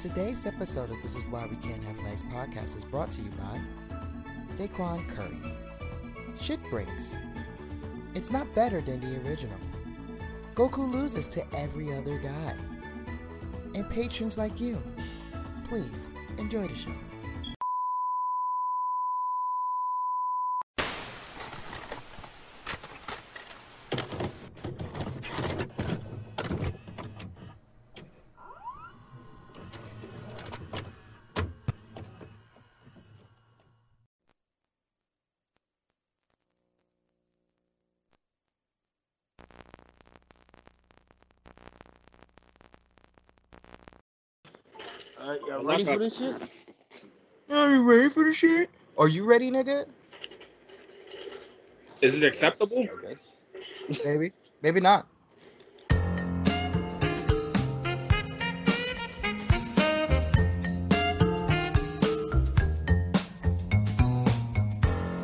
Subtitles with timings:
[0.00, 3.30] Today's episode of This Is Why We Can't Have Nice podcast is brought to you
[3.30, 3.60] by
[4.56, 5.40] Daquan Curry.
[6.36, 7.16] Shit breaks.
[8.14, 9.58] It's not better than the original.
[10.54, 12.54] Goku loses to every other guy.
[13.74, 14.80] And patrons like you.
[15.64, 16.08] Please
[16.38, 16.92] enjoy the show.
[45.20, 46.36] Alright, y'all ready for this shit?
[47.50, 48.70] Are you ready for the shit?
[48.96, 49.86] Are you ready, nigga?
[52.00, 52.86] Is it acceptable?
[54.04, 54.32] Maybe.
[54.62, 55.06] Maybe not.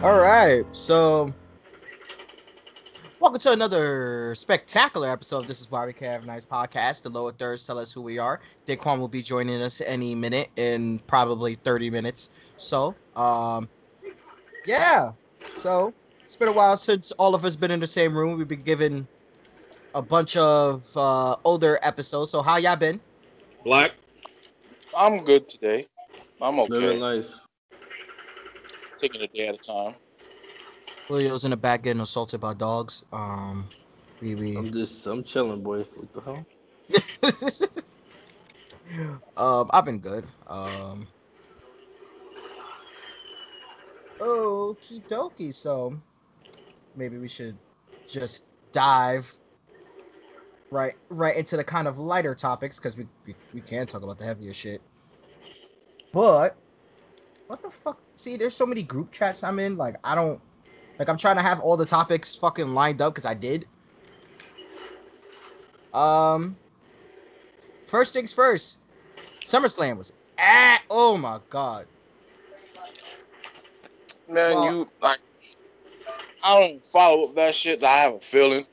[0.02, 1.32] All right, so
[3.34, 7.02] welcome to another spectacular episode of This Is Why We Can Have a Nice Podcast.
[7.02, 8.38] The lower thirds tell us who we are.
[8.68, 12.30] Daquan will be joining us any minute in probably 30 minutes.
[12.58, 13.68] So, um,
[14.66, 15.10] yeah.
[15.56, 18.38] So it's been a while since all of us been in the same room.
[18.38, 19.04] We've been given
[19.96, 22.30] a bunch of uh, older episodes.
[22.30, 23.00] So how y'all been?
[23.64, 23.94] Black.
[24.96, 25.88] I'm good today.
[26.40, 26.72] I'm okay.
[26.72, 27.26] Living okay.
[27.26, 27.26] life.
[28.96, 29.96] Taking a day at a time.
[31.06, 33.04] Julio's in the back getting assaulted by dogs.
[33.12, 33.68] Um,
[34.20, 34.56] we we.
[34.56, 35.84] I'm just, I'm chilling, boy.
[35.96, 36.46] What the hell?
[39.36, 40.26] um, I've been good.
[40.46, 41.06] Um,
[44.18, 45.54] okie dokie.
[45.54, 45.94] So
[46.96, 47.56] maybe we should
[48.06, 49.32] just dive
[50.70, 54.18] right right into the kind of lighter topics because we, we we can talk about
[54.18, 54.80] the heavier shit.
[56.12, 56.56] But
[57.46, 58.00] what the fuck?
[58.16, 59.76] See, there's so many group chats I'm in.
[59.76, 60.40] Like I don't
[60.98, 61.08] like.
[61.08, 63.66] I'm trying to have all the topics fucking lined up because I did.
[65.92, 66.56] Um.
[67.86, 68.78] First things first.
[69.40, 71.86] SummerSlam was at oh my god.
[74.28, 75.18] Man, Well- you like
[76.42, 77.82] I don't follow up that shit.
[77.84, 78.66] I have a feeling.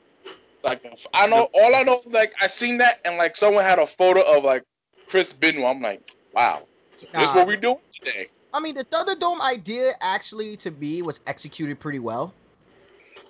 [0.62, 0.84] Like
[1.14, 4.22] I know all I know like I seen that and like someone had a photo
[4.22, 4.62] of like
[5.08, 5.64] Chris Benoit.
[5.66, 6.62] I'm like, wow.
[6.96, 7.34] So this Nah.
[7.36, 8.28] what we doing today.
[8.54, 12.34] I mean, the Thunderdome idea actually to me was executed pretty well.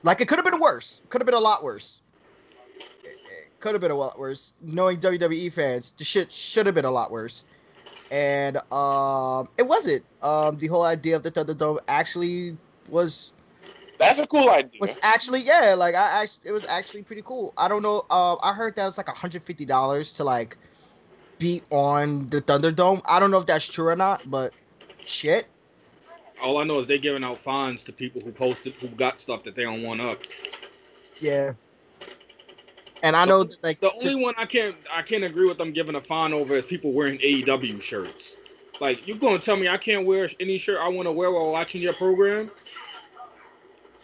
[0.02, 1.02] Like it could have been worse.
[1.08, 2.02] Could have been a lot worse.
[3.60, 4.54] Could have been a lot worse.
[4.60, 7.44] Knowing WWE fans, the shit should have been a lot worse.
[8.10, 10.04] And um, it wasn't.
[10.22, 12.56] Um, the whole idea of the Thunderdome actually
[12.88, 13.32] was
[13.98, 14.80] That's a cool idea.
[14.80, 18.34] was actually yeah like i actually it was actually pretty cool i don't know uh,
[18.42, 20.56] i heard that was like 150 dollars to like
[21.38, 24.52] be on the thunderdome i don't know if that's true or not but
[25.04, 25.46] shit
[26.42, 29.42] All I know is they're giving out fines to people who posted who got stuff
[29.44, 30.18] that they don't want up.
[31.20, 31.52] yeah
[33.02, 35.58] and i know that, like The the- only one I can't I can't agree with
[35.58, 38.36] them giving a fine over is people wearing AEW shirts.
[38.80, 41.50] Like you gonna tell me I can't wear any shirt I want to wear while
[41.50, 42.50] watching your program?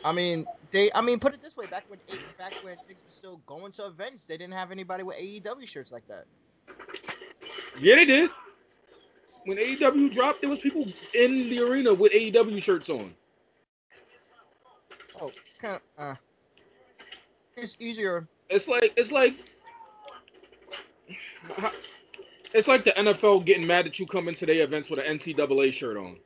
[0.04, 1.98] i mean they i mean put it this way back when
[2.36, 5.90] back when things were still going to events they didn't have anybody with aew shirts
[5.90, 6.24] like that
[7.80, 8.30] Yeah, they did.
[9.48, 13.14] When AEW dropped, there was people in the arena with AEW shirts on.
[15.22, 16.14] oh kind of uh
[17.56, 19.36] it's easier It's like it's like
[22.52, 25.72] it's like the NFL getting mad that you come into their events with an NCAA
[25.72, 26.18] shirt on.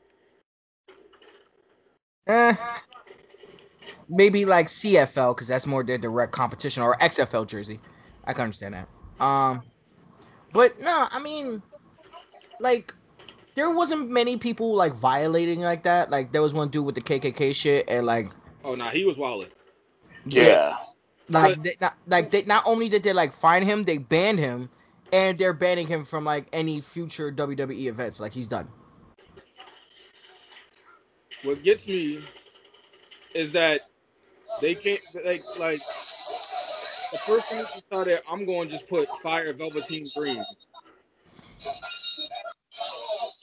[2.26, 2.56] Eh,
[4.08, 7.78] maybe like CFL because that's more their direct competition or XFL jersey.
[8.24, 8.88] I can understand that.
[9.24, 9.62] Um,
[10.52, 11.62] but no, I mean,
[12.58, 12.92] like
[13.54, 16.10] there wasn't many people like violating like that.
[16.10, 18.28] Like there was one dude with the KKK shit and like
[18.64, 19.48] Oh nah, he was wilding.
[20.24, 20.76] yeah.
[21.28, 24.70] like they, not like they not only did they like find him, they banned him,
[25.12, 28.20] and they're banning him from like any future WWE events.
[28.20, 28.68] Like he's done.
[31.42, 32.20] What gets me
[33.34, 33.80] is that
[34.60, 35.80] they can't like like
[37.12, 40.04] the person who decided I'm going to just put fire velveteen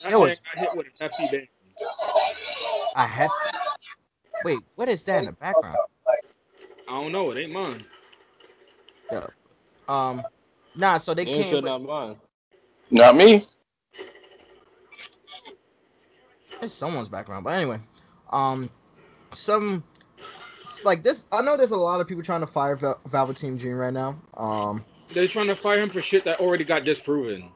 [0.01, 0.11] green.
[0.11, 1.47] That It was- got hit with a hefty ban.
[2.95, 3.31] I have.
[4.43, 5.77] Wait, what is that in the background?
[6.87, 7.31] I don't know.
[7.31, 7.85] It ain't mine.
[9.87, 10.23] Um,
[10.75, 10.97] nah.
[10.97, 11.43] So they came.
[11.43, 12.19] shit with- not mine.
[12.91, 13.45] Not me.
[16.61, 17.79] It's someone's background, but anyway,
[18.31, 18.69] um,
[19.33, 19.83] some
[20.83, 21.25] like this.
[21.31, 22.75] I know there's a lot of people trying to fire
[23.07, 24.19] Velveteen Dream right now.
[24.35, 27.51] Um, They're trying to fire him for shit that already got disproven.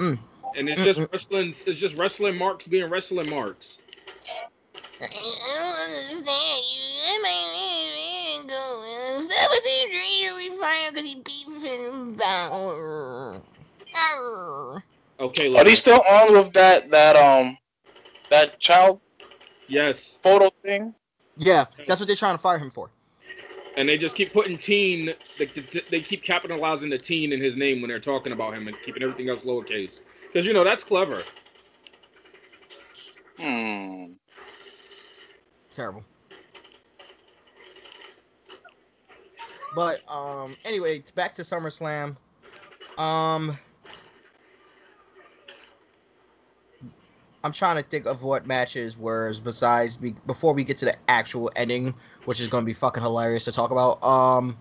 [0.00, 0.18] Mm-mm.
[0.56, 1.12] and it's mm, just mm.
[1.12, 1.48] wrestling.
[1.66, 3.78] It's just wrestling marks being wrestling marks.
[5.00, 6.86] I don't understand you.
[7.00, 9.26] That man go.
[9.28, 13.40] That was the dream we fired because he beat Finn Balor.
[13.94, 14.84] Arr.
[15.18, 15.64] Okay, Are look.
[15.64, 17.58] they still on with that that um
[18.30, 19.00] that child
[19.68, 20.94] yes, photo thing?
[21.36, 22.90] Yeah, that's what they're trying to fire him for.
[23.76, 25.14] And they just keep putting teen.
[25.38, 25.46] They,
[25.90, 29.02] they keep capitalizing the teen in his name when they're talking about him and keeping
[29.02, 30.02] everything else lowercase.
[30.26, 31.22] Because you know that's clever.
[33.38, 34.12] Hmm.
[35.70, 36.04] Terrible.
[39.74, 42.16] But um, anyway, back to SummerSlam.
[42.98, 43.56] Um,
[47.42, 50.96] I'm trying to think of what matches were besides be, before we get to the
[51.08, 51.94] actual ending,
[52.26, 54.02] which is going to be fucking hilarious to talk about.
[54.04, 54.58] Um,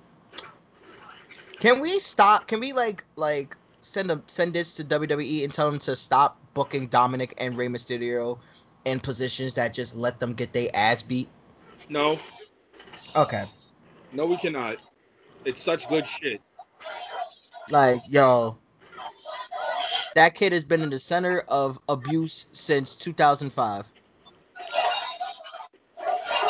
[1.60, 2.48] can we stop?
[2.48, 6.40] Can we like like send a send this to WWE and tell them to stop
[6.54, 8.40] booking Dominic and Rey Mysterio
[8.86, 11.30] in positions that just let them get their ass beat?
[11.90, 12.18] No,
[13.16, 13.44] Okay.
[14.14, 14.78] no, we cannot.
[15.46, 16.42] It's such good shit.
[17.70, 18.58] Like, yo,
[20.15, 23.91] that kid has been in the center of abuse since 2005.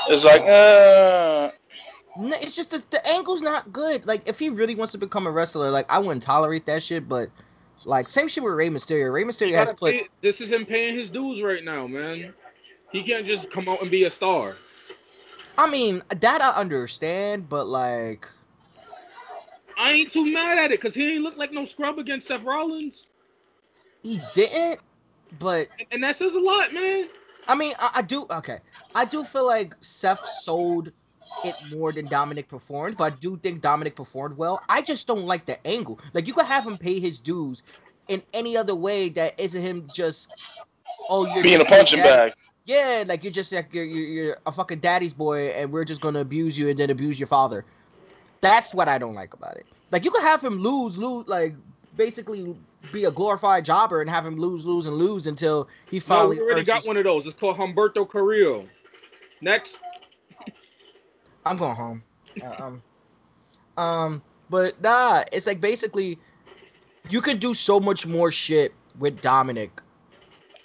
[0.09, 1.51] It's like uh
[2.17, 4.05] No, it's just the, the angle's not good.
[4.07, 7.07] Like, if he really wants to become a wrestler, like, I wouldn't tolerate that shit.
[7.07, 7.29] But,
[7.85, 9.13] like, same shit with Rey Mysterio.
[9.13, 9.93] Rey He Mysterio has gotta put.
[9.93, 12.33] pay- this is him paying his dues right now, man.
[12.91, 14.55] He can't just come out and be a star.
[15.57, 18.27] I mean, that I understand, but like,
[19.77, 22.43] I ain't too mad at it because he ain't look like no scrub against Seth
[22.43, 23.07] Rollins,
[24.03, 24.81] he didn't.
[25.37, 27.07] But and, and that says a lot, man.
[27.47, 28.25] I mean, I, I do.
[28.31, 28.59] Okay,
[28.95, 30.91] I do feel like Seth sold
[31.43, 34.61] it more than Dominic performed, but I do think Dominic performed well.
[34.69, 35.99] I just don't like the angle.
[36.13, 37.63] Like, you could have him pay his dues
[38.07, 40.33] in any other way that isn't him just.
[41.09, 42.33] Oh, you're being a punching bag.
[42.65, 46.01] Yeah, like you're just like you're, you're you're a fucking daddy's boy, and we're just
[46.01, 47.65] gonna abuse you and then abuse your father.
[48.41, 49.65] That's what I don't like about it.
[49.91, 51.55] Like you could have him lose, lose, like
[51.95, 52.55] basically
[52.91, 56.37] be a glorified jobber and have him lose, lose, and lose until he No, finally.
[56.37, 57.27] we already got one of those.
[57.27, 58.67] It's called Humberto Carrillo.
[59.41, 59.79] Next,
[61.45, 62.03] I'm going home.
[62.41, 66.19] Uh, um, um, but nah, it's like basically
[67.09, 69.81] you could do so much more shit with Dominic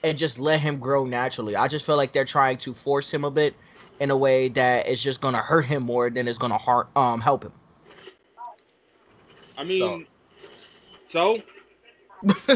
[0.02, 1.56] and just let him grow naturally.
[1.56, 3.54] I just feel like they're trying to force him a bit
[4.00, 7.20] in a way that is just gonna hurt him more than it's gonna har- um
[7.20, 7.52] help him.
[9.56, 10.06] I mean,
[11.06, 11.40] so,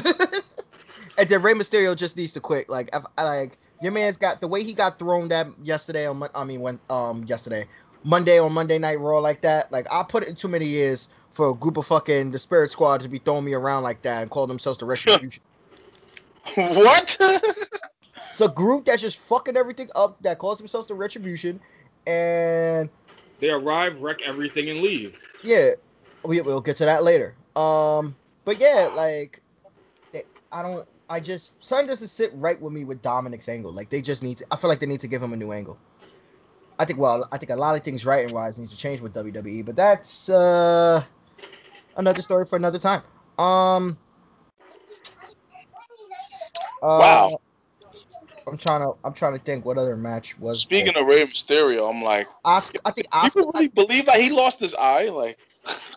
[1.19, 2.69] and then Rey Mysterio just needs to quit.
[2.69, 6.23] Like, if, like your man's got the way he got thrown that yesterday on.
[6.35, 7.67] I mean, when um yesterday,
[8.05, 9.71] Monday on Monday Night Raw like that.
[9.73, 12.71] Like, I put it in too many years for a group of fucking the Spirit
[12.71, 15.43] Squad to be throwing me around like that and call themselves the Retribution.
[16.55, 17.17] what?
[18.31, 21.61] it's a group that's just fucking everything up that calls themselves the Retribution,
[22.07, 22.89] and
[23.41, 25.21] they arrive, wreck everything, and leave.
[25.43, 25.71] yeah,
[26.25, 27.37] we we'll get to that later.
[27.55, 29.43] Um, but yeah, like,
[30.53, 30.89] I don't.
[31.11, 33.73] I just something doesn't sit right with me with Dominic's angle.
[33.73, 34.47] Like they just need to.
[34.51, 35.79] I feel like they need to give him a new angle.
[36.79, 36.99] I think.
[36.99, 39.65] Well, I think a lot of things right and wise needs to change with WWE,
[39.67, 41.03] but that's uh
[41.97, 43.03] another story for another time.
[43.39, 43.99] Um.
[46.83, 47.41] uh, Wow.
[48.47, 48.95] I'm trying to.
[49.05, 50.61] I'm trying to think what other match was.
[50.61, 53.41] Speaking of Rey Mysterio, I'm like, Oscar, I think Oscar.
[53.41, 55.05] people really believe that he lost his eye?
[55.11, 55.39] Like,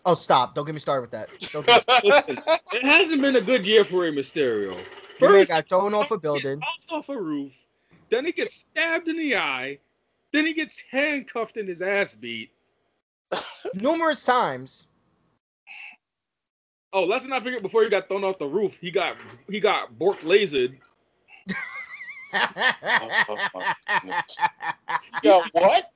[0.06, 0.56] Oh, stop!
[0.56, 1.30] Don't get me started with that.
[1.52, 2.44] Don't get me Listen,
[2.74, 4.76] it hasn't been a good year for Rey Mysterio.
[5.20, 6.60] Your he got thrown off a building.
[6.60, 7.66] bounced off a roof.
[8.10, 9.78] Then he gets stabbed in the eye.
[10.34, 12.52] Then he gets handcuffed and his ass beat.
[13.76, 14.88] numerous times.
[16.94, 19.16] Oh, let's not forget before he got thrown off the roof, he got
[19.50, 20.78] he got bork lasered.
[22.34, 24.38] my goodness.
[25.24, 25.92] yeah, what?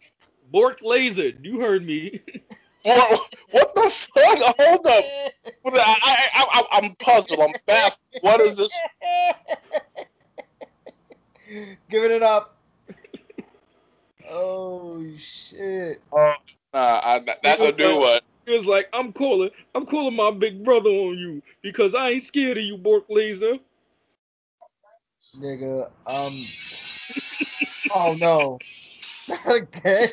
[0.51, 1.43] Bork lasered.
[1.43, 2.21] You heard me.
[2.85, 3.21] what?
[3.51, 4.55] What the fuck?
[4.57, 5.03] Hold up.
[5.63, 7.39] What I, I, I, I'm puzzled.
[7.39, 7.99] I'm baffled.
[8.21, 8.79] What is this?
[11.89, 12.55] Giving it up.
[14.29, 16.01] Oh shit!
[16.11, 16.35] Nah,
[16.73, 18.19] I, that's a new one.
[18.45, 22.23] He was like, I'm calling, I'm calling my big brother on you because I ain't
[22.23, 23.57] scared of you, Bork Laser.
[25.37, 26.45] Nigga, um.
[27.93, 28.59] oh no!
[29.27, 30.09] Not again.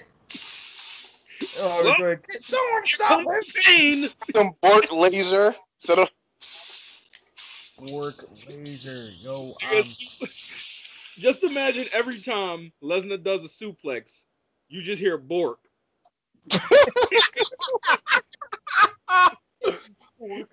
[1.65, 1.97] Oh, What?
[1.97, 2.29] good.
[2.29, 3.27] Can someone stop him?
[3.63, 4.11] Pain.
[4.35, 5.55] Some Bork laser.
[5.81, 6.09] Instead of,
[7.91, 9.55] Work laser, yo.
[9.73, 9.83] Um,
[11.19, 14.25] Just imagine every time Lesnar does a suplex,
[14.69, 15.59] you just hear Bork.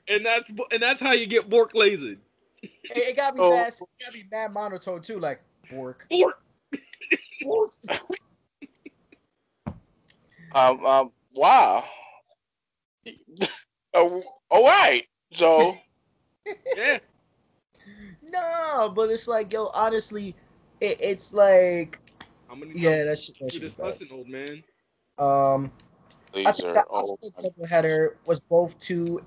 [0.08, 2.18] and that's and that's how you get Bork lasered.
[2.62, 3.52] It, it got me Oh.
[3.56, 3.74] mad.
[3.74, 5.20] It got me mad monotone too.
[5.20, 6.06] Like Bork.
[6.10, 6.42] Bork.
[7.42, 7.72] Bork.
[10.54, 11.84] Um, um, wow.
[13.96, 15.04] Oh, all right.
[15.34, 15.76] So,
[16.76, 17.00] Yeah.
[18.32, 20.36] No, but it's like, yo, honestly,
[20.80, 22.00] it, it's like,
[22.48, 24.64] How many yeah, that's you that shit this lesson, old man?
[25.18, 25.24] bad.
[25.26, 25.72] Um,
[26.46, 27.18] I these think are the all.
[27.22, 29.22] Asuka doubleheader was both two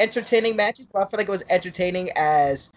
[0.00, 2.72] entertaining matches, but I feel like it was entertaining as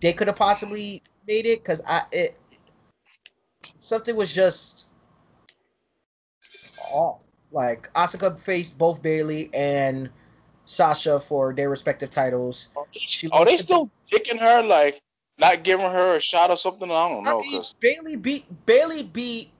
[0.00, 2.38] they could have possibly made it because I it
[3.78, 4.88] something was just
[6.90, 7.20] off.
[7.52, 10.10] Like Asuka faced both Bayley and
[10.64, 12.68] Sasha for their respective titles.
[12.76, 14.62] Oh, she Are oh, they still kicking her?
[14.62, 15.00] Like,
[15.38, 16.90] not giving her a shot or something?
[16.90, 17.40] I don't I know.
[17.40, 19.50] mean, Cause Bayley beat Bayley beat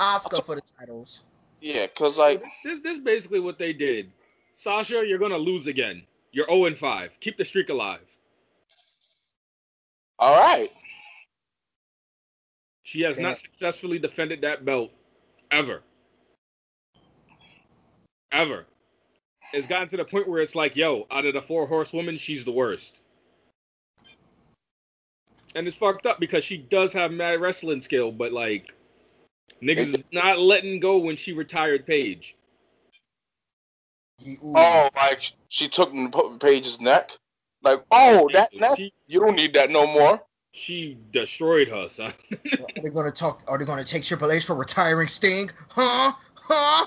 [0.00, 1.24] Asuka for the titles.
[1.60, 4.10] yeah, cause like, this this basically what they did.
[4.54, 6.02] Sasha, you're gonna lose again.
[6.32, 7.12] You're 0 and 5.
[7.20, 8.00] Keep the streak alive.
[10.18, 10.70] all right.
[12.82, 13.24] She has Damn.
[13.26, 14.90] not successfully defended that belt
[15.50, 15.82] ever.
[18.32, 18.66] Ever.
[19.52, 22.44] It's gotten to the point where it's like, yo, out of the four horsewomen, she's
[22.44, 23.00] the worst.
[25.54, 28.74] And it's fucked up because she does have mad wrestling skill, but like
[29.62, 32.36] niggas is not letting go when she retired Paige.
[34.44, 35.90] Oh, like she took
[36.40, 37.12] Paige's neck.
[37.62, 38.76] Like, oh, that neck.
[38.76, 40.20] She, You don't need that no more.
[40.52, 42.12] she destroyed her, son.
[42.32, 43.42] Are they gonna talk?
[43.48, 45.50] Are they gonna take Triple H for retiring Sting?
[45.70, 46.12] Huh?
[46.34, 46.86] Huh?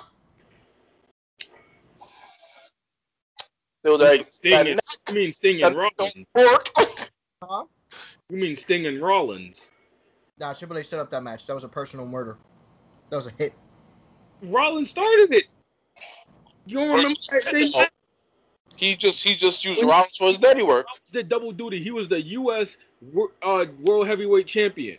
[3.84, 6.16] They was like, Sting and, neck, you mean Sting and Rollins.
[6.36, 6.70] don't work.
[7.44, 7.66] Huh?
[8.30, 9.72] You mean Sting and Rollins.
[10.40, 11.48] Nah, Triple H set up that match.
[11.48, 12.38] That was a personal murder.
[13.10, 13.54] That was a hit.
[14.44, 15.46] Rollins started it.
[16.68, 17.88] You don't remember that they Oh.
[18.76, 20.86] He just he just used Rollins for his dirty work.
[20.88, 21.82] Rollins did double duty.
[21.82, 22.78] He was the U.S.
[23.44, 24.98] uh, World Heavyweight Champion.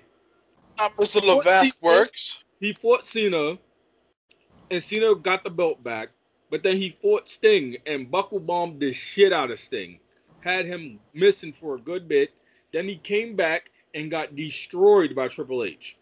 [0.78, 1.22] Not Mr.
[1.22, 2.44] Levesque works.
[2.60, 3.58] He fought Cena,
[4.70, 6.10] and Cena got the belt back.
[6.52, 9.98] But then he fought Sting and buckle bombed the shit out of Sting.
[10.40, 12.34] Had him missing for a good bit.
[12.74, 15.96] Then he came back and got destroyed by Triple H.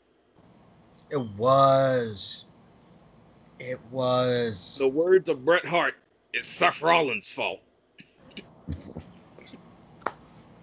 [1.09, 2.47] It was.
[3.61, 4.77] It was.
[4.77, 5.95] The words of Bret Hart,
[6.33, 7.61] it's Seth Rollins' fault.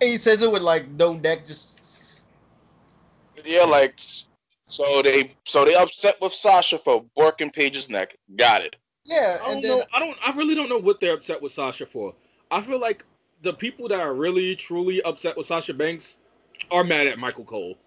[0.01, 2.25] And he says it with like no neck, just.
[3.45, 4.01] Yeah, like
[4.67, 8.17] so they so they upset with Sasha for working Paige's neck.
[8.35, 8.75] Got it.
[9.07, 9.83] Yeah, I don't then know.
[9.93, 10.17] I don't.
[10.25, 12.13] I really don't know what they're upset with Sasha for.
[12.51, 13.05] I feel like
[13.41, 16.17] the people that are really truly upset with Sasha Banks
[16.71, 17.77] are mad at Michael Cole.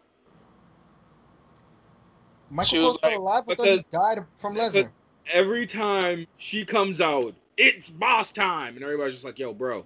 [2.51, 4.91] Michael was Cole's still like- alive, but then he died from Lesnar.
[5.31, 9.85] Every time she comes out, it's boss time, and everybody's just like, "Yo, bro,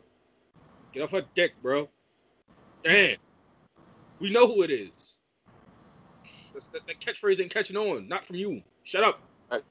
[0.92, 1.88] get off her dick, bro."
[2.84, 3.16] Damn,
[4.20, 5.18] we know who it is.
[6.52, 8.06] That's, that, that catchphrase ain't catching on.
[8.06, 8.62] Not from you.
[8.84, 9.20] Shut up.
[9.50, 9.62] Right.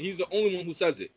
[0.00, 1.10] He's the only one who says it.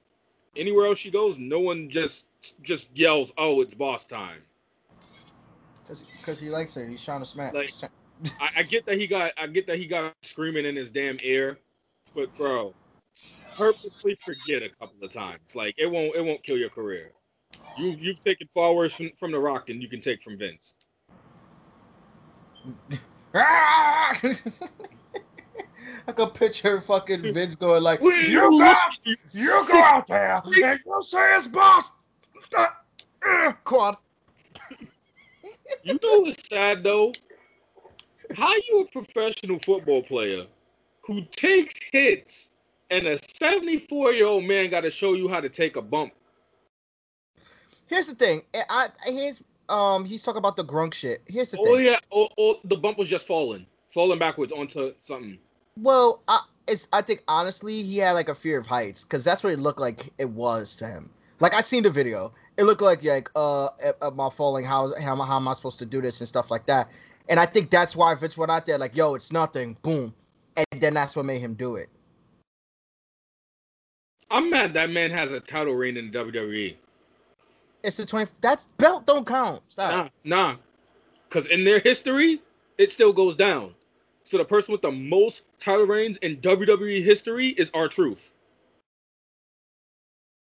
[0.56, 2.25] Anywhere else she goes, no one just
[2.62, 4.42] just yells, "Oh, it's boss time."
[6.18, 6.90] Because he likes it.
[6.90, 7.54] He's trying to smack.
[7.54, 7.72] Like-
[8.40, 11.18] I, I get that he got I get that he got screaming in his damn
[11.24, 11.58] ear,
[12.16, 12.74] but bro,
[13.56, 15.56] purposely forget a couple of times.
[15.56, 17.12] Like it won't it won't kill your career.
[17.78, 20.75] You've you've taken far worse from, from the rock than you can take from Vince.
[23.36, 24.16] Ah!
[26.08, 28.75] I could picture fucking Vince going like, Will "You go,
[29.32, 31.92] you go out there, and you say it's boss."
[32.56, 32.68] Uh,
[33.25, 33.98] uh, Quad.
[35.84, 37.12] You know what's sad though?
[38.36, 40.46] How you a professional football player
[41.02, 42.52] who takes hits
[42.90, 46.13] and a 74 year old man got to show you how to take a bump?
[47.88, 48.44] Here's the thing.
[48.54, 51.22] I, I here's um he's talking about the Gronk shit.
[51.28, 51.86] Here's the Oh thing.
[51.86, 55.38] yeah, oh, oh, the bump was just falling, falling backwards onto something.
[55.80, 59.44] Well, I, it's I think honestly he had like a fear of heights because that's
[59.44, 61.10] what it looked like it was to him.
[61.39, 63.70] Like I seen the video, it looked like like uh
[64.01, 64.65] am I falling?
[64.65, 66.89] How how, am I- how am I supposed to do this and stuff like that?
[67.30, 70.13] And I think that's why Vince went out there like, yo, it's nothing, boom,
[70.58, 71.88] and then that's what made him do it.
[74.30, 76.75] I'm mad that man has a title reign in the WWE.
[77.84, 78.32] It's the twenty.
[78.42, 79.62] That belt don't count.
[79.68, 79.92] Stop.
[80.24, 80.56] Nah, nah.
[81.27, 82.42] Because in their history,
[82.77, 83.74] it still goes down.
[84.24, 88.32] So the person with the most title reigns in WWE history is R-Truth.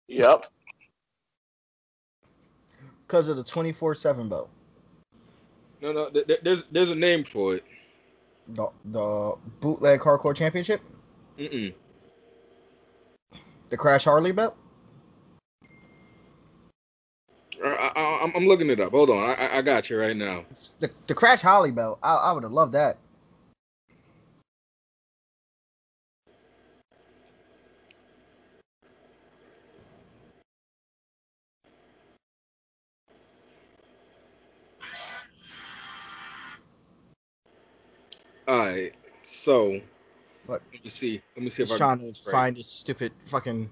[0.08, 0.46] Yep.
[3.06, 4.50] Because of the twenty four seven belt.
[5.80, 7.64] No, no, th- th- there's there's a name for it.
[8.48, 10.80] The the bootleg hardcore championship,
[11.38, 11.74] Mm-mm.
[13.68, 14.56] the Crash Holly belt.
[17.64, 18.90] I, I, I'm, I'm looking it up.
[18.92, 20.44] Hold on, I, I- I got you right now.
[20.50, 21.98] It's the the Crash Holly belt.
[22.02, 22.98] I, I would have loved that.
[38.46, 39.80] All right, so
[40.46, 40.60] What?
[40.72, 41.22] let me see.
[41.34, 43.70] Let me see if I trying can to find this stupid fucking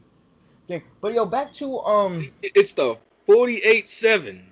[0.67, 0.83] thing.
[1.01, 2.33] But yo, back to um.
[2.43, 4.43] It's the 48 7,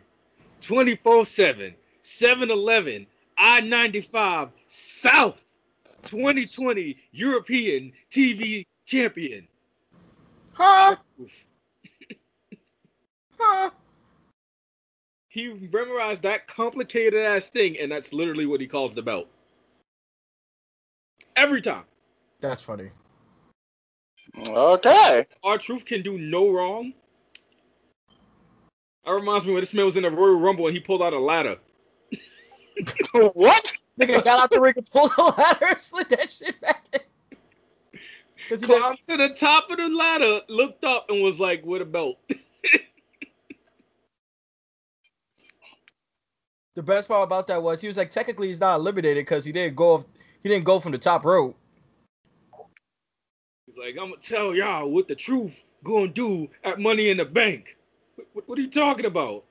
[0.61, 3.07] 24 7, 7 11,
[3.39, 5.43] I 95 South
[6.05, 9.49] 2020 European TV champion.
[10.53, 10.97] Huh?
[13.39, 13.71] Huh?
[15.29, 19.29] He memorized that complicated ass thing, and that's literally what he calls the belt.
[21.37, 21.85] Every time.
[22.41, 22.91] That's funny.
[24.49, 25.27] Okay.
[25.43, 26.93] R-Truth can do no wrong.
[29.05, 31.13] That reminds me when this man was in the Royal Rumble and he pulled out
[31.13, 31.57] a ladder.
[33.35, 33.73] what?
[33.99, 37.01] Nigga got out the ring and pulled the ladder slid that shit back in.
[38.49, 41.83] Cause he Climbed to the top of the ladder, looked up, and was like, "With
[41.83, 42.19] a belt."
[46.75, 49.53] the best part about that was he was like technically he's not eliminated because he
[49.53, 50.05] didn't go off,
[50.43, 51.57] he didn't go from the top rope.
[53.67, 57.25] He's like, "I'm gonna tell y'all what the truth gonna do at Money in the
[57.25, 57.77] Bank."
[58.17, 59.45] What, what, what are you talking about?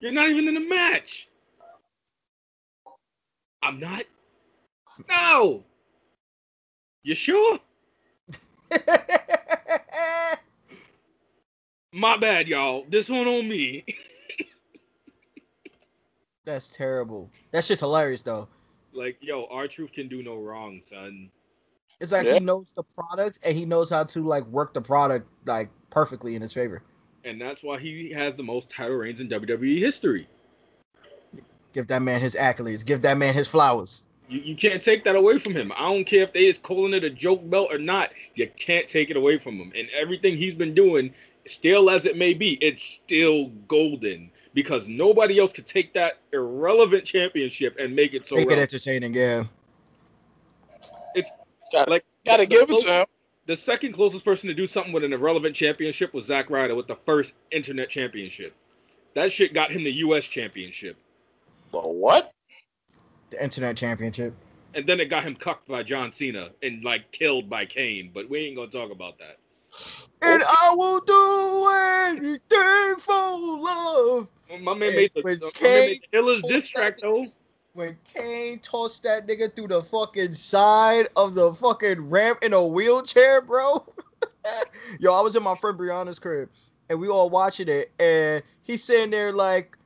[0.00, 1.28] You're not even in the match.
[3.62, 4.02] I'm not.
[5.08, 5.64] No.
[7.04, 7.58] You sure?
[11.92, 12.86] My bad, y'all.
[12.88, 13.84] This one on me.
[16.44, 17.30] That's terrible.
[17.52, 18.48] That's just hilarious though.
[18.92, 21.30] Like, yo, R-Truth can do no wrong, son.
[22.00, 22.34] It's like Yeah.
[22.34, 26.34] he knows the product and he knows how to like work the product like perfectly
[26.34, 26.82] in his favor.
[27.24, 30.26] And that's why he has the most title reigns in WWE history.
[31.72, 32.84] Give that man his accolades.
[32.84, 34.04] Give that man his flowers.
[34.28, 35.72] You, you can't take that away from him.
[35.76, 38.10] I don't care if they is calling it a joke belt or not.
[38.34, 39.72] You can't take it away from him.
[39.76, 41.14] And everything he's been doing,
[41.46, 47.04] still as it may be, it's still golden because nobody else could take that irrelevant
[47.04, 48.72] championship and make it so Make it relevant.
[48.72, 49.44] entertaining, yeah.
[51.14, 51.30] It's
[51.88, 53.06] like Gotta the- give the it to him.
[53.46, 56.86] The second closest person to do something with an irrelevant championship was Zack Ryder with
[56.86, 58.54] the first internet championship.
[59.14, 60.24] That shit got him the U.S.
[60.26, 60.96] championship,
[61.72, 62.32] But what?
[63.30, 64.32] The internet championship.
[64.74, 68.10] and then it got him cucked by John Cena and like killed by Kane.
[68.14, 69.38] But we ain't gonna talk about that.
[70.20, 74.28] And I will do anything for love.
[74.50, 77.26] Oh, my man made the, when my man Kane made the diss track though.
[77.74, 82.64] When Kane tossed that nigga through the fucking side of the fucking ramp in a
[82.64, 83.84] wheelchair, bro.
[85.00, 86.50] Yo, I was in my friend Brianna's crib
[86.90, 89.76] and we all watching it, and he's sitting there like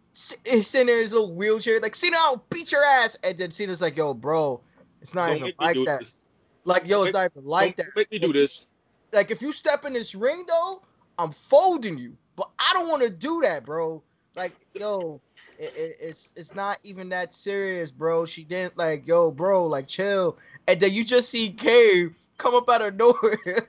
[0.44, 3.16] he's sitting there in his little wheelchair, like Cena, I'll beat your ass.
[3.22, 4.61] And then Cena's like, yo, bro,
[5.01, 6.01] it's not Don't even like that.
[6.01, 6.22] this.
[6.64, 7.96] Like, yo, it's not even like Don't that.
[7.96, 8.68] make me do this.
[9.12, 10.83] Like, if you step in this ring though,
[11.19, 12.16] I'm folding you.
[12.37, 14.03] But I don't want to do that, bro.
[14.35, 15.21] Like, yo,
[15.59, 18.27] it, it, it's it's not even that serious, bro.
[18.27, 20.38] She didn't like, yo, bro, like chill.
[20.66, 23.66] And then you just see Kane come up out of nowhere,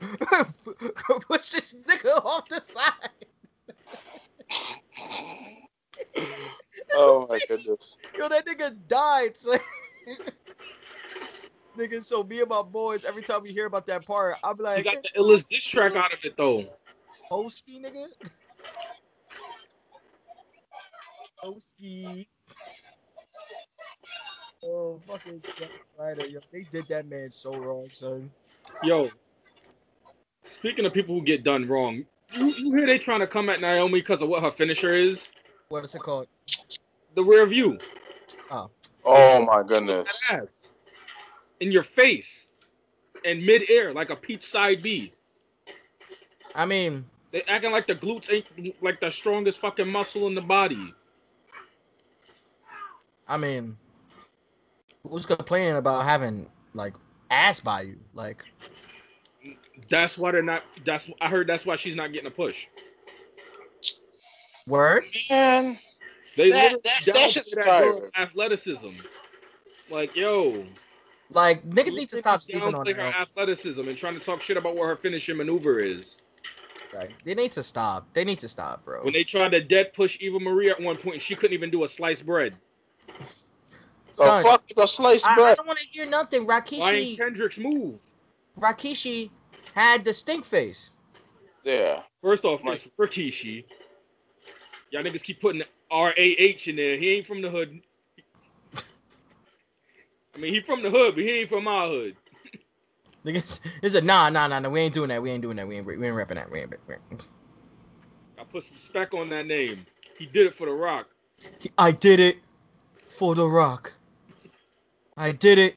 [1.28, 3.10] push this nigga off the side.
[6.94, 7.96] Oh my goodness.
[8.18, 9.36] Yo, that nigga died.
[9.36, 9.58] son.
[11.76, 14.62] nigga, so me and my boys, every time we hear about that part, I'm He
[14.62, 16.64] like, got the illest diss track out of it though.
[17.30, 18.06] Hosky, nigga.
[21.42, 22.26] Hosky.
[24.64, 26.40] Oh, fucking Zack Ryder, yo.
[26.52, 28.30] They did that man so wrong, son.
[28.82, 29.08] Yo,
[30.44, 33.60] speaking of people who get done wrong, you, you hear they trying to come at
[33.60, 35.28] Naomi because of what her finisher is?
[35.68, 36.26] What is it called?
[37.14, 37.78] The rear view.
[38.50, 38.70] Oh.
[39.04, 40.08] Oh my goodness.
[41.60, 41.66] Ass.
[41.66, 42.48] In your face.
[43.24, 45.12] In midair, like a peach side B.
[46.54, 50.40] I mean, They acting like the glutes ain't like the strongest fucking muscle in the
[50.40, 50.94] body.
[53.28, 53.76] I mean,
[55.08, 56.94] who's complaining about having like
[57.30, 57.96] ass by you?
[58.14, 58.44] Like,
[59.88, 60.62] That's why they're not.
[60.84, 61.46] That's I heard.
[61.48, 62.66] That's why she's not getting a push.
[64.68, 65.04] word?
[65.30, 65.78] Man,
[66.36, 68.90] They That- literally that- that downplay shit's that girl's athleticism.
[69.90, 70.64] Like yo,
[71.30, 73.10] Like, niggas need to stop literally sleeping on downplay her.
[73.10, 76.18] her athleticism and trying to talk shit about what her finishing maneuver is.
[76.94, 78.06] Like, they need to stop.
[78.14, 79.02] They need to stop, bro.
[79.04, 81.70] When they tried to dead push Eva Marie at one point, point, she couldn't even
[81.70, 82.54] do a sliced bread.
[83.08, 83.24] the
[84.12, 86.46] Son, fuck the sliced I, I don't want to hear nothing.
[86.46, 88.00] Ryan Rakishi, Kendrick's move.
[88.58, 89.30] Rakishi
[89.74, 90.92] had the stink face.
[91.64, 92.02] Yeah.
[92.22, 92.74] First off, Right.
[92.74, 93.64] it's Rikishi.
[94.90, 96.96] Y'all niggas keep putting R A H in there.
[96.96, 97.80] He ain't from the hood.
[100.36, 102.16] I mean, he from the hood, but he ain't from our hood.
[103.24, 104.68] Niggas, it's a nah, nah, nah, nah.
[104.68, 105.22] We ain't doing that.
[105.22, 105.66] We ain't doing that.
[105.66, 106.50] We ain't, we ain't repping that.
[106.50, 107.28] We ain't, we ain't.
[108.38, 109.86] I put some spec on that name.
[110.18, 111.08] He did it for the Rock.
[111.78, 112.36] I did it
[113.08, 113.94] for the Rock.
[115.16, 115.76] I did it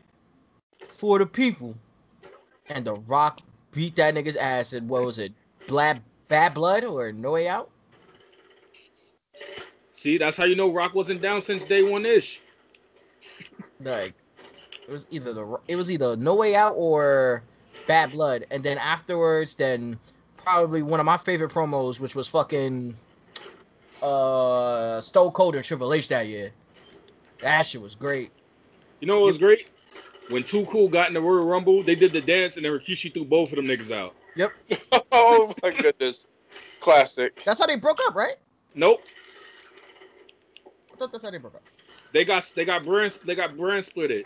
[0.88, 1.76] for the people.
[2.68, 3.40] And the Rock
[3.72, 5.32] beat that nigga's ass And what was it?
[5.68, 7.70] Bad, bad blood or no way out?
[9.94, 12.42] See, that's how you know Rock wasn't down since day one ish.
[13.82, 14.14] Like
[14.90, 17.44] it was either the it was either no way out or
[17.86, 18.46] bad blood.
[18.50, 20.00] And then afterwards, then
[20.36, 22.96] probably one of my favorite promos, which was fucking
[24.02, 26.52] uh Stone Cold and Triple H that year.
[27.42, 28.32] That shit was great.
[29.00, 29.68] You know what was great?
[30.30, 33.14] When Too Cool got in the Royal Rumble, they did the dance and then Rikishi
[33.14, 34.16] threw both of them niggas out.
[34.36, 34.52] Yep.
[35.12, 36.26] oh my goodness.
[36.80, 37.44] Classic.
[37.46, 38.38] That's how they broke up, right?
[38.74, 39.04] Nope.
[40.92, 41.64] I thought that's how they broke up.
[42.12, 44.26] They got they got brand they got brand split it.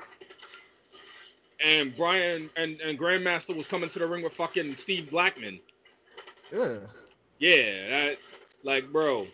[1.63, 5.60] And Brian and, and Grandmaster was coming to the ring with fucking Steve Blackman.
[6.54, 6.82] Ugh.
[7.39, 8.17] Yeah, that
[8.63, 9.28] like bro,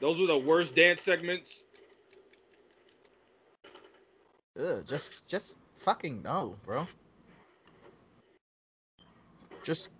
[0.00, 1.64] those were the worst dance segments.
[4.60, 4.84] Ugh.
[4.86, 6.86] Just just fucking no, bro.
[9.62, 9.90] Just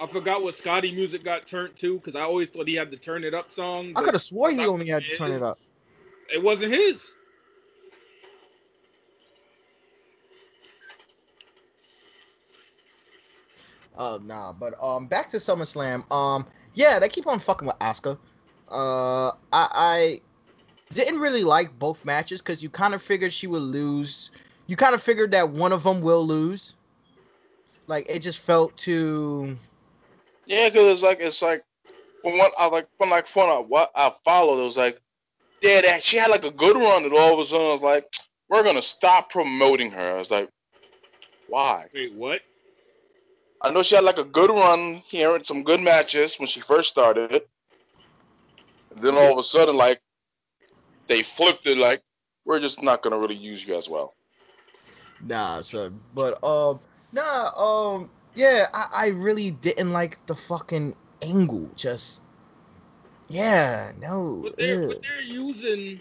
[0.00, 2.96] I forgot what Scotty music got turned to because I always thought he had the
[2.96, 3.92] turn it up song.
[3.96, 5.58] I could have swore he only had to turn it up.
[6.32, 7.14] It wasn't his.
[13.96, 16.10] Oh nah, but um, back to SummerSlam.
[16.12, 18.18] Um, yeah, they keep on fucking with Asuka.
[18.68, 20.20] Uh, I, I
[20.90, 24.32] didn't really like both matches because you kind of figured she would lose.
[24.66, 26.74] You kind of figured that one of them will lose.
[27.86, 29.56] Like it just felt too.
[30.44, 31.64] Yeah, because it's like it's like
[32.22, 35.00] from what I like from like from what I followed, it was like
[35.62, 37.80] yeah, that she had like a good run, and all of a sudden I was
[37.80, 38.06] like,
[38.48, 40.14] we're gonna stop promoting her.
[40.14, 40.50] I was like,
[41.48, 41.86] why?
[41.94, 42.42] Wait, what?
[43.62, 46.60] I know she had like a good run here and some good matches when she
[46.60, 47.32] first started.
[48.90, 50.00] And then all of a sudden, like
[51.06, 52.02] they flipped it, like
[52.44, 54.14] we're just not gonna really use you as well.
[55.20, 56.00] Nah, son.
[56.14, 56.80] But um,
[57.12, 61.70] nah, um, yeah, I, I really didn't like the fucking angle.
[61.74, 62.22] Just,
[63.28, 64.40] yeah, no.
[64.42, 64.88] What they're, ugh.
[64.88, 66.00] what they're using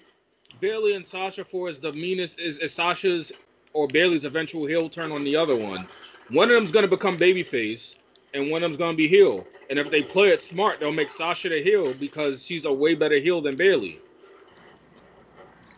[0.60, 3.32] Bayley and Sasha for is the meanest is, is Sasha's
[3.74, 5.88] or Bayley's eventual heel turn on the other one.
[6.30, 7.98] One of them's gonna become babyface,
[8.34, 9.46] and one of them's gonna be heel.
[9.70, 12.96] And if they play it smart, they'll make Sasha the heel because she's a way
[12.96, 14.00] better heel than Bayley.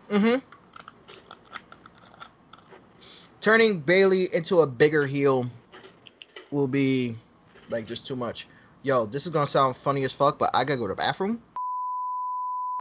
[0.10, 0.38] Mm-hmm.
[3.42, 5.50] Turning Bayley into a bigger heel
[6.52, 7.16] will be
[7.70, 8.48] like just too much.
[8.84, 11.42] Yo, this is gonna sound funny as fuck, but I gotta go to the bathroom.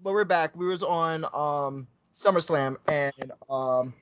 [0.02, 0.54] But we're back.
[0.56, 3.92] We was on um SummerSlam and um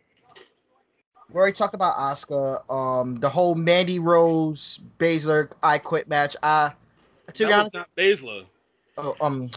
[1.34, 2.60] we already talked about Oscar.
[2.70, 6.36] Um the whole Mandy Rose Baszler I quit match.
[6.42, 6.72] I
[7.32, 8.44] to That be was honest, not Baszler.
[8.98, 9.50] oh, um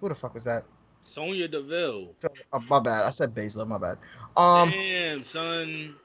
[0.00, 0.64] who the fuck was that?
[1.02, 2.14] Sonya Deville.
[2.52, 3.04] Oh, my bad.
[3.04, 3.98] I said Baszler, my bad.
[4.36, 5.96] Um Damn, son.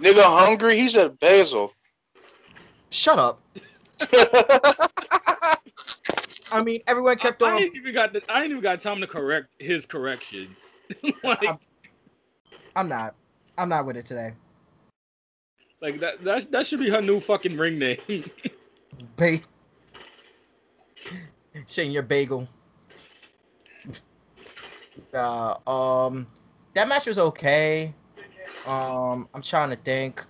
[0.00, 0.78] Nigga hungry?
[0.78, 1.74] He said basil.
[2.90, 3.42] shut up.
[6.52, 7.62] I mean, everyone kept I, I on.
[7.62, 10.54] ain't even got the, I ain't even got time to correct his correction.
[11.24, 11.58] like, I'm-
[12.74, 13.14] I'm not.
[13.58, 14.34] I'm not with it today.
[15.80, 17.98] Like that, that that should be her new fucking ring name.
[19.16, 19.38] Ba-
[21.68, 22.48] Shane, your bagel.
[25.14, 26.26] Uh, um,
[26.74, 27.94] that match was okay.
[28.66, 30.22] Um, I'm trying to think.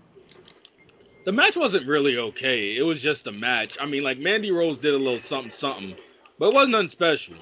[1.25, 2.77] the match wasn't really okay.
[2.77, 3.77] It was just a match.
[3.81, 5.97] I mean, like Mandy Rose did a little something something,
[6.39, 7.37] but it wasn't nothing special.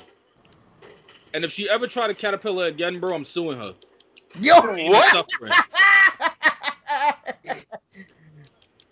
[1.34, 3.74] And if she ever tried to caterpillar again, bro, I'm suing her.
[4.38, 5.26] Yo, What?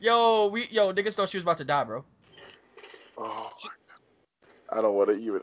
[0.03, 2.05] yo, we yo niggas thought she was about to die, bro.
[3.17, 4.79] Oh my God.
[4.79, 5.41] I don't want to even.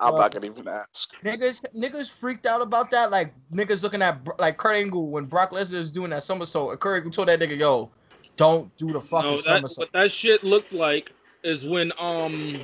[0.00, 1.14] I'm Well- not gonna even ask.
[1.22, 3.10] Niggas, niggas freaked out about that.
[3.10, 6.70] Like niggas looking at like Kurt Angle when Brock Lesnar is doing that somersault.
[6.72, 7.90] and Kurt Angle told that nigga, "Yo,
[8.36, 12.58] don't do the fucking No, that, somersault." what that shit looked like is when um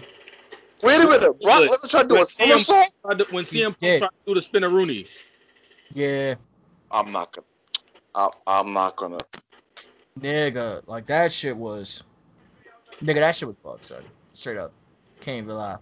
[0.83, 3.33] Wait a minute, Brock Look, Lesnar tried to do a with CM somersault.
[3.33, 3.99] when CM Punk did.
[3.99, 5.07] tried to do the spinner Rooney.
[5.95, 6.35] Yeah,
[6.91, 7.47] I'm not gonna.
[8.15, 9.19] I'm, I'm not gonna.
[10.21, 12.03] Nigga, like that shit was,
[13.03, 14.03] nigga, that shit was bugged, son.
[14.33, 14.73] Straight up,
[15.21, 15.79] can't even lie.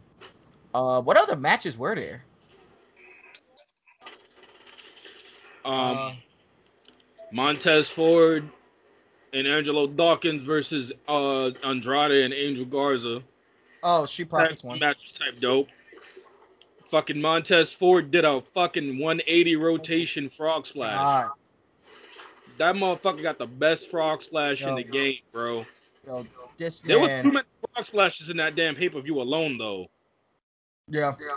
[0.72, 2.24] Uh, what other matches were there?
[5.64, 6.14] Um, Uh,
[7.32, 8.48] Montez Ford
[9.32, 13.22] and Angelo Dawkins versus uh Andrade and Angel Garza.
[13.82, 14.78] oh, she team one.
[14.78, 15.68] match type dope.
[16.90, 21.02] Fucking Montez Ford did a fucking 180 rotation frog splash.
[21.02, 21.30] God,
[22.58, 24.76] That motherfucker got the best frog splash in Yo.
[24.76, 25.64] the game, bro.
[26.06, 29.58] yo, this There was too many frog splashes in that damn pay per view alone,
[29.58, 29.88] though.
[30.88, 31.36] Yeah, yeah.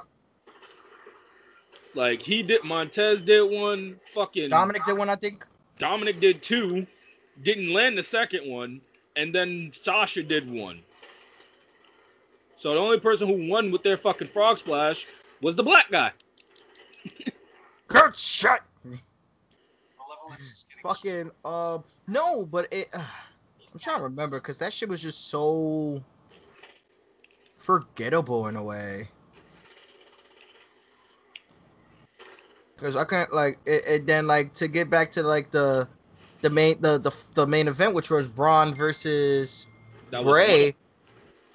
[1.96, 4.00] Like he did, Montez did one.
[4.14, 5.46] Fucking Dominic did one, I think.
[5.80, 6.86] Dominic did two.
[7.44, 8.82] Didn't land the second one,
[9.16, 10.82] and then Sasha did one.
[12.56, 15.06] So the only person who won with their fucking frog splash
[15.42, 16.12] was the black guy.
[17.88, 18.62] Good shot.
[20.84, 22.90] Fucking uh, no, but it.
[23.74, 26.02] I'm trying to remember because that shit was just so
[27.58, 29.08] forgettable in a way.
[32.76, 34.08] Because I can't like it, it.
[34.08, 35.88] Then like to get back to like the
[36.42, 39.68] the main the the, the main event, which was Braun versus
[40.12, 40.76] That was Bray.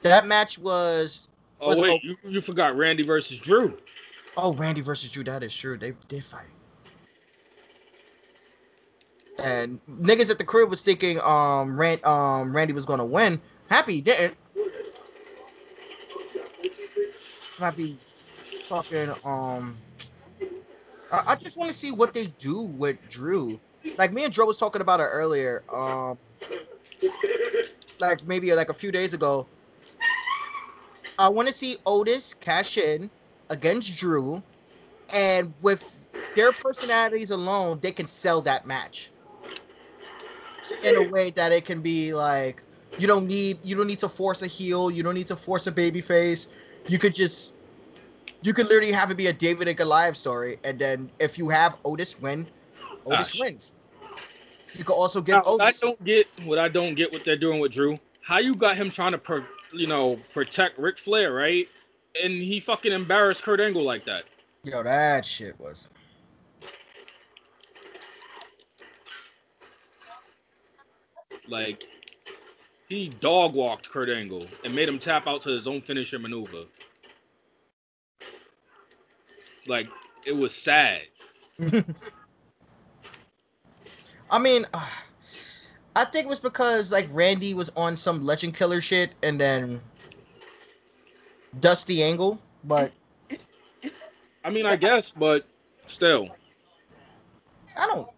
[0.03, 1.29] That match was
[1.63, 3.79] Oh was- wait, you, you forgot Randy versus Drew.
[4.37, 5.23] Oh, Randy versus Drew.
[5.25, 5.79] That is true.
[5.79, 6.47] They did fight.
[9.43, 13.41] And niggas at the crib was thinking um Rand, um Randy was gonna win.
[13.69, 14.37] Happy didn't.
[17.59, 17.99] Happy
[18.69, 19.83] fucking um
[21.11, 23.61] I, I just want to see what they do with Drew.
[23.99, 25.65] Like me and Drew was talking about it earlier.
[25.73, 26.19] Um
[27.99, 29.49] like maybe like a few days ago.
[31.19, 33.11] I want to see Otis cash in
[33.51, 34.43] against Drew,
[35.13, 39.12] and with their personalities alone, they can sell that match
[40.85, 42.63] in a way that it can be like
[42.99, 45.67] you don't need you don't need to force a heel, you don't need to force
[45.67, 46.49] a baby face.
[46.89, 47.57] You could just
[48.43, 51.49] you could literally have it be a David and Goliath story, and then if you
[51.49, 52.47] have Otis win,
[53.07, 53.41] Otis Gosh.
[53.41, 53.75] wins.
[54.75, 57.37] You could also give Now, what I don't get what I don't get what they're
[57.37, 57.99] doing with Drew.
[58.23, 61.67] How you got him trying to, pro, you know, protect Ric Flair, right?
[62.23, 64.25] And he fucking embarrassed Kurt Angle like that.
[64.65, 65.91] Yo, that shit was.
[71.53, 71.87] Like
[72.89, 76.65] he dog walked Kurt Angle and made him tap out to his own finisher maneuver.
[79.67, 79.87] Like
[80.25, 81.03] it was sad.
[84.31, 84.89] I mean, uh,
[85.95, 89.79] I think it was because like Randy was on some Legend Killer shit, and then
[91.61, 92.41] Dusty Angle.
[92.65, 92.93] But
[94.43, 95.47] I mean, I guess, but
[95.87, 96.31] still.
[97.77, 98.09] I don't.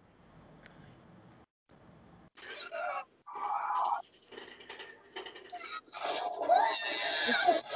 [7.27, 7.67] It's just,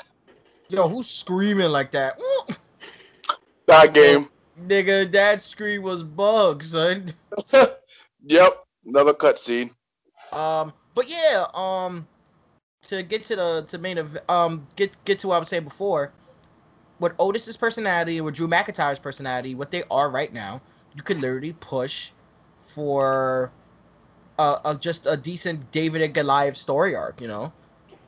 [0.69, 2.19] yo, who's screaming like that?
[3.67, 4.27] That game.
[4.59, 7.05] nigga, that scream was bug, son.
[8.23, 8.63] yep.
[8.83, 9.69] Another cutscene.
[10.31, 12.07] Um, but yeah, um,
[12.83, 15.65] to get to the to main of um get get to what I was saying
[15.65, 16.11] before,
[16.99, 20.61] with Otis's personality and with Drew McIntyre's personality, what they are right now,
[20.95, 22.11] you could literally push
[22.59, 23.51] for
[24.37, 27.53] a, a just a decent David and Goliath story arc, you know.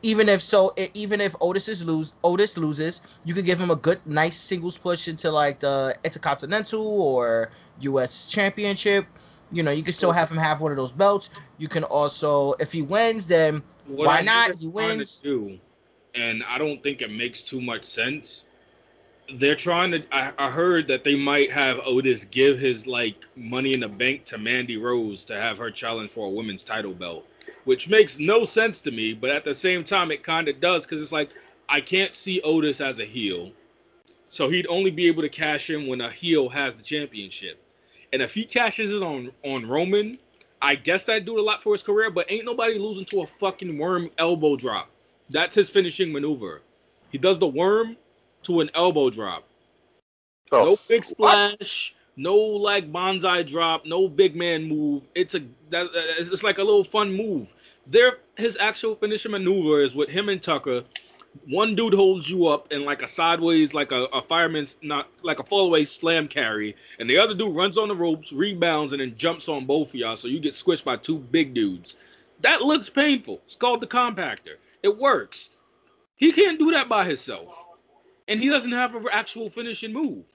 [0.04, 3.76] Even if so, even if Otis is lose, Otis loses, you could give him a
[3.76, 8.30] good, nice singles push into like the Intercontinental or U.S.
[8.30, 9.06] Championship.
[9.52, 11.30] You know, you can still have him have one of those belts.
[11.58, 14.52] You can also, if he wins, then What Why I not?
[14.56, 15.20] He they're trying to wins.
[15.20, 15.60] Do,
[16.16, 18.46] and I don't think it makes too much sense.
[19.36, 20.04] They're trying to.
[20.12, 24.26] I, I heard that they might have Otis give his like money in the bank
[24.26, 27.26] to Mandy Rose to have her challenge for a women's title belt,
[27.66, 29.14] which makes no sense to me.
[29.14, 31.30] But at the same time, it kind of does because it's like
[31.70, 33.52] I can't see Otis as a heel,
[34.30, 37.62] so he'd only be able to cash in when a heel has the championship.
[38.14, 40.18] And if he cashes it on on Roman,
[40.62, 43.28] I guess that'd do a lot for his career, but ain't nobody losing to a
[43.28, 44.90] fucking worm elbow drop.
[45.30, 46.62] That's his finishing maneuver.
[47.12, 47.98] He does the worm
[48.44, 49.48] to an elbow drop.
[50.52, 55.04] Oh, No big splash, no like banzai drop, no big man move.
[55.16, 57.54] It's a that it's like a little fun move.
[57.88, 60.84] There, his actual finishing maneuver is with him and Tucker.
[61.48, 65.40] One dude holds you up in like a sideways, like a, a fireman's not like
[65.40, 69.16] a fallaway slam carry, and the other dude runs on the ropes, rebounds, and then
[69.18, 70.18] jumps on both of y'all.
[70.18, 71.96] So you get squished by two big dudes.
[72.42, 73.42] That looks painful.
[73.46, 74.58] It's called the compactor.
[74.84, 75.52] It works.
[76.18, 77.64] He can't do that by himself,
[78.28, 80.26] and he doesn't have an actual finishing move,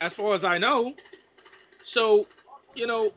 [0.00, 0.94] as far as I know.
[1.84, 2.26] So,
[2.74, 3.12] you know,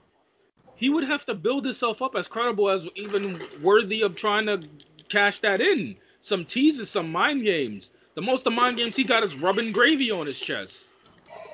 [0.75, 4.61] he would have to build himself up as credible as even worthy of trying to
[5.09, 5.95] cash that in.
[6.21, 7.91] Some teases, some mind games.
[8.15, 10.87] The most of mind games he got is rubbing gravy on his chest.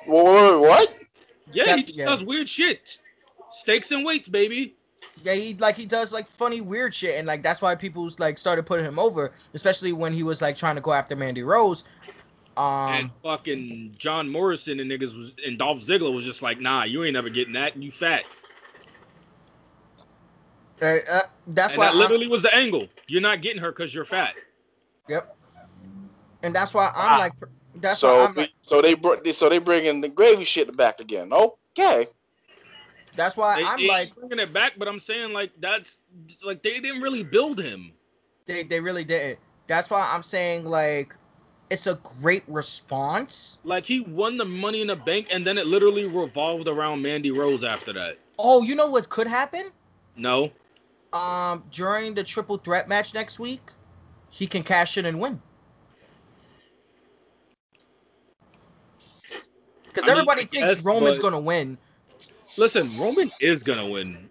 [0.06, 0.94] wait, wait, wait, what?
[1.52, 2.06] Yeah, he just yeah.
[2.06, 2.98] does weird shit.
[3.52, 4.74] Stakes and weights, baby.
[5.22, 8.38] yeah, he like he does like funny weird shit, and like that's why people's like
[8.38, 11.84] started putting him over, especially when he was like trying to go after Mandy Rose.
[12.58, 16.82] Um, and fucking John Morrison and niggas was and Dolph Ziggler was just like, nah,
[16.82, 18.24] you ain't never getting that, and you fat.
[20.82, 22.88] uh, uh, that's and why that I'm- literally was the angle.
[23.06, 24.34] You're not getting her because you're fat.
[25.08, 25.36] Yep.
[26.42, 27.18] And that's why I'm Ah.
[27.18, 27.32] like,
[27.76, 31.00] that's so why I'm like, so they brought so they bringing the gravy shit back
[31.00, 31.32] again.
[31.32, 32.08] Okay.
[33.16, 36.00] that's why They, I'm they like, bringing it back, but I'm saying like that's
[36.44, 37.92] like they didn't really build him.
[38.46, 39.38] they they really didn't.
[39.68, 41.16] That's why I'm saying like,
[41.70, 43.58] it's a great response.
[43.64, 47.30] Like he won the Money in the Bank, and then it literally revolved around Mandy
[47.30, 48.18] Rose after that.
[48.38, 49.70] Oh, you know what could happen?
[50.16, 50.50] No,
[51.12, 53.70] Um, during the triple threat match next week,
[54.30, 55.40] he can cash in and win.
[59.84, 61.78] Because I mean, everybody thinks guess, Roman's but- gonna win.
[62.56, 64.28] listen, Roman is gonna win.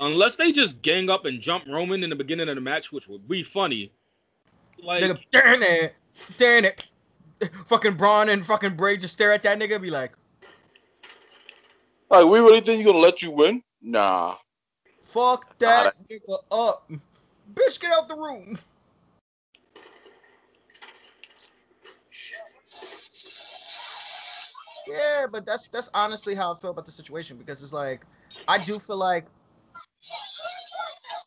[0.00, 3.08] Unless they just gang up and jump Roman in the beginning of the match, which
[3.08, 3.92] would be funny.
[4.82, 5.94] Like, Nigga, darn it,
[6.36, 6.86] damn it.
[7.66, 10.12] Fucking Braun and fucking Bray just stare at that nigga, and be like,
[12.10, 13.62] Like we really think you're gonna let you win?
[13.82, 14.36] Nah.
[15.02, 16.90] "Fuck that nigga up,
[17.54, 18.58] bitch, get out the room."
[24.86, 28.06] Yeah, but that's that's honestly how I feel about the situation because it's like
[28.46, 29.26] I do feel like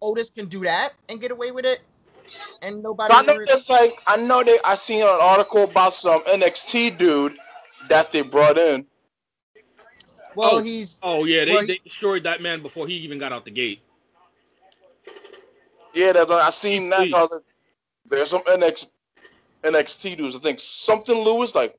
[0.02, 1.82] Otis can do that and get away with it,
[2.62, 3.14] and nobody.
[3.14, 6.98] I know really- that's like I know they I seen an article about some NXT
[6.98, 7.38] dude
[7.90, 8.86] that they brought in.
[10.36, 10.62] well, Oh.
[10.62, 13.52] he's oh yeah, they, Well, they destroyed that man before he even got out the
[13.52, 13.82] gate.
[15.94, 17.00] Yeah, that's I seen that.
[17.00, 17.14] Please.
[17.14, 17.42] 'cause
[18.06, 18.88] There's some NX,
[19.64, 20.36] NXT dudes.
[20.36, 21.78] I think something Lewis, like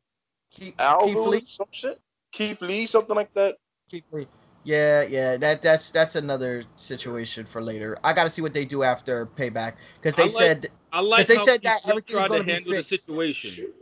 [0.51, 1.41] Keith, Al Keith Lee.
[1.41, 2.01] Some shit.
[2.33, 3.57] Keith Lee, something like that.
[3.89, 4.27] Keith Lee.
[4.65, 7.97] Yeah, yeah, that that's that's another situation for later.
[8.05, 11.01] I got to see what they do after payback because they I like- said I
[11.01, 13.73] like they said that everything's gonna to be handle the situation.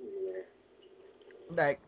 [1.56, 1.80] like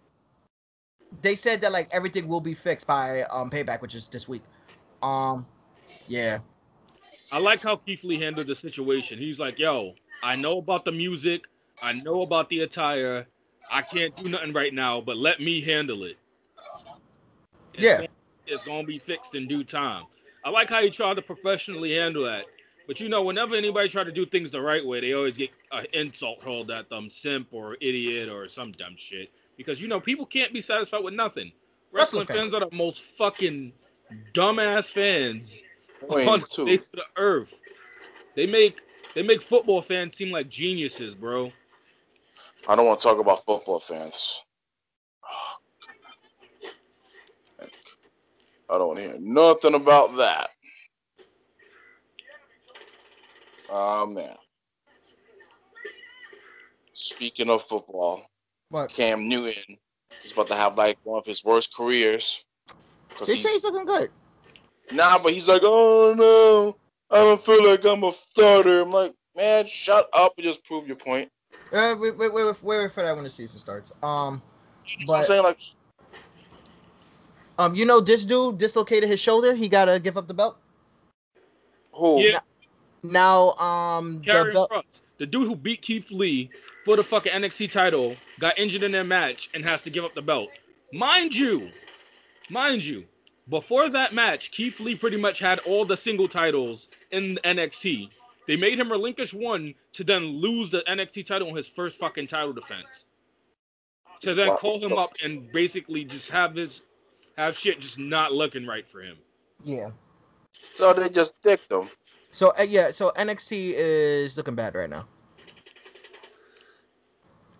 [1.22, 4.42] they said that like everything will be fixed by um payback, which is this week.
[5.02, 5.46] Um,
[6.08, 6.38] yeah,
[7.30, 9.18] I like how Keith Lee handled the situation.
[9.18, 11.46] He's like, "Yo, I know about the music,
[11.80, 13.26] I know about the attire.
[13.70, 16.18] I can't do nothing right now, but let me handle it."
[17.74, 18.06] It's Yeah.
[18.50, 20.06] Gonna- it's gonna be fixed in due time.
[20.44, 22.46] I like how he tried to professionally handle that.
[22.86, 25.50] But you know, whenever anybody try to do things the right way, they always get
[25.70, 29.30] an insult hurled at them, simp or idiot or some dumb shit.
[29.56, 31.52] Because you know, people can't be satisfied with nothing.
[31.92, 33.72] Wrestling Wrestling fans are the most fucking
[34.32, 35.62] dumbass fans
[36.08, 37.60] Wait, on the face of the earth.
[38.34, 38.80] They make
[39.14, 41.52] they make football fans seem like geniuses, bro.
[42.68, 44.42] I don't want to talk about football fans.
[48.70, 50.50] I don't want to hear nothing about that.
[53.68, 54.36] Oh man.
[56.92, 58.22] Speaking of football,
[58.70, 59.76] but Cam Newton
[60.24, 62.44] is about to have like one of his worst careers.
[63.26, 64.10] they he- say he's looking good.
[64.92, 66.76] Nah, but he's like, oh no,
[67.16, 68.80] I don't feel like I'm a starter.
[68.82, 71.30] I'm like, man, shut up and just prove your point.
[71.72, 73.92] Uh, wait, wait, wait, wait, wait for that when the season starts.
[74.02, 74.42] Um,
[75.06, 75.42] what I'm But- saying?
[75.44, 75.58] Like,
[77.60, 79.54] um, you know this dude dislocated his shoulder.
[79.54, 80.56] He gotta give up the belt.
[81.92, 82.20] who?
[82.20, 82.40] Yeah.
[83.02, 84.70] Now, um, the belt.
[84.70, 86.50] Kross, the dude who beat Keith Lee
[86.84, 90.14] for the fucking NXT title, got injured in their match and has to give up
[90.14, 90.48] the belt.
[90.92, 91.70] Mind you,
[92.48, 93.04] mind you,
[93.50, 98.08] before that match, Keith Lee pretty much had all the single titles in NXT.
[98.46, 102.26] They made him relinquish one to then lose the NXT title on his first fucking
[102.26, 103.04] title defense.
[104.22, 104.56] To then Wow.
[104.56, 106.82] call him up and basically just have his
[107.36, 109.16] have shit just not looking right for him.
[109.64, 109.90] Yeah.
[110.74, 111.88] So they just dicked him.
[112.30, 115.06] So uh, yeah, so NXT is looking bad right now.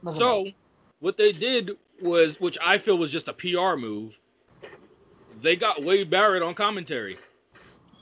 [0.03, 0.47] Looking So,
[1.01, 4.19] what they did was, which I feel was just a PR move,
[5.43, 7.19] they got Wade Barrett on commentary.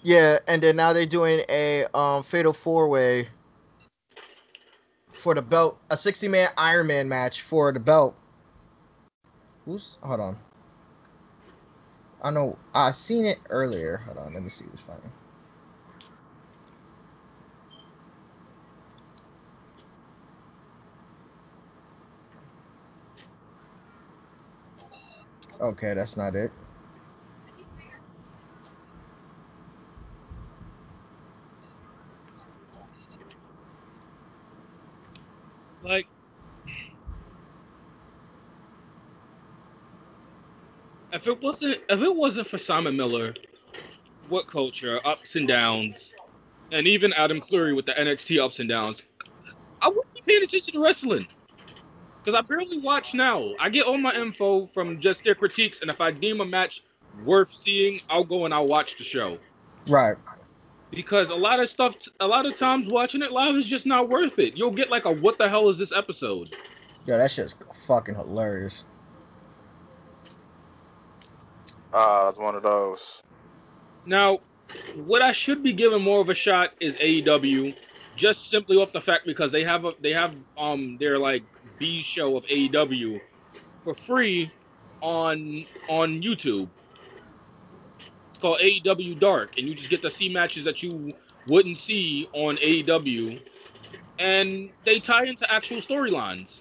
[0.02, 3.28] Yeah, and then now they're doing a um fatal four way
[5.12, 8.16] for the belt, a 60 man Iron Man match for the belt.
[9.64, 10.36] Who's hold on.
[12.22, 13.98] I know I seen it earlier.
[13.98, 15.12] Hold on, let me see who's fighting.
[25.60, 26.52] Okay, that's not it.
[35.82, 36.06] Like,
[41.12, 43.34] if it wasn't if it wasn't for Simon Miller,
[44.30, 46.14] WhatCulture, ups and downs,
[46.72, 49.02] and even Adam Cleary with the NXT ups and downs,
[49.80, 51.26] I wouldn't be paying attention to wrestling.
[52.22, 53.54] Because I barely watch now.
[53.58, 56.82] I get all my info from just their critiques, and if I deem a match
[57.24, 59.38] worth seeing, I'll go and I'll watch the show.
[59.86, 60.16] Right.
[60.90, 64.08] Because a lot of stuff, a lot of times watching it live is just not
[64.08, 64.56] worth it.
[64.56, 66.54] You'll get like a what the hell is this episode?
[67.06, 67.56] Yo, that shit's
[67.86, 68.84] fucking hilarious.
[71.92, 73.22] Ah, it's one of those.
[74.04, 74.40] Now,
[74.94, 77.74] what I should be giving more of a shot is AEW,
[78.16, 81.44] just simply off the fact because they have a they have um their like
[81.78, 83.20] B show of AEW
[83.82, 84.52] for free
[85.00, 86.68] on on YouTube.
[88.30, 91.12] It's called AEW Dark, and you just get to see matches that you
[91.46, 93.40] wouldn't see on AEW,
[94.18, 96.60] and they tie into actual storylines.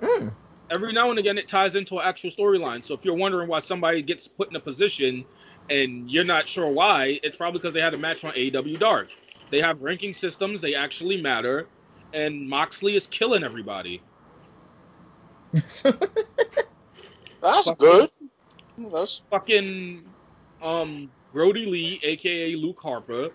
[0.00, 0.34] Mm.
[0.72, 2.82] Every now and again, it ties into an actual storyline.
[2.82, 5.22] So if you're wondering why somebody gets put in a position
[5.68, 9.10] and you're not sure why, it's probably because they had a match on AEW Dark.
[9.50, 11.68] They have ranking systems; they actually matter,
[12.14, 14.02] and Moxley is killing everybody.
[15.52, 15.84] That's
[17.66, 17.78] Fuck.
[17.78, 18.10] good.
[18.78, 20.04] That's fucking
[20.62, 23.30] um Brodie Lee, aka Luke Harper,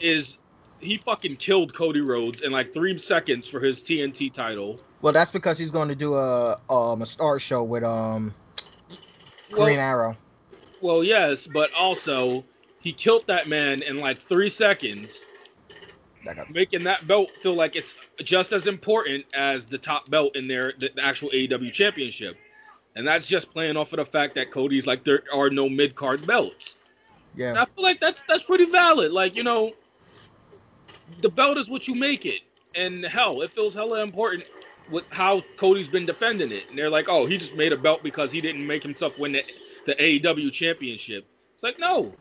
[0.00, 0.39] is
[0.80, 4.80] he fucking killed Cody Rhodes in like three seconds for his TNT title.
[5.02, 8.34] well, that's because he's going to do a um a star show with um
[9.50, 10.16] Green Well, Arrow.
[10.80, 12.44] well, yes, but also
[12.80, 15.24] he killed that man in like three seconds,
[16.24, 20.48] That making that belt feel like it's just as important as the top belt in
[20.48, 22.36] their the, the actual AEW championship.
[22.96, 25.94] And that's just playing off of the fact that Cody's like there are no mid
[25.94, 26.76] card belts.
[27.38, 27.62] And Yeah.
[27.62, 29.12] I feel like that's that's pretty valid.
[29.12, 29.72] Like, you know,
[31.20, 32.40] the belt is what you make it.
[32.74, 34.44] And hell, it feels hella important
[34.90, 36.64] with how Cody's been defending it.
[36.68, 39.32] And they're like, oh, he just made a belt because he didn't make himself win
[39.32, 39.44] the,
[39.86, 41.26] the AEW championship.
[41.54, 42.12] It's like, no.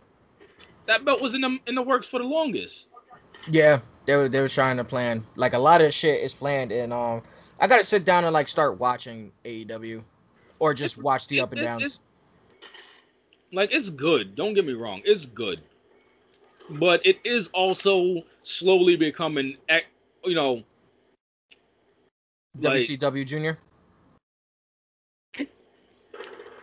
[0.86, 2.90] That belt was in the in the works for the longest.
[3.50, 3.80] Yeah.
[4.06, 6.92] They were they were trying to plan like a lot of shit is planned and
[6.92, 7.22] um
[7.60, 10.04] I gotta sit down and like start watching AEW.
[10.58, 11.82] Or just It's- watch the it- up and downs.
[11.84, 12.04] it's-
[13.54, 14.36] like it's good.
[14.36, 15.02] Don't get me wrong.
[15.06, 15.62] It's good.
[16.72, 19.88] But it is also slowly becoming, ec-
[20.24, 20.64] you know,
[22.62, 23.58] like- WCW Junior.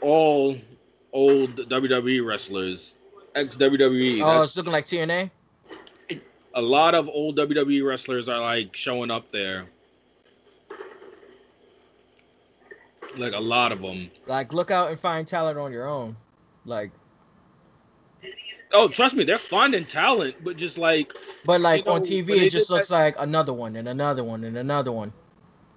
[0.01, 0.57] all
[1.13, 2.95] old WWE wrestlers,
[3.35, 4.23] ex WWE.
[4.23, 5.31] Oh, it's looking like TNA.
[6.55, 9.67] a lot of old WWE wrestlers are like showing up there.
[13.17, 14.11] Like a lot of them.
[14.27, 16.17] Like look out and find talent on your own.
[16.65, 16.91] Like
[18.73, 21.13] Oh, trust me, they're fun and talent, but just like
[21.45, 24.45] but like You on TV it just looks that- like another one and another one
[24.45, 25.13] and another one.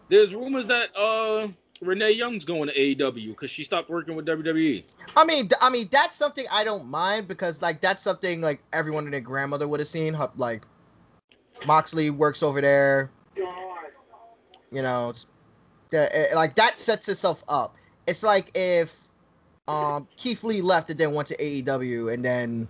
[0.09, 1.47] there's rumors that uh
[1.81, 4.25] Renee Young's going to AEW because she stopped working with.
[4.25, 4.83] WWE.
[5.15, 9.05] I mean, I mean that's something I don't mind because like that's something like everyone
[9.05, 10.17] and their grandmother would have seen.
[10.35, 10.63] Like
[11.65, 13.11] Moxley works over there.
[14.71, 15.27] You know, it's
[15.89, 17.75] the- eh, like that sets itself up.
[18.07, 19.07] It's like if
[19.67, 22.67] um Keith Lee left and then went to AEW and then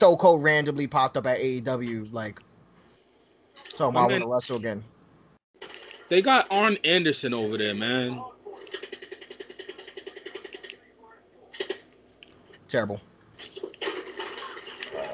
[0.00, 2.40] Cold randomly popped up at AEW like
[3.74, 4.84] so I want to wrestle again.
[6.08, 8.22] They got Arn Anderson over there, man.
[12.68, 13.00] Terrible.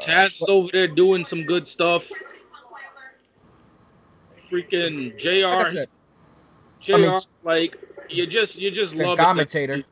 [0.01, 2.11] Taz is over there doing some good stuff.
[4.51, 5.87] Freaking JR,
[6.81, 7.77] JR, I mean- like
[8.09, 9.85] you just you just love it.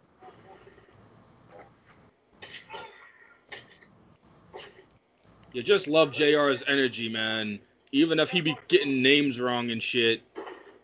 [5.57, 7.59] You just love JR's energy, man.
[7.90, 10.20] Even if he be getting names wrong and shit.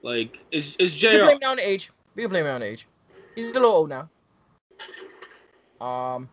[0.02, 1.90] Like, is is We can JR blame on age.
[2.16, 2.88] We can blame on age.
[3.34, 4.08] He's a little old now.
[5.78, 6.26] Um,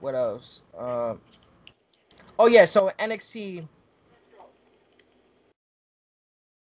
[0.00, 0.62] what else?
[0.76, 1.20] Um,
[2.40, 2.64] oh yeah.
[2.64, 3.64] So NXT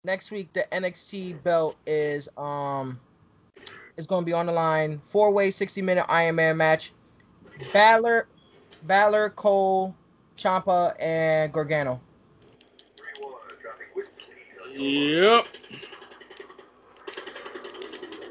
[0.05, 3.01] next week, the NXT belt is um
[3.97, 5.01] is going to be on the line.
[5.03, 6.93] Four way, sixty minute Iron Man match.
[7.73, 8.29] Balor,
[8.83, 9.95] Balor, Cole,
[10.37, 12.01] Ciampa, and Gargano.
[14.77, 15.47] Yep.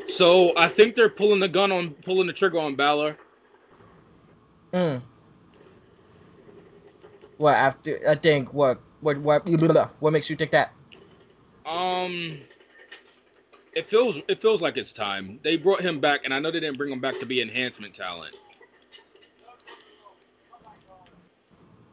[0.07, 3.17] So I think they're pulling the gun on pulling the trigger on Balor.
[4.73, 5.01] Mm.
[7.37, 7.99] What after?
[8.07, 9.47] I think what what what
[9.99, 10.71] what makes you think that?
[11.65, 12.39] Um
[13.75, 15.39] it feels it feels like it's time.
[15.43, 17.93] They brought him back, and I know they didn't bring him back to be enhancement
[17.93, 18.35] talent.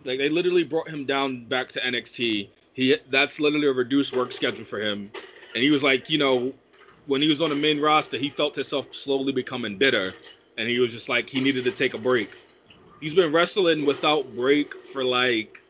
[0.04, 2.48] Like they literally brought him down back to NXT.
[2.74, 5.10] He that's literally a reduced work schedule for him.
[5.54, 6.54] And he was like, you know,
[7.06, 10.14] when he was on the main roster, he felt himself slowly becoming bitter.
[10.56, 12.30] And he was just like he needed to take a break.
[13.00, 15.60] He's been wrestling without break for like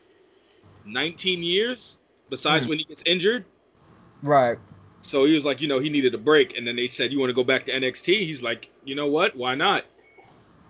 [0.85, 1.97] 19 years,
[2.29, 2.69] besides Mhm.
[2.69, 3.45] when he gets injured.
[4.21, 4.57] Right.
[5.01, 7.19] So he was like, you know, he needed a break, and then they said, "You
[7.19, 9.35] want to go back to NXT?" He's like, "You know what?
[9.35, 9.85] Why not?"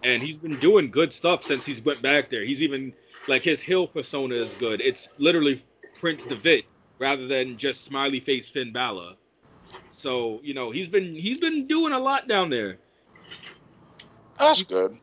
[0.03, 2.43] And he's been doing good stuff since he's went back there.
[2.43, 2.93] He's even
[3.27, 4.81] like his heel persona is good.
[4.81, 5.63] It's literally
[5.99, 6.65] Prince Devitt
[6.99, 9.13] rather than just smiley face Finn Balor.
[9.89, 12.77] So you know, he's been he's been doing a lot down there.
[14.37, 14.97] That's good.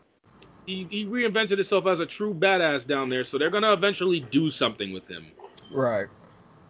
[0.66, 3.24] He, he reinvented himself as a true badass down there.
[3.24, 5.26] So they're gonna eventually do something with him.
[5.72, 6.06] Right.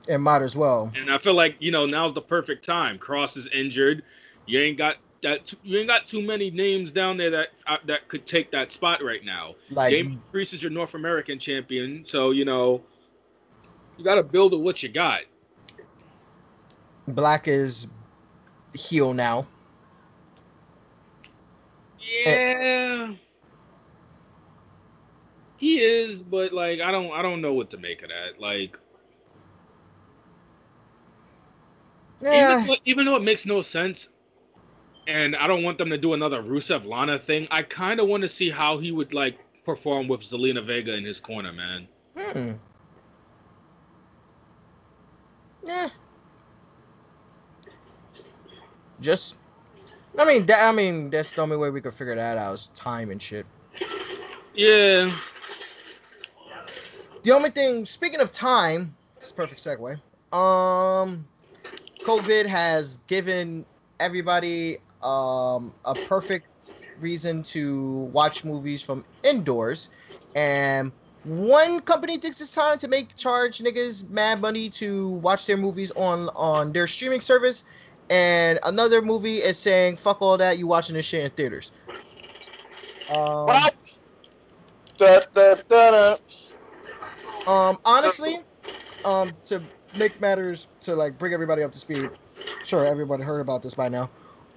[0.09, 0.91] And might as well.
[0.95, 2.99] And I feel like you know now's the perfect time.
[2.99, 4.03] Kross is injured.
[4.47, 5.53] You ain't got that.
[5.63, 9.03] You ain't got too many names down there that uh, that could take that spot
[9.03, 9.55] right now.
[9.71, 12.83] Like Damian Priest is your North American champion, so you know
[13.97, 15.23] you got to build with what you got.
[17.09, 17.89] Black is
[18.75, 19.47] heel now.
[22.01, 23.15] Yeah,
[25.57, 28.41] he is, but like I don't I don't know what to make of that.
[28.41, 28.77] Like
[32.23, 32.53] Yeah.
[32.53, 34.13] even, though, even though it makes no sense,
[35.11, 37.49] and I don't want them to do another Rusev Lana thing.
[37.51, 41.05] I kind of want to see how he would like perform with Zelina Vega in
[41.05, 41.89] his corner, man.
[42.17, 42.53] Hmm.
[45.67, 45.89] Yeah.
[49.01, 49.37] Just,
[50.19, 52.69] I mean, that, I mean, that's the only way we could figure that out is
[52.75, 53.47] time and shit.
[54.55, 55.11] Yeah,
[57.23, 59.95] The only thing, speaking of time, it's a perfect segue.
[60.37, 61.27] Um,
[62.03, 63.65] COVID has given
[64.01, 66.47] everybody um a perfect
[66.99, 69.89] reason to watch movies from indoors,
[70.35, 70.93] and
[71.23, 75.91] one company takes this time to make charge niggas mad money to watch their movies
[75.97, 77.65] on on their streaming service,
[78.09, 81.73] and another movie is saying fuck all that, you watching this shit in theaters.
[83.09, 83.75] Um, What?
[84.99, 86.17] Da, da, da.
[87.47, 88.39] Um, honestly,
[89.05, 89.63] um, to
[89.95, 92.11] make matters to like bring everybody up to speed.
[92.63, 94.11] Sure, everybody heard about this by now.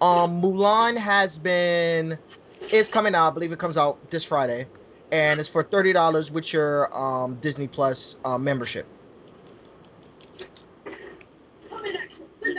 [0.03, 2.19] Um, Mulan has been
[2.73, 3.29] is coming out.
[3.29, 4.69] I believe it comes out this Friday,
[5.13, 8.91] and it's for thirty dollars with your um Disney Plus um, membership.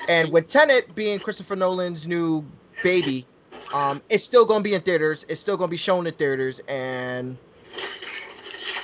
[0.08, 2.50] And with Tenet being Christopher Nolan's new
[2.82, 3.28] baby,
[3.74, 5.26] um, it's still gonna be in theaters.
[5.28, 7.38] It's still gonna be shown in theaters, and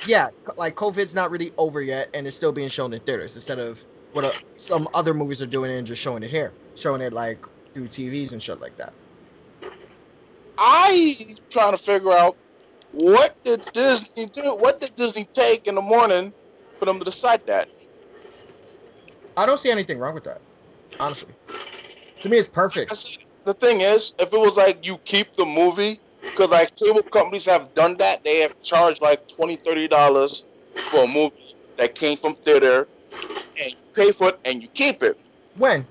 [0.05, 3.57] yeah, like COVID's not really over yet, and it's still being shown in theaters instead
[3.57, 7.11] of what uh, some other movies are doing and just showing it here, showing it
[7.11, 7.43] like
[7.73, 8.93] through TVs and shit like that.
[10.57, 12.37] I trying to figure out
[12.91, 14.55] what did Disney do?
[14.55, 16.33] What did Disney take in the morning
[16.77, 17.69] for them to decide that?
[19.37, 20.41] I don't see anything wrong with that,
[20.99, 21.33] honestly.
[22.21, 22.95] To me, it's perfect.
[22.95, 27.01] said, The thing is, if it was like you keep the movie, because like cable
[27.03, 30.45] companies have done that, they have charged like 20 dollars
[30.91, 32.87] for a movie that came from theater,
[33.57, 35.17] and you pay for it and you keep it.
[35.57, 35.87] When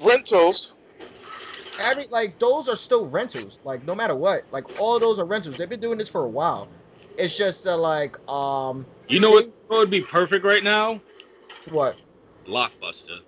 [0.00, 0.74] Rentals,
[1.80, 5.56] every like those are still rentals, like no matter what, like all those are rentals.
[5.56, 6.68] They've been doing this for a while.
[7.16, 11.00] It's just uh, like um you know what what would be perfect right now?
[11.70, 11.96] what
[12.46, 13.18] Blockbuster.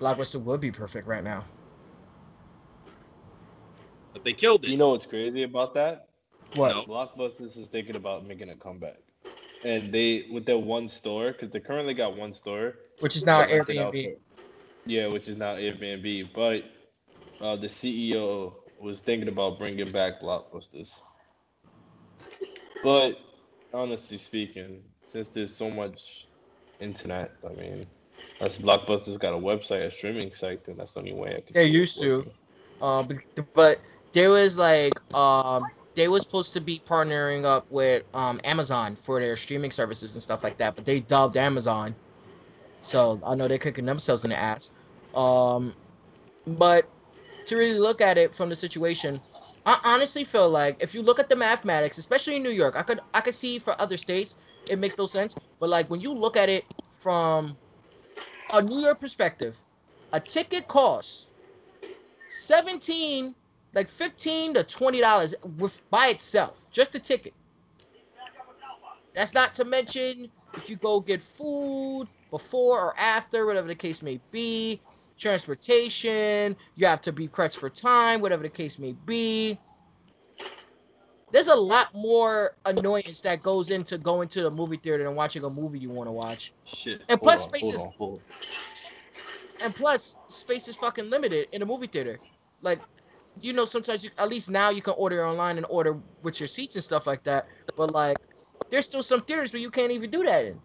[0.00, 1.44] Blockbuster would be perfect right now.
[4.12, 4.70] But they killed it.
[4.70, 6.08] You know what's crazy about that?
[6.54, 6.74] What?
[6.74, 6.82] No.
[6.82, 8.98] Blockbusters is thinking about making a comeback,
[9.64, 12.74] and they with their one store because they currently got one store.
[12.98, 14.16] Which is now that rented out Airbnb.
[14.86, 16.32] Yeah, which is now Airbnb.
[16.34, 16.64] But
[17.40, 21.00] uh, the CEO was thinking about bringing back Blockbusters.
[22.82, 23.18] But
[23.72, 26.26] honestly speaking, since there's so much
[26.80, 27.86] internet, I mean,
[28.38, 31.52] that's Blockbusters got a website, a streaming site, then that's the only way I can.
[31.52, 32.24] They used to.
[32.80, 33.80] Um, but- but
[34.12, 35.64] there was like um,
[35.94, 40.22] they was supposed to be partnering up with um Amazon for their streaming services and
[40.22, 40.74] stuff like that.
[40.76, 41.94] But they dubbed Amazon,
[42.80, 44.72] so I know they're kicking themselves in the ass.
[45.14, 45.74] Um,
[46.46, 46.88] but
[47.50, 49.20] to really look at it from the situation,
[49.66, 52.82] I honestly feel like if you look at the mathematics, especially in New York, I
[52.82, 54.38] could I could see for other states
[54.70, 55.34] it makes no sense.
[55.58, 56.64] But like when you look at it
[56.96, 57.56] from
[58.52, 59.58] a New York perspective,
[60.12, 61.26] a ticket costs
[62.28, 63.34] 17
[63.74, 67.34] like 15 to 20 dollars with by itself just a ticket
[69.14, 74.02] that's not to mention if you go get food before or after whatever the case
[74.02, 74.80] may be
[75.20, 79.58] transportation you have to be pressed for time whatever the case may be.
[81.32, 85.44] There's a lot more annoyance that goes into going to the movie theater than watching
[85.44, 86.52] a movie you want to watch.
[86.64, 87.02] Shit.
[87.08, 89.64] And plus on, spaces- Hold on, hold on.
[89.64, 92.18] and plus space is fucking limited in a movie theater.
[92.62, 92.80] Like
[93.40, 96.48] you know sometimes you at least now you can order online and order with your
[96.48, 97.46] seats and stuff like that.
[97.76, 98.16] But like
[98.70, 100.60] there's still some theaters where you can't even do that in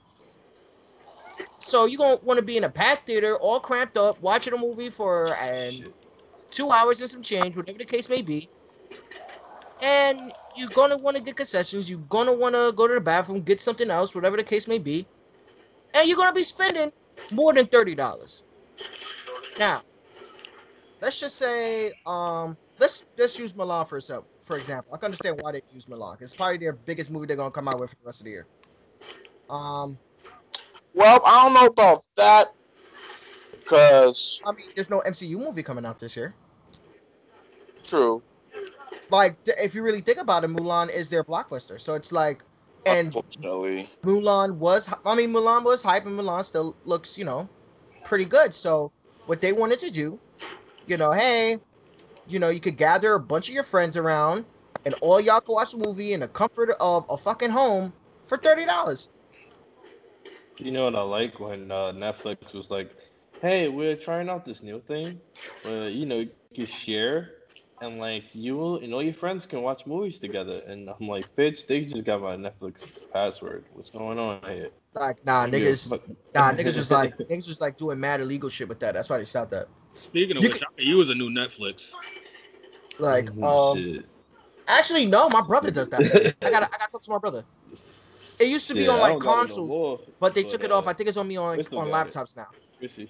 [1.60, 4.58] So you're gonna want to be in a packed theater, all cramped up, watching a
[4.58, 5.94] movie for and
[6.50, 8.50] two hours and some change, whatever the case may be.
[9.82, 11.90] And you're gonna want to get concessions.
[11.90, 14.78] You're gonna want to go to the bathroom, get something else, whatever the case may
[14.80, 15.08] be.
[15.94, 16.92] And you're gonna be spending
[17.32, 18.44] more than thirty dollars.
[19.58, 19.82] Now,
[21.02, 24.30] let's just say, um, let's let's use Mulan for example.
[24.44, 26.22] For example, I can understand why they use Mulan.
[26.22, 28.32] It's probably their biggest movie they're gonna come out with for the rest of the
[28.32, 28.48] year.
[29.50, 30.00] Um,
[30.96, 32.54] Well, I don't know about that
[33.52, 36.34] because I mean, there's no MCU movie coming out this year.
[37.84, 38.24] true.
[39.10, 41.80] Like, if you really think about it, Mulan is their blockbuster.
[41.80, 42.44] So it's like,
[42.86, 43.14] and
[44.04, 47.50] Mulan was, I mean, Mulan was hype, and Mulan still looks, you know,
[48.06, 48.54] pretty good.
[48.54, 48.92] So
[49.26, 50.18] what they wanted to do,
[50.88, 51.58] you know, hey,
[52.30, 54.46] you know, you could gather a bunch of your friends around,
[54.86, 57.92] and all y'all can watch a movie in the comfort of a fucking home
[58.28, 59.10] for thirty dollars.
[60.58, 62.92] You know what I like when uh, Netflix was like,
[63.42, 65.20] "Hey, we're trying out this new thing,
[65.64, 67.32] where you know you can share,
[67.82, 71.26] and like you will, and all your friends can watch movies together." And I'm like,
[71.36, 73.66] "Bitch, they just got my Netflix password.
[73.74, 77.60] What's going on here?" Like, nah, Give niggas, fuck- nah, niggas was like, niggas was
[77.60, 78.94] like doing mad illegal shit with that.
[78.94, 79.68] That's why they stopped that.
[79.94, 81.92] Speaking of You which, I could use a new Netflix.
[82.98, 84.06] Like, Oh, um, shit.
[84.70, 86.02] actually, no, my brother does that.
[86.42, 87.44] I gotta, I gotta talk to my brother.
[88.40, 90.44] It used to be Shit, on like don't got it no consoles, more, but they
[90.44, 90.88] took it uh, off.
[90.88, 92.14] I think it's on me on on got it.
[92.14, 92.48] laptops now.
[92.80, 93.10] Chrissy.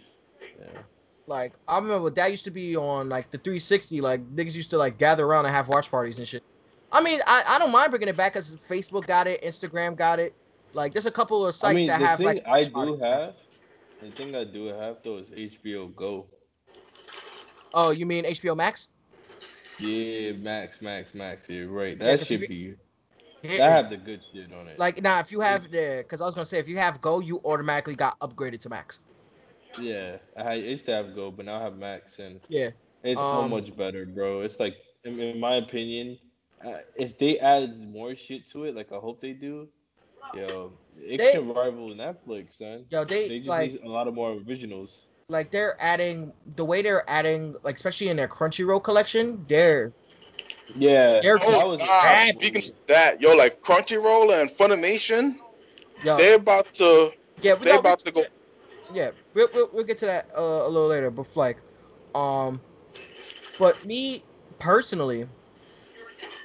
[0.59, 0.79] Yeah.
[1.27, 4.01] Like I remember that used to be on like the 360.
[4.01, 6.43] Like niggas used to like gather around and have watch parties and shit.
[6.91, 10.19] I mean, I, I don't mind bringing it back because Facebook got it, Instagram got
[10.19, 10.33] it.
[10.73, 13.33] Like there's a couple of I sites mean, that have like I do have,
[14.01, 16.27] the thing I do have though is HBO Go.
[17.73, 18.89] Oh, you mean HBO Max?
[19.79, 21.49] Yeah, Max, Max, Max.
[21.49, 21.97] You're right.
[21.97, 22.75] Yeah, That if should be.
[23.47, 24.79] That have the good shit on it.
[24.79, 27.19] Like now, if you have the, because I was gonna say if you have Go,
[27.19, 28.99] you automatically got upgraded to Max.
[29.79, 32.71] Yeah, I used to have Go, but now I have Max, and Yeah.
[33.03, 34.41] it's so Um, much better, bro.
[34.41, 36.17] It's like, in, in my opinion,
[36.65, 39.67] uh, if they add more shit to it, like I hope they do,
[40.33, 42.85] yo, it They- can rival Netflix, son.
[42.89, 45.07] Yo, they, They just like need a lot of more originals.
[45.27, 49.91] like they're adding the way they're adding like especially in their Crunchyroll collection, they're
[50.73, 51.81] Yeah, They're that Oh, was
[52.29, 55.35] speaking of that, yo, like Crunchyroll and Funimation,
[56.03, 57.11] yo, they're about to.
[57.41, 58.23] yeah, They're no, about to go.
[58.93, 61.09] yeah, we'll, we'll, we'll get to that uh, a little later.
[61.11, 61.61] But like,
[62.13, 62.61] um,
[63.57, 64.23] but me
[64.59, 65.27] personally,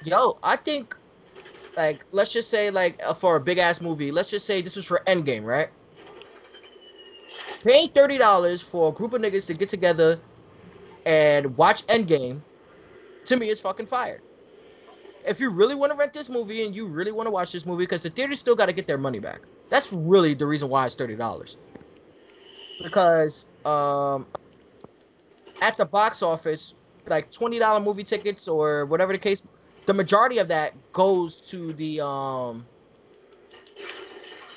[0.03, 0.95] yo, I think
[1.75, 4.75] like let's just say like uh, for a big ass movie, let's just say this
[4.75, 5.69] was for Endgame, right?
[7.63, 10.19] Paying thirty dollars for a group of niggas to get together
[11.05, 12.41] and watch Endgame,
[13.31, 14.21] to me, is fucking fire.
[15.25, 17.65] If you really want to rent this movie and you really want to watch this
[17.65, 19.41] movie, because the theater still got to get their money back.
[19.69, 21.57] That's really the reason why it's thirty dollars.
[22.81, 24.25] Because um,
[25.61, 26.73] at the box office,
[27.07, 29.43] like twenty dollar movie tickets or whatever the case,
[29.85, 32.65] the majority of that goes to the um.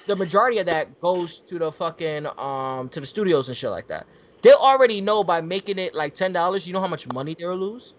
[0.07, 3.87] The majority of that goes to the fucking um to the studios and shit like
[3.89, 4.07] that.
[4.43, 7.57] They already know by making it like ten dollars, you know how much money they'll
[7.57, 7.95] lose.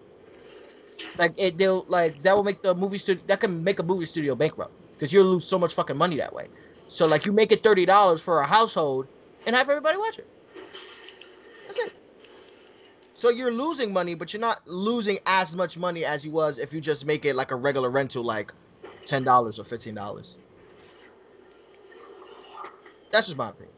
[1.18, 4.04] Like it, they'll like that will make the movie studio that can make a movie
[4.04, 6.48] studio bankrupt because you'll lose so much fucking money that way.
[6.88, 9.06] So like you make it thirty dollars for a household
[9.46, 10.28] and have everybody watch it.
[11.66, 11.94] That's it.
[13.14, 16.74] So you're losing money, but you're not losing as much money as you was if
[16.74, 18.52] you just make it like a regular rental, like
[19.04, 20.38] ten dollars or fifteen dollars.
[23.10, 23.74] That's just my opinion.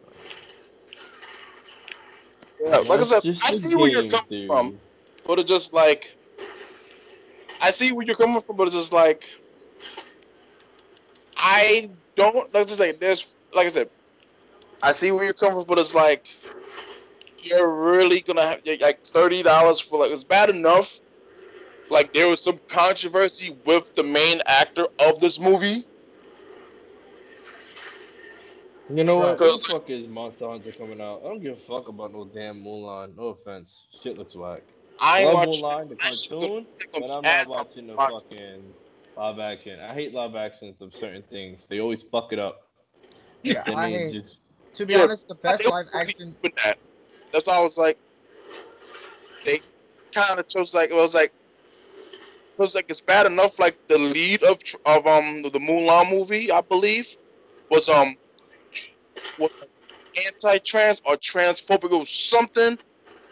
[2.61, 4.47] Yeah, like I said, just I a see where you're coming theory.
[4.49, 4.81] from,
[5.25, 6.18] but it's just like,
[7.61, 9.25] I see where you're coming from, but it's just like,
[11.37, 12.53] I don't.
[12.53, 13.91] Let's just say there's, like I said,
[14.83, 16.27] I see where you're coming from, but it's like,
[17.41, 21.01] you're really gonna have like thirty dollars for like it's bad enough.
[21.91, 25.87] Like there was some controversy with the main actor of this movie.
[28.91, 29.39] You know what?
[29.41, 31.23] What the fuck is Monster Hunter coming out?
[31.25, 33.17] I don't give a fuck about no damn Mulan.
[33.17, 33.87] No offense.
[33.91, 34.63] Shit looks whack.
[34.99, 35.65] I I love watching.
[35.65, 36.67] Mulan, the I just don't cartoon,
[36.99, 38.75] but I'm not watching the fucking
[39.17, 39.81] live action.
[39.81, 41.67] I hate live actions of certain things.
[41.69, 42.61] They always fuck it up.
[43.43, 44.13] Yeah, And I hate.
[44.13, 44.39] just
[44.75, 46.37] To be Yeah, honest, the best they live action.
[46.65, 46.79] That.
[47.33, 47.99] That's why I was like,
[49.45, 49.63] they
[50.13, 51.33] kind of chose like it was like
[52.43, 53.59] it was like it's bad enough.
[53.59, 57.17] Like the lead of of um the, the Mulan movie, I believe,
[57.71, 58.17] was um
[59.37, 59.51] was
[60.27, 61.93] anti-trans or transphobic.
[61.93, 62.79] or something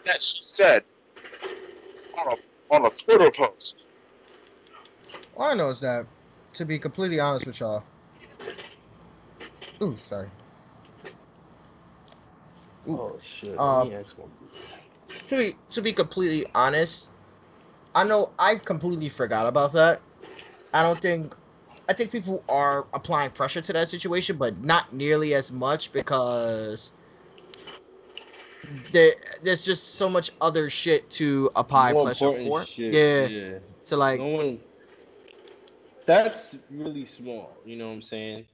[0.05, 0.83] that she said
[2.17, 3.85] on a on a Twitter post.
[5.35, 6.07] All I know is that,
[6.53, 7.83] to be completely honest with y'all.
[9.83, 10.29] Ooh, sorry.
[12.87, 13.51] Oh shit.
[13.59, 14.31] Um, Let me ask one.
[15.27, 17.11] to be to be completely honest,
[17.95, 20.01] I know I completely forgot about that.
[20.73, 21.35] I don't think
[21.89, 26.93] I think people are applying pressure to that situation, but not nearly as much because
[28.91, 29.13] there,
[29.43, 32.65] there's just so much other shit to apply More pressure important for.
[32.65, 33.27] shit, Yeah.
[33.27, 33.59] yeah.
[33.83, 34.59] So like, no one.
[36.05, 37.51] That's really small.
[37.65, 38.45] You know what I'm saying?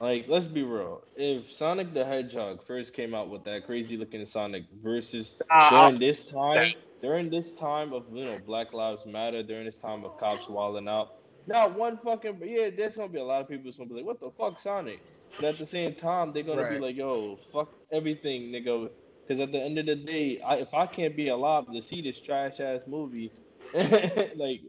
[0.00, 1.02] Like, let's be real.
[1.16, 5.98] If Sonic the Hedgehog first came out with that crazy looking Sonic versus Ah, during
[5.98, 6.62] this time,
[7.02, 10.88] during this time of you know Black Lives Matter, during this time of cops wilding
[10.88, 11.08] out,
[11.46, 14.04] not one fucking yeah, there's gonna be a lot of people that's gonna be like,
[14.04, 15.00] what the fuck, Sonic?
[15.40, 18.90] But at the same time, they're gonna be like, yo, fuck everything, nigga.
[19.28, 22.00] Because at the end of the day, I, if I can't be alive to see
[22.00, 23.30] this trash ass movie,
[23.74, 24.62] like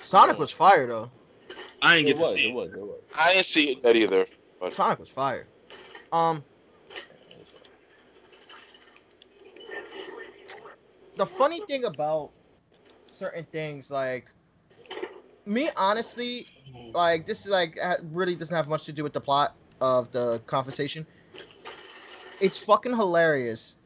[0.00, 0.40] Sonic no.
[0.40, 1.10] was fire though.
[1.82, 2.54] I ain't it get to see it it.
[2.54, 3.02] was, it was.
[3.14, 4.26] I didn't see it yet either.
[4.70, 5.46] Sonic was fire.
[6.12, 6.42] Um,
[11.16, 12.30] the funny thing about
[13.04, 14.30] certain things, like
[15.44, 16.46] me, honestly,
[16.94, 17.78] like this is like
[18.12, 21.06] really doesn't have much to do with the plot of the conversation.
[22.40, 23.76] It's fucking hilarious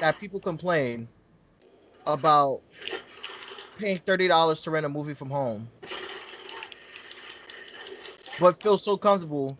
[0.00, 1.08] that people complain
[2.06, 2.62] about
[3.78, 5.68] paying thirty dollars to rent a movie from home,
[8.40, 9.58] but feel so comfortable.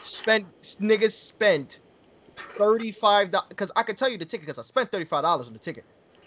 [0.00, 0.46] Spent
[0.80, 1.80] niggas spent
[2.58, 5.22] thirty five dollars because I could tell you the ticket because I spent thirty five
[5.22, 5.86] dollars on the ticket.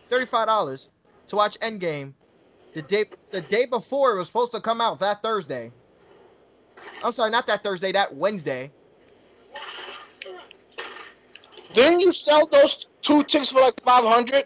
[0.10, 0.90] Thirty five dollars
[1.28, 2.14] to watch Endgame
[2.74, 5.72] the day the day before it was supposed to come out that Thursday.
[7.04, 8.72] I'm sorry, not that Thursday, that Wednesday.
[11.78, 14.46] Didn't you sell those two chicks for like five hundred?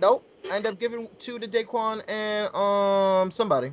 [0.00, 0.24] Nope.
[0.48, 3.72] I ended up giving two to Daquan and um somebody.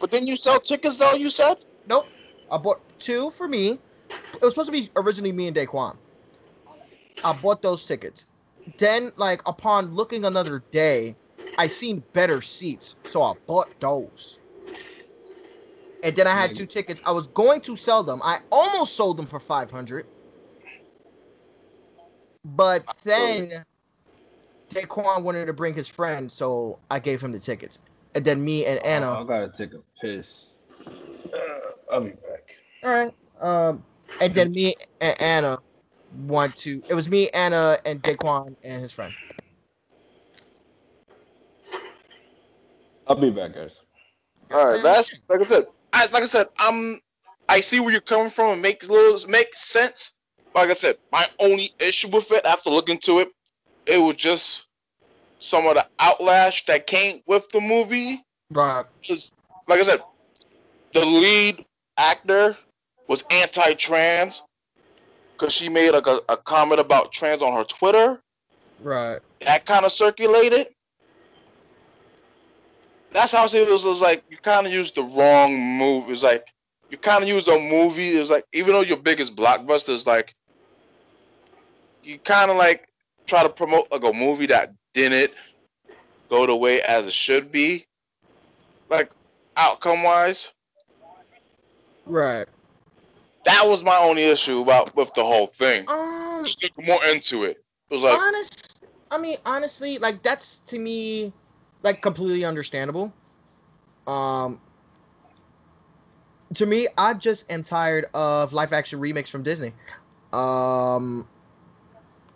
[0.00, 1.12] But didn't you sell tickets though?
[1.12, 1.58] You said.
[1.86, 2.06] Nope.
[2.50, 3.78] I bought two for me.
[4.08, 5.98] It was supposed to be originally me and Daquan.
[7.22, 8.28] I bought those tickets.
[8.78, 11.16] Then, like, upon looking another day,
[11.58, 14.38] I seen better seats, so I bought those.
[16.02, 17.02] And then I had two tickets.
[17.04, 18.22] I was going to sell them.
[18.24, 20.06] I almost sold them for five hundred.
[22.56, 23.64] But then
[24.70, 27.80] Daquan wanted to bring his friend, so I gave him the tickets.
[28.14, 29.12] And then me and Anna.
[29.12, 30.58] I gotta take a piss.
[30.86, 31.38] Uh,
[31.92, 32.56] I'll be back.
[32.82, 33.14] All right.
[33.40, 33.84] Um,
[34.20, 35.58] and then me and Anna
[36.26, 36.82] want to.
[36.88, 39.12] It was me, Anna, and Daquan and his friend.
[43.06, 43.82] I'll be back, guys.
[44.52, 45.66] All right, that's like I said.
[45.92, 47.00] I like I said, I'm.
[47.48, 48.58] I see where you're coming from.
[48.58, 50.14] It makes little makes sense.
[50.54, 53.28] Like I said, my only issue with it after looking to it,
[53.86, 54.66] it was just
[55.38, 58.22] some of the outlash that came with the movie.
[58.50, 58.84] Right.
[59.00, 59.32] Just
[59.68, 60.02] like I said,
[60.92, 61.64] the lead
[61.96, 62.56] actor
[63.06, 64.42] was anti-trans
[65.32, 68.20] because she made like a, a comment about trans on her Twitter.
[68.82, 69.20] Right.
[69.40, 70.68] that kind of circulated.
[73.12, 75.58] That's how I say it was, it was like you kind of used the wrong
[75.58, 76.04] move.
[76.08, 76.46] It was like
[76.90, 78.16] you kind of used a movie.
[78.16, 80.34] It was like even though your biggest blockbuster is like
[82.02, 82.88] you kind of like
[83.26, 85.32] try to promote like a movie that didn't
[86.28, 87.86] go the way as it should be,
[88.88, 89.10] like
[89.56, 90.52] outcome wise.
[92.06, 92.46] Right.
[93.44, 95.84] That was my only issue about with the whole thing.
[95.88, 96.44] Um.
[96.44, 97.62] Just look more into it.
[97.90, 98.82] It was like honest.
[99.10, 101.32] I mean, honestly, like that's to me,
[101.82, 103.12] like completely understandable.
[104.06, 104.60] Um.
[106.54, 109.72] To me, I just am tired of live action remakes from Disney.
[110.32, 111.26] Um.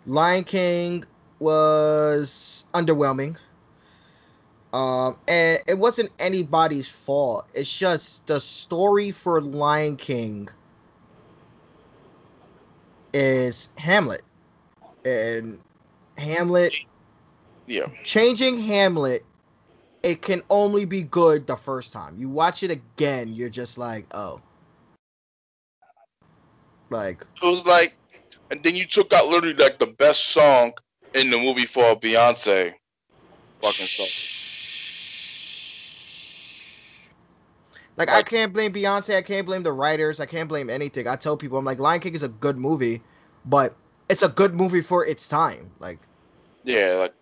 [0.05, 1.03] Lion King
[1.39, 3.37] was underwhelming.
[4.73, 7.47] Um, and it wasn't anybody's fault.
[7.53, 10.49] It's just the story for Lion King
[13.13, 14.21] is Hamlet.
[15.05, 15.59] And
[16.17, 16.75] Hamlet,
[17.67, 17.87] yeah.
[18.03, 19.23] changing Hamlet,
[20.03, 22.17] it can only be good the first time.
[22.19, 24.41] You watch it again, you're just like, oh.
[26.89, 27.95] Like, It was like,
[28.55, 30.71] and then you took out literally like the best song
[31.13, 32.73] in the movie for Beyonce.
[33.61, 34.07] Fucking song.
[37.97, 41.05] Like I can't blame Beyonce, I can't blame the writers, I can't blame anything.
[41.05, 43.01] I tell people I'm like Lion King is a good movie,
[43.45, 43.75] but
[44.07, 45.71] it's a good movie for its time.
[45.79, 45.99] Like
[46.63, 47.13] Yeah, like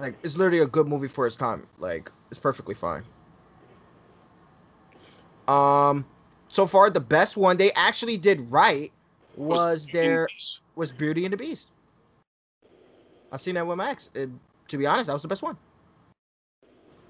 [0.00, 1.68] like it's literally a good movie for its time.
[1.78, 3.04] Like it's perfectly fine.
[5.46, 6.04] Um
[6.52, 8.92] so far the best one they actually did right
[9.36, 10.28] was their
[10.76, 11.72] was Beauty and the Beast.
[13.32, 14.10] I seen that with Max.
[14.14, 14.28] It,
[14.68, 15.56] to be honest, that was the best one.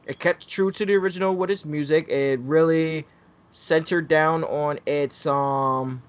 [0.06, 2.08] It kept true to the original with its music.
[2.08, 3.04] It really
[3.50, 6.02] centered down on its um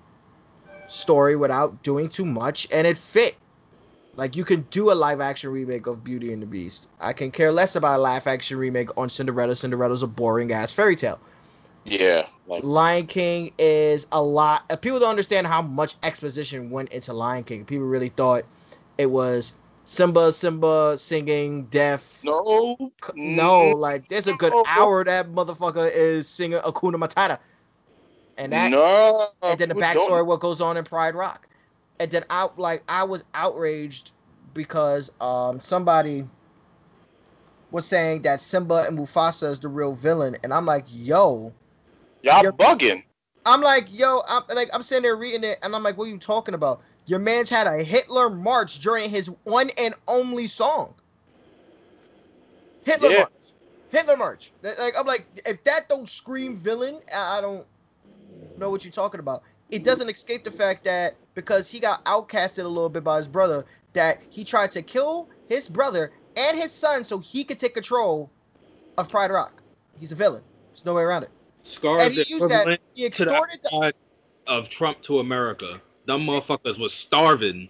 [0.85, 3.35] story without doing too much, and it fit.
[4.15, 6.87] Like you can do a live action remake of Beauty and the Beast.
[6.99, 9.55] I can care less about a live action remake on Cinderella.
[9.55, 11.19] Cinderella's a boring ass fairy tale.
[11.85, 14.63] Yeah, like Lion King is a lot.
[14.69, 17.65] uh, People don't understand how much exposition went into Lion King.
[17.65, 18.43] People really thought
[18.97, 19.55] it was
[19.85, 22.21] Simba, Simba singing deaf.
[22.23, 22.77] no,
[23.15, 24.63] No, like there's a good no.
[24.67, 27.37] hour that motherfucker is singing Hakuna Matata,
[28.37, 29.25] and that, no.
[29.43, 31.47] and then the don't- backstory what goes on in Pride Rock,
[31.99, 34.11] and then I like I was outraged
[34.53, 36.27] because um somebody
[37.71, 41.51] was saying that Simba and Mufasa is the real villain, and I'm like, yo,
[42.23, 43.03] Y'all You're- bugging.
[43.45, 46.11] I'm like, yo, I'm like, I'm sitting there reading it, and I'm like, what are
[46.11, 46.81] you talking about?
[47.05, 50.93] Your man's had a Hitler march during his one and only song.
[52.85, 53.17] Hitler Yeah.
[53.19, 53.31] march,
[53.89, 54.53] Hitler march.
[54.61, 57.65] Like, I'm like, if that don't scream villain, I I don't
[58.57, 59.43] know what you're talking about.
[59.71, 63.27] It doesn't escape the fact that because he got outcasted a little bit by his
[63.27, 67.73] brother, that he tried to kill his brother and his son so he could take
[67.73, 68.31] control
[68.97, 69.61] of Pride Rock.
[69.97, 70.43] He's a villain.
[70.69, 71.29] There's no way around it.
[71.63, 72.79] Scars And he used that.
[72.93, 73.93] He extorted the side
[74.47, 75.81] of Trump to America.
[76.05, 77.69] Them motherfuckers was starving.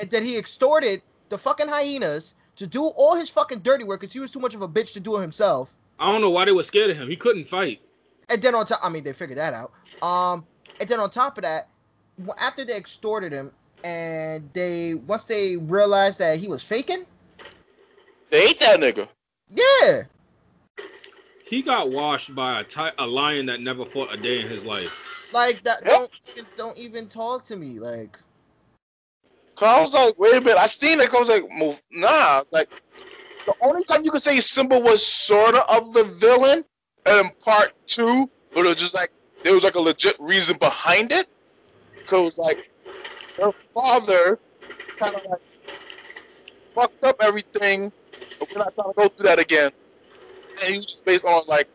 [0.00, 4.12] and then he extorted the fucking hyenas to do all his fucking dirty work because
[4.12, 5.76] he was too much of a bitch to do it himself.
[5.98, 7.08] I don't know why they were scared of him.
[7.08, 7.80] He couldn't fight.
[8.30, 9.72] And then on top, I mean, they figured that out.
[10.02, 10.46] Um,
[10.80, 11.68] and then on top of that,
[12.38, 13.52] after they extorted him,
[13.82, 17.04] and they once they realized that he was faking,
[18.30, 19.08] They ate that nigga.
[19.54, 20.02] yeah,
[21.44, 24.64] He got washed by a ti- a lion that never fought a day in his
[24.64, 25.10] life.
[25.32, 25.82] like that.
[25.84, 25.92] Yep.
[25.92, 27.78] Don't even- don't even talk to me.
[27.80, 28.18] Like,
[29.56, 30.58] Cause I was like, wait a minute.
[30.58, 31.12] I seen it.
[31.14, 31.80] I was like, move.
[31.90, 32.42] Nah.
[32.50, 32.68] Like
[33.46, 36.64] the only time you could say Simba was sorta of the villain,
[37.06, 39.10] and in part two, but it was just like
[39.42, 41.28] there was like a legit reason behind it.
[42.06, 42.70] Cause like
[43.40, 44.38] her father
[44.96, 45.40] kind of like
[46.74, 47.92] fucked up everything.
[48.38, 49.70] But we're not trying to go through that again.
[50.62, 51.68] And he was just based on like,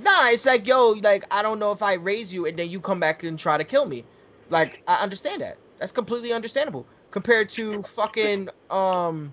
[0.00, 2.80] nah, it's like, yo, like I don't know if I raise you and then you
[2.80, 4.04] come back and try to kill me.
[4.50, 5.56] Like, I understand that.
[5.78, 6.86] That's completely understandable.
[7.10, 9.32] Compared to fucking um,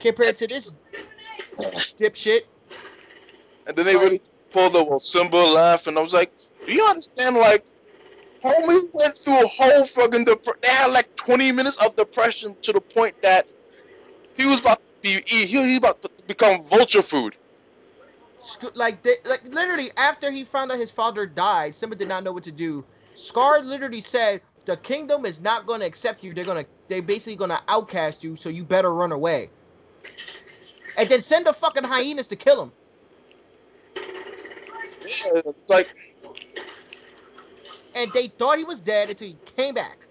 [0.00, 0.74] compared to this
[1.98, 2.40] dipshit.
[3.66, 4.20] and then they really
[4.52, 6.32] pulled the well Simba laugh, and I was like,
[6.66, 7.36] do you understand?
[7.36, 7.64] Like,
[8.44, 12.72] homie went through a whole fucking dep- They had like 20 minutes of depression to
[12.72, 13.46] the point that
[14.36, 17.36] he was about to be he, he was about to become vulture food
[18.74, 22.32] like they, like literally after he found out his father died, Simba did not know
[22.32, 22.84] what to do.
[23.14, 26.34] Scar literally said, "The kingdom is not going to accept you.
[26.34, 29.50] They're going to they basically going to outcast you, so you better run away."
[30.98, 32.72] And then send the fucking hyenas to kill him.
[35.04, 35.94] Yeah, like
[37.94, 40.06] and they thought he was dead until he came back.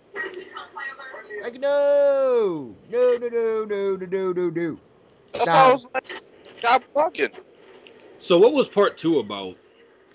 [1.41, 4.77] Like no, no, no, no, no, no, no, no.
[5.33, 5.47] Stop.
[5.49, 6.05] I was like,
[6.57, 7.29] stop fucking.
[8.21, 9.57] So what was part two about?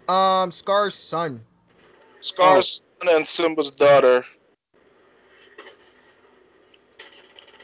[0.09, 1.41] Um, Scar's son.
[2.21, 4.25] Scar's son and Simba's daughter.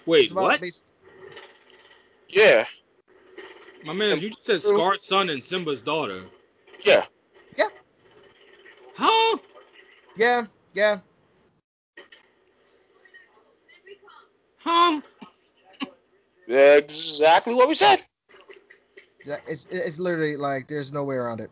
[0.04, 0.60] Wait, what?
[0.60, 0.84] bas-
[2.28, 2.64] Yeah,
[3.84, 6.24] My man, you just said Scar's son and Simba's daughter.
[6.84, 7.06] Yeah.
[7.56, 7.68] Yeah.
[8.96, 9.38] Huh?
[10.16, 10.98] yeah, yeah.
[14.58, 15.00] Huh?
[16.48, 18.04] Yeah, exactly what we said.
[19.24, 21.50] Yeah, it's it's literally like there's no way around it.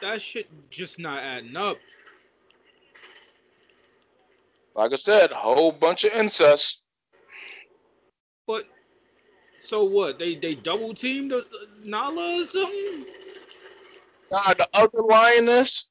[0.00, 1.78] That shit just not adding up.
[4.74, 6.80] Like I said, a whole bunch of incest.
[8.46, 8.64] But
[9.58, 10.18] so what?
[10.18, 13.06] They they double teamed the, the Nala or something?
[14.30, 15.88] Nah, the other lioness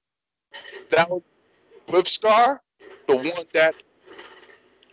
[0.90, 1.22] that was
[1.90, 2.62] with Scar,
[3.08, 3.76] the one that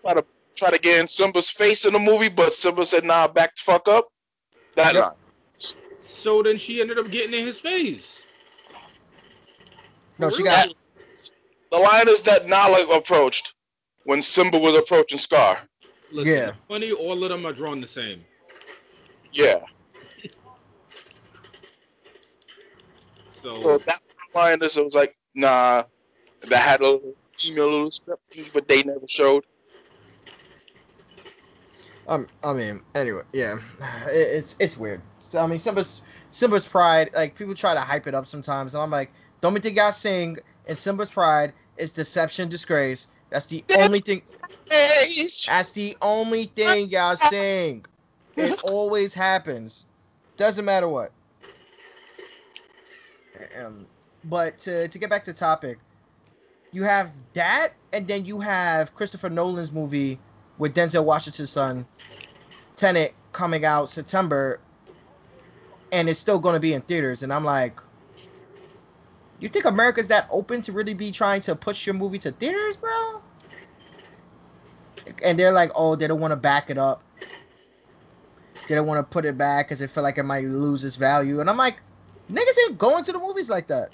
[0.02, 3.28] try to try to get in Simba's face in the movie, but Simba said, "Nah,
[3.28, 4.08] back the fuck up."
[4.74, 5.16] That Yep.
[6.03, 6.09] Line.
[6.09, 8.22] So then she ended up getting in his face.
[10.18, 10.68] No, she got
[11.70, 13.55] The line is that Nala approached
[14.05, 15.59] when Simba was approaching Scar.
[16.12, 16.53] Listen, Yeah.
[16.68, 18.24] funny, all of them are drawn the same.
[19.32, 19.61] Yeah.
[23.30, 24.00] So So that
[24.34, 25.82] lioness It was like, nah,
[26.42, 28.22] that had a little female little script,
[28.53, 29.44] but they never showed.
[32.07, 33.57] Um, I mean, anyway, yeah,
[34.07, 35.00] it, it's it's weird.
[35.22, 38.82] So I mean, Simba's Simba's Pride, like people try to hype it up sometimes, and
[38.82, 39.10] I'm like,
[39.40, 43.08] don't think y'all sing and Simba's Pride is deception, disgrace.
[43.30, 44.22] That's the only thing.
[44.68, 47.84] That's the only thing y'all sing.
[48.36, 49.86] It always happens.
[50.36, 51.10] Doesn't matter what.
[53.58, 53.86] Um,
[54.24, 55.78] but to to get back to topic,
[56.72, 60.18] you have that, and then you have Christopher Nolan's movie
[60.58, 61.86] with Denzel Washington's son,
[62.76, 64.60] Tenet, coming out September,
[65.93, 67.22] and it's still going to be in theaters.
[67.22, 67.78] And I'm like,
[69.38, 72.76] you think America's that open to really be trying to push your movie to theaters,
[72.76, 73.20] bro?
[75.22, 77.03] And they're like, oh, they don't want to back it up.
[78.68, 80.97] They don't want to put it back because they feel like it might lose its
[80.97, 81.40] value.
[81.40, 81.82] And I'm like,
[82.30, 83.90] niggas ain't going to the movies like that.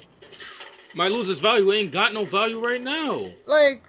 [0.95, 1.73] Might lose its value.
[1.73, 3.31] Ain't got no value right now.
[3.47, 3.83] Like,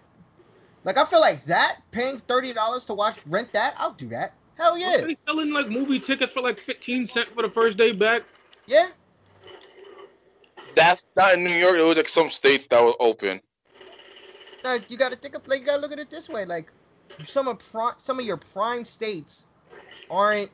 [0.86, 4.34] like I feel like that paying thirty dollars to watch rent that, I'll do that.
[4.60, 7.94] Hell yeah, They selling like movie tickets for like 15 cent for the first day
[7.94, 8.24] back.
[8.68, 8.90] yeah.
[10.76, 11.76] That's not in New York.
[11.76, 13.40] It was like some states that were open.
[14.64, 16.44] Like you got to think of like you got to look at it this way.
[16.46, 16.72] Like
[17.26, 19.48] some of pri- some of your prime states
[20.10, 20.52] aren't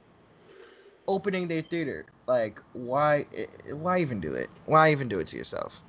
[1.08, 2.06] opening their theater.
[2.28, 3.26] Like why
[3.72, 4.49] why even do it?
[4.68, 5.82] Why even do it to yourself?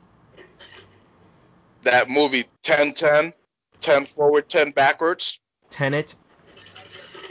[1.83, 3.33] That movie 10 10,
[3.83, 5.39] 10 forward, 10 backwards,
[5.71, 6.17] Tenet.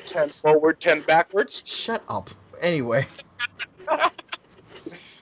[0.05, 1.61] 10 forward, 10 backwards.
[1.65, 2.29] Shut up.
[2.61, 3.05] Anyway.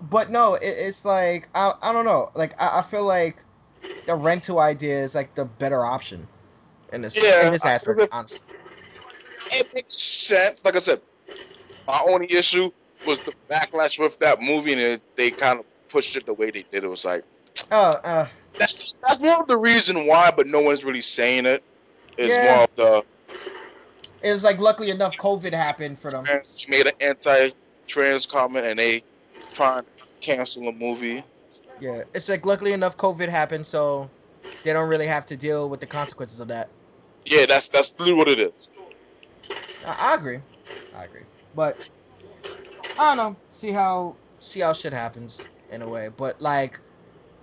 [0.02, 2.32] but no, it, it's like I, I don't know.
[2.36, 3.44] Like I, I feel like
[4.06, 6.28] the rental idea is like the better option
[6.92, 8.00] in this Yeah, in this aspect.
[8.12, 8.46] Honestly,
[9.52, 10.60] It makes sense.
[10.64, 11.02] Like I said,
[11.88, 12.72] my only issue
[13.06, 16.52] was the backlash with that movie, and it, they kind of pushed it the way
[16.52, 16.84] they did.
[16.84, 17.24] It was like
[17.72, 18.28] oh, uh,
[18.58, 21.64] that's that's more of the reason why, but no one's really saying it.
[22.18, 22.44] Is Yeah.
[22.44, 23.04] more of the
[24.24, 26.26] it was like luckily enough COVID happened for them.
[26.44, 29.04] she made an anti-trans comment, and they
[29.54, 29.90] trying to
[30.22, 31.24] cancel a movie.
[31.80, 34.10] Yeah, it's like luckily enough COVID happened, so
[34.64, 36.70] they don't really have to deal with the consequences of that.
[37.26, 38.70] Yeah, that's that's literally what it is.
[39.86, 40.40] I, I agree.
[40.96, 41.22] I agree.
[41.54, 41.92] But
[42.98, 43.36] I don't know.
[43.50, 46.10] See how see how shit happens in a way.
[46.16, 46.80] But like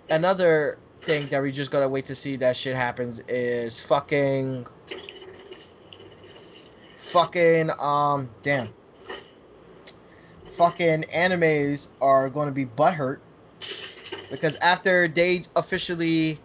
[0.09, 4.67] another thing that we just gotta wait to see that shit happens is fucking
[7.11, 8.69] fucking um damn.
[10.51, 13.19] Fucking animes are gonna be butthurt
[14.31, 16.39] because after they officially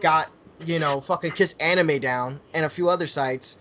[0.00, 0.30] got,
[0.64, 3.58] you know, fucking Kiss Anime down and a few other sites,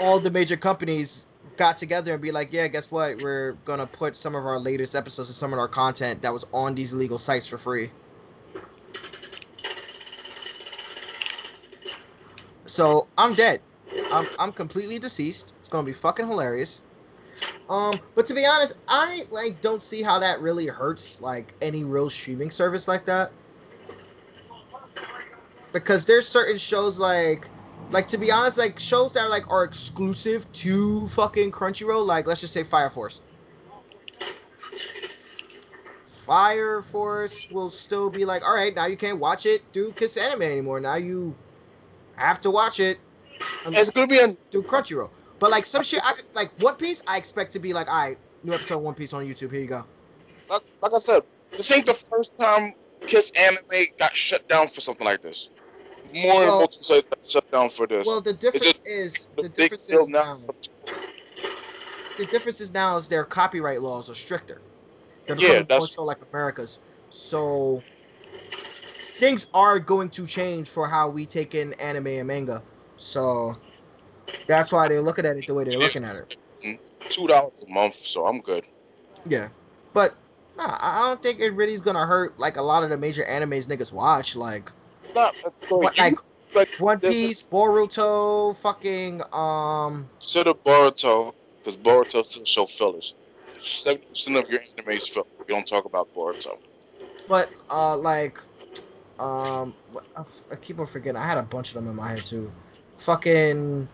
[0.00, 3.16] all the major companies got together and be like, yeah, guess what?
[3.18, 6.44] We're gonna put some of our latest episodes and some of our content that was
[6.52, 7.90] on these illegal sites for free.
[12.66, 13.62] So I'm dead.
[14.10, 15.54] I'm I'm completely deceased.
[15.60, 16.82] It's gonna be fucking hilarious.
[17.68, 21.84] Um, but to be honest, I like don't see how that really hurts like any
[21.84, 23.32] real streaming service like that.
[25.72, 27.50] Because there's certain shows like
[27.90, 32.26] like to be honest, like shows that are like are exclusive to fucking Crunchyroll, like
[32.26, 33.20] let's just say Fire Force.
[36.06, 40.16] Fire Force will still be like, all right, now you can't watch it through Kiss
[40.18, 40.80] Anime anymore.
[40.80, 41.34] Now you
[42.16, 42.98] have to watch it
[43.66, 44.18] It's gonna be
[44.50, 45.10] through Crunchyroll.
[45.38, 47.96] But like some shit, I could- like One Piece, I expect to be like, all
[47.96, 49.52] right, new episode of One Piece on YouTube.
[49.52, 49.84] Here you go.
[50.50, 51.22] like, like I said,
[51.52, 52.74] this ain't the first time
[53.06, 55.50] Kiss Anime got shut down for something like this.
[56.12, 58.06] More Well- multiple sites shut down for this.
[58.06, 60.40] Well, the difference just is the difference is now.
[62.16, 64.60] The difference is now is their copyright laws are stricter.
[65.26, 66.80] They're Yeah, more that's- so like America's.
[67.10, 67.82] So
[69.18, 72.62] things are going to change for how we take in anime and manga.
[72.98, 73.56] So
[74.46, 76.36] that's why they're looking at it the way they're looking at it.
[77.08, 78.64] Two dollars a month, so I'm good.
[79.26, 79.48] Yeah,
[79.94, 80.14] but
[80.56, 83.24] nah, I don't think it really is gonna hurt like a lot of the major
[83.24, 84.70] animes niggas watch, like
[85.14, 86.14] Not so what, you, like
[86.54, 90.08] like One Piece, Boruto, fucking um.
[90.18, 93.14] Consider Boruto, because Boruto still show fillers.
[93.60, 95.26] Seventy percent of your anime is filler.
[95.38, 96.58] We don't talk about Boruto.
[97.26, 98.40] But uh, like,
[99.18, 101.20] um, what- I f- I keep on forgetting.
[101.20, 102.50] I had a bunch of them in my head too.
[102.98, 103.88] Fucking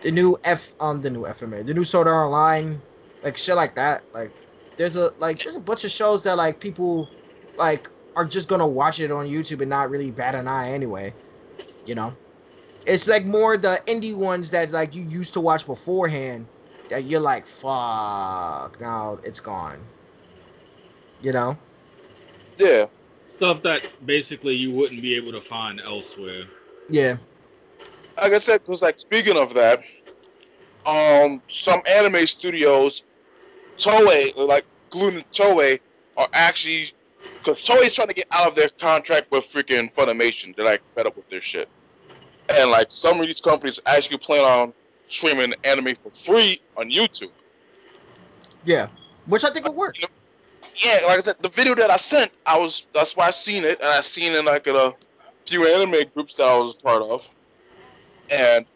[0.00, 2.80] the new F, um, the new FMA, the new Sword Art Online,
[3.22, 4.02] like shit like that.
[4.12, 4.32] Like,
[4.76, 7.08] there's a like there's a bunch of shows that like people
[7.56, 11.12] like are just gonna watch it on YouTube and not really bat an eye anyway.
[11.86, 12.14] You know,
[12.86, 16.46] it's like more the indie ones that like you used to watch beforehand
[16.90, 19.80] that you're like, fuck, now it's gone.
[21.22, 21.56] You know.
[22.58, 22.86] Yeah,
[23.34, 26.44] Stuff that basically you wouldn't be able to find elsewhere.
[26.88, 27.16] Yeah.
[28.20, 29.82] Like I said, because like speaking of that,
[30.86, 33.04] um, some anime studios,
[33.78, 35.80] Toei, like including Toei,
[36.16, 36.90] are actually
[37.38, 40.54] because Toei's trying to get out of their contract with freaking Funimation.
[40.54, 41.68] They're like fed up with their shit,
[42.48, 44.72] and like some of these companies actually plan on
[45.08, 47.30] streaming anime for free on YouTube.
[48.64, 48.88] Yeah,
[49.26, 49.96] which I think would work.
[50.76, 53.64] yeah, like I said, the video that I sent, I was that's why I seen
[53.64, 54.92] it, and I seen it like in a
[55.46, 57.26] few anime groups that I was a part of,
[58.30, 58.66] and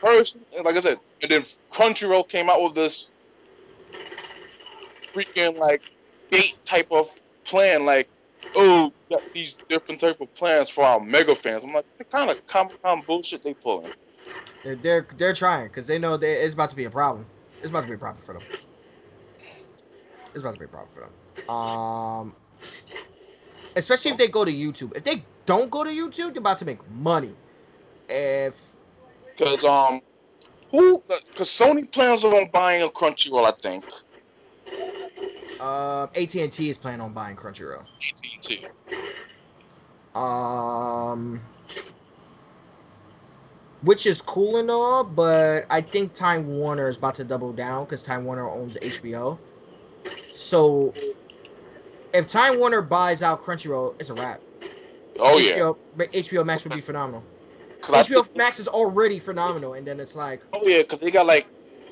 [0.00, 3.10] first, like I said, and then Crunchyroll came out with this
[5.14, 5.82] freaking like
[6.30, 7.10] bait type of
[7.44, 8.08] plan, like
[8.56, 8.92] oh,
[9.32, 11.64] these different type of plans for our mega fans.
[11.64, 13.92] I'm like, the kind of comic bullshit they pulling.
[14.64, 17.26] They're they're, they're trying because they know they, it's about to be a problem.
[17.60, 18.42] It's about to be a problem for them.
[20.34, 21.54] It's about to be a problem for them.
[21.54, 22.36] Um,
[23.76, 24.96] especially if they go to YouTube.
[24.96, 27.34] If they don't go to YouTube, they're about to make money.
[28.08, 28.72] If
[29.38, 30.00] Cause um,
[30.70, 31.02] who?
[31.36, 33.84] Cause Sony plans on buying a Crunchyroll, I think.
[35.60, 37.80] uh, AT and T is planning on buying Crunchyroll.
[37.80, 38.66] AT&T.
[40.14, 41.40] Um,
[43.82, 47.84] which is cool and all, but I think Time Warner is about to double down
[47.84, 49.38] because Time Warner owns HBO.
[50.32, 50.94] So,
[52.14, 54.40] if Time Warner buys out Crunchyroll, it's a wrap.
[55.18, 55.58] Oh yeah.
[55.58, 57.22] HBO, but HBO Max would be phenomenal.
[57.94, 61.26] HBO think- Max is already phenomenal, and then it's like oh yeah, cause they got
[61.26, 61.46] like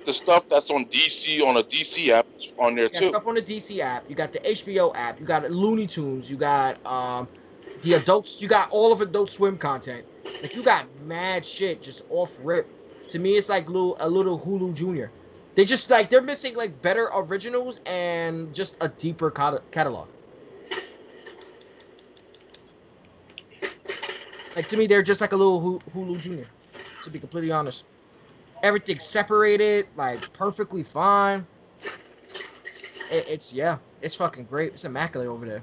[0.07, 2.27] the stuff that's on DC on a DC app
[2.59, 3.09] on there too.
[3.09, 6.37] stuff on the DC app, you got the HBO app, you got Looney Tunes, you
[6.37, 7.29] got um
[7.83, 10.05] the adults, you got all of Adult Swim content.
[10.43, 12.71] Like you got mad shit just off rip.
[13.09, 15.11] To me, it's like little a little Hulu Junior.
[15.55, 20.09] They just like they're missing like better originals and just a deeper catalog.
[24.55, 26.47] Like to me, they're just like a little Hulu Junior.
[27.03, 27.85] To be completely honest,
[28.63, 31.47] everything separated, like perfectly fine.
[33.11, 34.73] It, it's yeah, it's fucking great.
[34.73, 35.63] It's immaculate over there.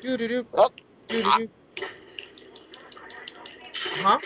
[0.00, 0.46] Do do do.
[0.54, 0.70] Oh.
[1.08, 1.48] Do do do.
[3.98, 4.18] Huh?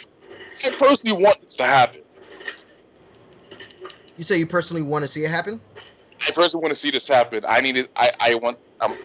[0.65, 2.03] I personally want this to happen.
[4.17, 5.61] You say you personally want to see it happen?
[6.27, 7.45] I personally want to see this happen.
[7.49, 7.91] I need it.
[7.97, 8.59] I I want.
[8.81, 8.97] Um,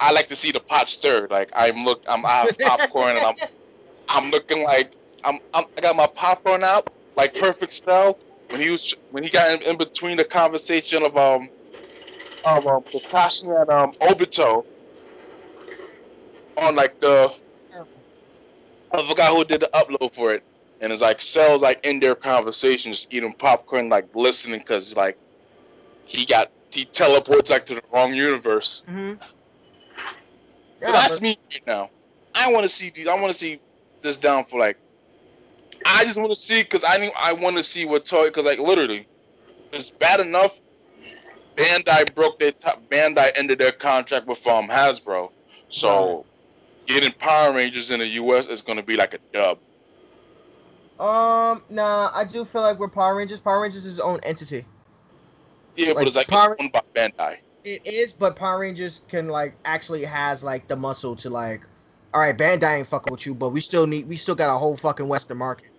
[0.00, 1.30] I like to see the pot stirred.
[1.30, 2.02] Like I'm look.
[2.06, 3.34] I'm I have popcorn and I'm
[4.08, 4.92] I'm looking like
[5.24, 8.18] I'm, I'm I got my popcorn out like perfect style.
[8.48, 11.48] When he was when he got in, in between the conversation of um
[12.44, 14.64] of um Kakashi and um Obito
[16.58, 17.34] on like the
[18.92, 20.42] I forgot who did the upload for it.
[20.80, 25.18] And it's like Cell's like in their conversation, just eating popcorn, like listening, cause like
[26.06, 28.84] he got he teleports like to the wrong universe.
[28.88, 29.14] Mm-hmm.
[30.80, 31.90] But that's me right now.
[32.34, 33.08] I want to see these.
[33.08, 33.60] I want to see
[34.02, 34.76] this down for like.
[35.84, 37.12] I just want to see because I need.
[37.16, 39.06] I want to see what toy because like literally,
[39.72, 40.58] it's bad enough.
[41.56, 42.82] Bandai broke their top.
[42.90, 45.30] Bandai ended their contract with um Hasbro,
[45.68, 46.26] so
[46.86, 48.46] getting Power Rangers in the U.S.
[48.46, 49.58] is gonna be like a dub.
[51.00, 53.40] Um, nah, I do feel like we're Power Rangers.
[53.40, 54.64] Power Rangers is its own entity.
[55.76, 57.36] Yeah, Like, but it's like Power- it's owned by Bandai.
[57.64, 61.66] It is, but Power Rangers can like actually has like the muscle to like,
[62.14, 64.56] all right, Bandai ain't fucking with you, but we still need, we still got a
[64.56, 65.70] whole fucking Western market.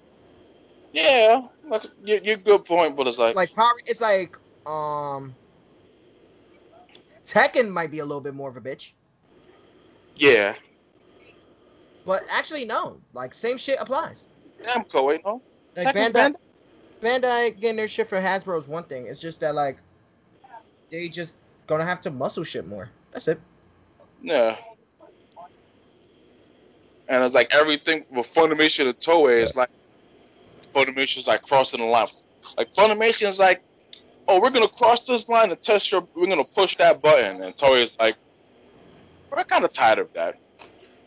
[0.91, 5.36] Yeah, like you you're good point, but it's like, Like Power, it's like um,
[7.26, 8.93] Tekken might be a little bit more of a bitch,
[10.16, 10.56] yeah,
[12.06, 14.28] but actually no, like same shit applies.
[14.64, 15.41] Namco, ain't no.
[15.76, 16.36] Like Bandai,
[17.02, 19.07] Bandai getting their shit from Hasbro is one thing.
[19.07, 19.78] It's just that like
[20.89, 21.38] they just
[21.68, 22.89] gonna have to muscle shit more.
[23.11, 23.39] That's it.
[24.22, 24.57] Yeah.
[27.09, 29.69] And it's like everything with Funimation and Toei is like
[30.73, 32.07] Funimation's like crossing the line.
[32.57, 33.61] Like Funimation is like,
[34.27, 36.05] oh, we're gonna cross this line and test your.
[36.15, 38.15] We're gonna push that button, and Toei is like,
[39.31, 40.38] we're kind of tired of that.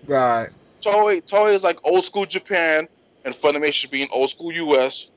[0.07, 0.49] Right.
[0.81, 2.89] Toei, Toei is like old school Japan,
[3.25, 5.11] and Funimation being old school US,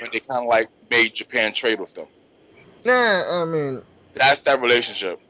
[0.00, 2.06] and they kind of like made Japan trade with them.
[2.84, 3.82] Nah, I mean,
[4.18, 5.20] That's that relationship.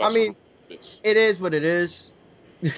[0.00, 0.36] I mean,
[0.68, 2.10] it is what it is.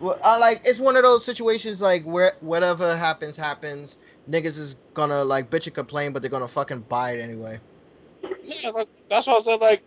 [0.00, 3.98] well, I like it's one of those situations like where whatever happens happens.
[4.30, 7.58] Niggas is gonna like bitch and complain, but they're gonna fucking buy it anyway.
[8.44, 9.82] Yeah, like, that's why I said like,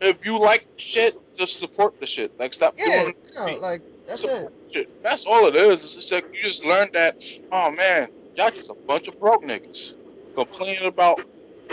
[0.00, 2.38] if you like shit, just support the shit.
[2.38, 4.52] Like, stop Yeah, yeah, like that's it.
[4.70, 5.02] shit.
[5.02, 5.82] That's all it is.
[5.82, 7.22] It's just like you just learned that.
[7.50, 9.94] Oh man, y'all just a bunch of broke niggas
[10.34, 11.20] complaining about.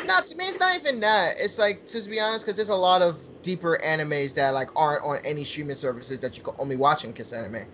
[0.06, 1.36] Not to me, it's not even that.
[1.40, 5.04] It's like to be honest, because there's a lot of deeper animes that like aren't
[5.04, 7.66] on any streaming services that you can only watch in Kiss Anime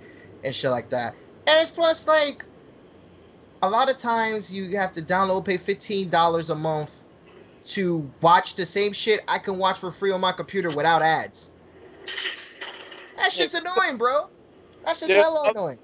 [0.43, 1.15] and shit like that.
[1.47, 2.45] And it's plus like
[3.61, 7.03] a lot of times you have to download, pay fifteen dollars a month
[7.65, 11.51] to watch the same shit I can watch for free on my computer without ads.
[13.17, 14.29] That shit's annoying, bro.
[14.85, 15.79] That's just Yeah, hella annoying.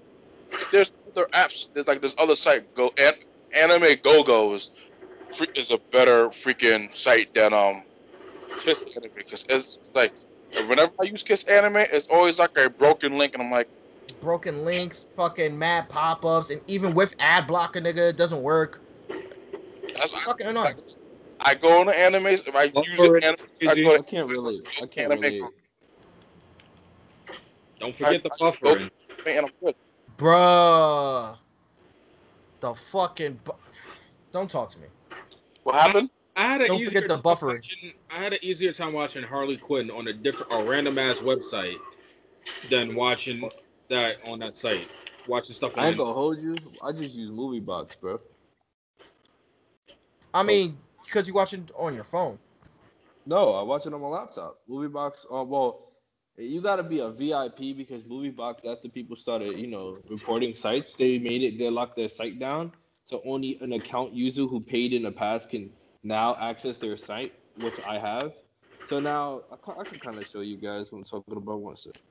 [0.71, 1.67] There's other apps.
[1.73, 2.73] There's like this other site.
[2.75, 2.93] Go
[3.53, 4.57] Anime Go Go
[5.41, 7.83] is is a better freaking site than um
[8.59, 10.13] Kiss Anime because it's like
[10.67, 13.67] whenever I use Kiss Anime, it's always like a broken link, and I'm like,
[14.21, 18.79] Broken links, fucking mad pop ups, and even with ad blocker, nigga, it doesn't work.
[19.95, 20.75] that's It's fucking annoying.
[21.39, 22.47] I go on the animes.
[22.47, 24.61] If I use Buffer it, anim- I Is it- go I can't relate.
[24.81, 25.43] I can't Anime relate.
[27.79, 28.91] Don't forget the I- I- buffering.
[29.25, 29.75] and I'm good.
[30.17, 31.37] Bruh.
[32.61, 33.39] The fucking.
[33.43, 33.51] Bu-
[34.31, 34.87] Don't talk to me.
[35.63, 36.09] What happened?
[36.35, 37.55] I had an Don't easier the time buffering.
[37.55, 41.19] watching- I had an easier time watching Harley Quinn on a different, a random ass
[41.19, 41.77] website
[42.69, 43.49] than watching
[43.89, 44.89] that on that site.
[45.27, 46.55] Watching stuff I ain't gonna hold you.
[46.81, 48.19] I just use Movie Box, bro.
[50.33, 52.39] I mean, because you're watching on your phone.
[53.25, 54.59] No, I watch it on my laptop.
[54.67, 55.25] Movie Box.
[55.31, 55.91] Uh, well,
[56.37, 60.55] you got to be a VIP because Movie Box, after people started, you know, reporting
[60.55, 61.57] sites, they made it.
[61.57, 62.73] They locked their site down,
[63.05, 65.69] so only an account user who paid in the past can
[66.03, 68.33] now access their site, which I have.
[68.87, 71.59] So now I, ca- I can kind of show you guys what I'm talking about.
[71.59, 72.01] One second.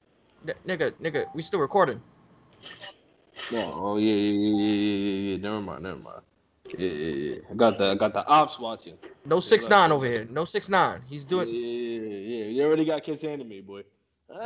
[0.49, 2.01] N- nigga, nigga, we still recording.
[3.51, 5.37] No, oh yeah, yeah, yeah, yeah, yeah, yeah.
[5.39, 6.23] Never mind, never mind.
[6.79, 7.37] Yeah, yeah, yeah.
[7.51, 8.97] I got the, I got the ops watching.
[9.25, 10.27] No six nine over here.
[10.31, 11.01] No six nine.
[11.07, 11.49] He's doing.
[11.49, 12.45] yeah, yeah, yeah.
[12.47, 13.83] You already got Kiss Anime, boy.
[14.33, 14.41] they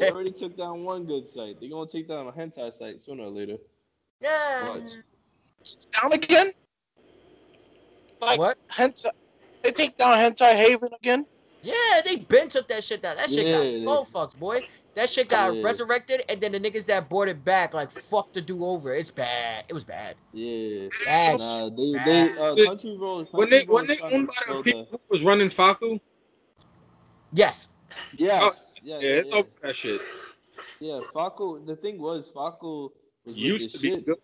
[0.00, 1.60] already took down one good site.
[1.60, 3.56] They're gonna take down a hentai site sooner or later.
[4.20, 4.78] Yeah.
[6.00, 6.50] Down again?
[8.20, 8.58] Like What?
[8.68, 9.10] hentai?
[9.62, 11.26] They take down Hentai Haven again?
[11.62, 11.74] Yeah,
[12.04, 13.16] they been took that shit down.
[13.16, 14.66] That shit got Yeah, slow fucks, boy.
[14.94, 15.62] That shit got Yeah.
[15.62, 18.94] resurrected, and then the niggas that brought it back, like, fuck to do over.
[18.94, 19.64] It's bad.
[19.68, 20.16] It was bad.
[20.32, 20.88] Yeah.
[21.04, 21.38] Bad.
[21.38, 23.28] Nah, they they uh, When- country road.
[23.32, 26.00] When they when they owned by the people who was running Fakku,
[27.32, 27.72] Yes.
[28.16, 28.42] Yes.
[28.42, 28.52] Oh,
[28.82, 29.38] yeah, yeah, it's yeah.
[29.38, 30.00] over that shit.
[30.80, 31.64] Yeah, Fakku.
[31.66, 34.06] The thing was, Fakku was with Used to be shit.
[34.06, 34.16] good.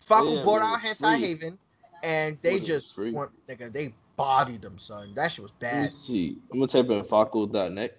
[0.00, 1.20] Fakku Yeah, bought it out was Hentai free.
[1.20, 1.58] Haven,
[2.02, 3.12] and they It was just free.
[3.12, 5.14] want, nigga, they bodied them, son.
[5.14, 5.92] That shit was bad.
[5.92, 6.38] see.
[6.52, 7.96] I'm gonna type in Fakku.net.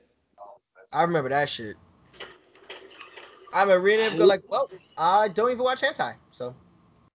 [0.93, 1.75] I remember that shit.
[3.53, 6.55] I remember reading it and go like, well, I don't even watch hentai, so.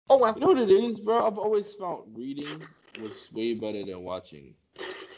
[0.09, 0.33] Oh well.
[0.35, 1.25] You know what it is, bro?
[1.25, 4.53] I've always found reading was way better than watching.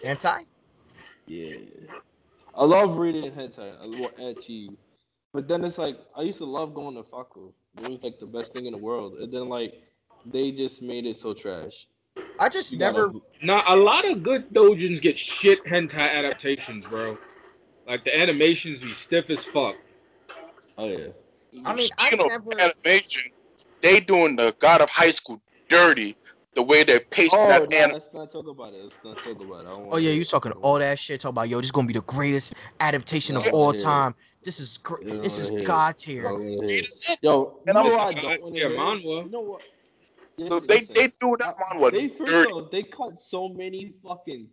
[0.03, 0.45] Hentai?
[1.27, 1.56] Yeah.
[2.56, 3.80] I love reading and hentai.
[3.80, 4.76] I love ecchi.
[5.34, 7.51] But then it's like I used to love going to Fakku.
[7.81, 9.14] It was like the best thing in the world.
[9.19, 9.73] And then like
[10.26, 11.88] they just made it so trash.
[12.39, 13.07] I just You never.
[13.07, 17.18] gotta- Now a lot of good dojins get shit hentai adaptations, bro.
[17.88, 19.76] Like the animations be stiff as fuck.
[20.77, 21.07] Oh yeah.
[21.65, 23.23] I mean, I Speaking of never- animation,
[23.81, 26.15] they doing the God of High School dirty.
[26.56, 28.84] The way they're pasting Oh, that nah, anim- let's not talk about it.
[28.84, 29.68] Let's not talk about it.
[29.68, 31.22] I don't Oh yeah, you talking all that shit?
[31.22, 33.80] Talking about yo, this is gonna be the greatest adaptation of all Yeah.
[33.84, 34.15] time.
[34.44, 35.06] This is great.
[35.07, 35.61] Yeah, This is yeah.
[35.64, 36.24] god I tier.
[36.24, 37.20] don't wanna hear it.
[37.22, 38.70] Yo, And I'm like, what I don't wanna yeah, hear?
[39.24, 39.61] You know what?
[39.61, 40.95] So Listen, they listen.
[40.95, 42.52] they do that Uh, manhwa They first dirty.
[42.53, 44.48] off, they cut so many fucking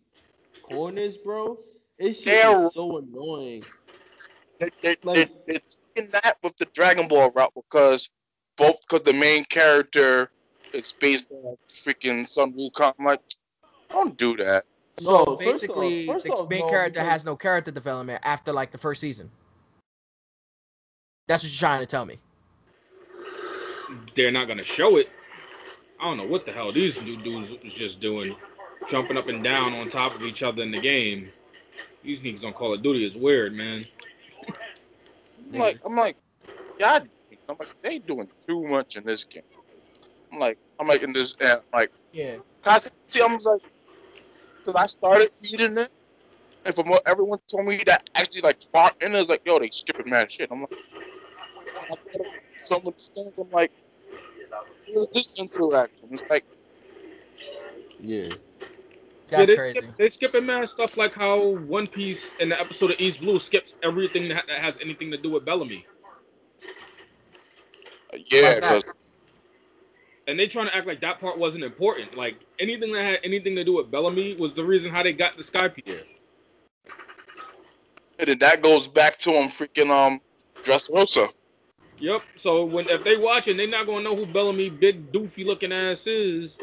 [0.63, 1.59] corners, bro.
[1.99, 2.43] It's shit
[2.73, 3.65] so annoying.
[4.59, 5.61] They, they, Like- they, they
[5.95, 8.11] taking that with the Dragon Ball route because
[8.57, 10.31] both because the main character
[10.73, 12.95] is based on freaking Sun Wukong.
[12.99, 13.21] I'm like,
[13.89, 14.65] don't do that.
[14.99, 18.21] So No, first off- basically, the off, main no, character because- has no character development
[18.25, 19.31] after like the first season.
[21.27, 22.19] That's what you're trying to tell me.
[24.15, 25.11] They're not gonna show it.
[25.99, 28.37] I don't know what the hell these new dudes was just doing,
[28.89, 31.31] jumping up and down on top of each other in the game.
[32.03, 33.85] These niggas on Call of Duty is weird, man.
[35.53, 36.17] I'm like, I'm like,
[36.79, 37.01] yeah,
[37.49, 39.43] I'm like, they doing too much in this game.
[40.33, 42.37] I'm like, I'm like in this, and like, Yeah.
[42.63, 43.63] cause I see, I'm like,
[44.65, 45.91] cause I started reading it,
[46.65, 49.59] and from what everyone told me that actually like far in it, it's like, yo,
[49.59, 50.49] they skipping mad shit.
[50.51, 50.75] I'm like,
[51.77, 52.27] I thought of
[52.57, 53.73] some of the things, I'm like,
[54.89, 56.09] where's this interaction?
[56.13, 56.45] It's like,
[58.01, 58.23] Yeah.
[58.23, 58.41] That's
[59.31, 59.81] yeah, they crazy.
[59.81, 63.39] Skip, they skipping mad stuff like how One Piece in the episode of East Blue
[63.39, 65.85] skips everything that, that has anything to do with Bellamy,
[68.31, 68.85] yeah, Why's that?
[68.85, 68.85] cause
[70.29, 72.17] and they trying to act like that part wasn't important.
[72.17, 75.37] Like anything that had anything to do with Bellamy was the reason how they got
[75.37, 76.03] the Skypiea.
[78.19, 80.21] and then that goes back to um freaking um
[80.63, 81.31] Dressrosa.
[81.99, 82.23] Yep.
[82.37, 86.07] So when if they watching, they not gonna know who Bellamy big doofy looking ass
[86.07, 86.59] is.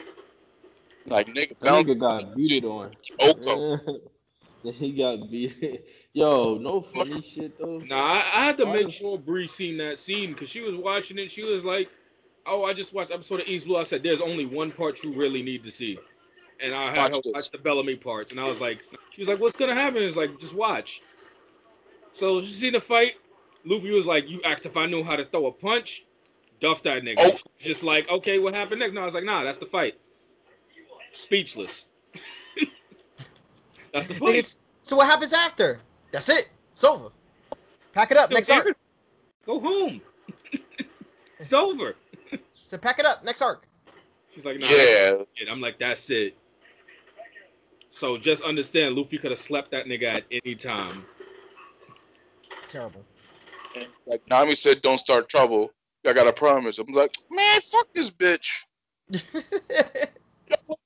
[1.06, 2.92] Like nigga, That Bell- nigga got beat it on.
[3.20, 4.00] Oko.
[4.64, 5.84] he got beat.
[6.14, 7.80] Yo, no funny shit though.
[7.80, 10.76] Nah, I, I had to Why make sure Bree seen that scene because she was
[10.76, 11.32] watching it.
[11.32, 11.90] She was like,
[12.46, 15.12] "Oh, I just watched episode of East Blue." I said, "There's only one part you
[15.12, 15.98] really need to see,"
[16.62, 17.34] and I had Watch her this.
[17.34, 20.16] watch the Bellamy parts, and I was like, "She was like, what's gonna happen?" It's
[20.16, 21.02] like, just watch.
[22.14, 23.14] So she seen the fight,
[23.66, 26.06] Luffy was like, "You asked if I knew how to throw a punch."
[26.64, 27.16] Duff that nigga.
[27.18, 27.38] Oh.
[27.60, 28.94] Just like, okay, what happened next?
[28.94, 30.00] No, I was like, nah, that's the fight.
[31.12, 31.88] Speechless.
[33.94, 34.56] that's the fight.
[34.82, 35.82] So what happens after?
[36.14, 36.50] That's it.
[36.72, 37.10] It's over.
[37.92, 38.32] Pack it up.
[38.32, 38.78] Next arc.
[39.46, 40.02] Go home.
[41.40, 41.96] it's over.
[42.56, 43.24] So pack it up.
[43.24, 43.68] Next arc.
[44.34, 44.68] She's like, nah.
[44.68, 45.22] Yeah.
[45.48, 46.36] I'm like, that's it.
[47.92, 51.06] So just understand, Luffy could have slept that nigga at any time.
[52.68, 53.06] Terrible.
[54.06, 55.72] Like Nami said, don't start trouble.
[56.06, 56.80] I got a promise.
[56.80, 58.50] I'm like, man, fuck this bitch.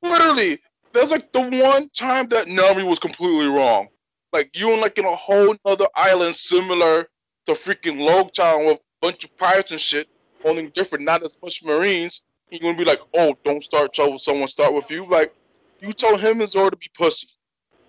[0.01, 0.59] Literally,
[0.93, 3.87] that's like the one time that Nami was completely wrong.
[4.33, 7.07] Like you and like in a whole other island similar
[7.45, 10.07] to freaking Loguetown with a bunch of pirates and shit,
[10.43, 12.21] only different, not as much Marines.
[12.49, 14.19] You're gonna be like, oh, don't start trouble.
[14.19, 15.05] Someone start with you.
[15.05, 15.33] Like,
[15.79, 17.27] you told him and Zoro to be pussy.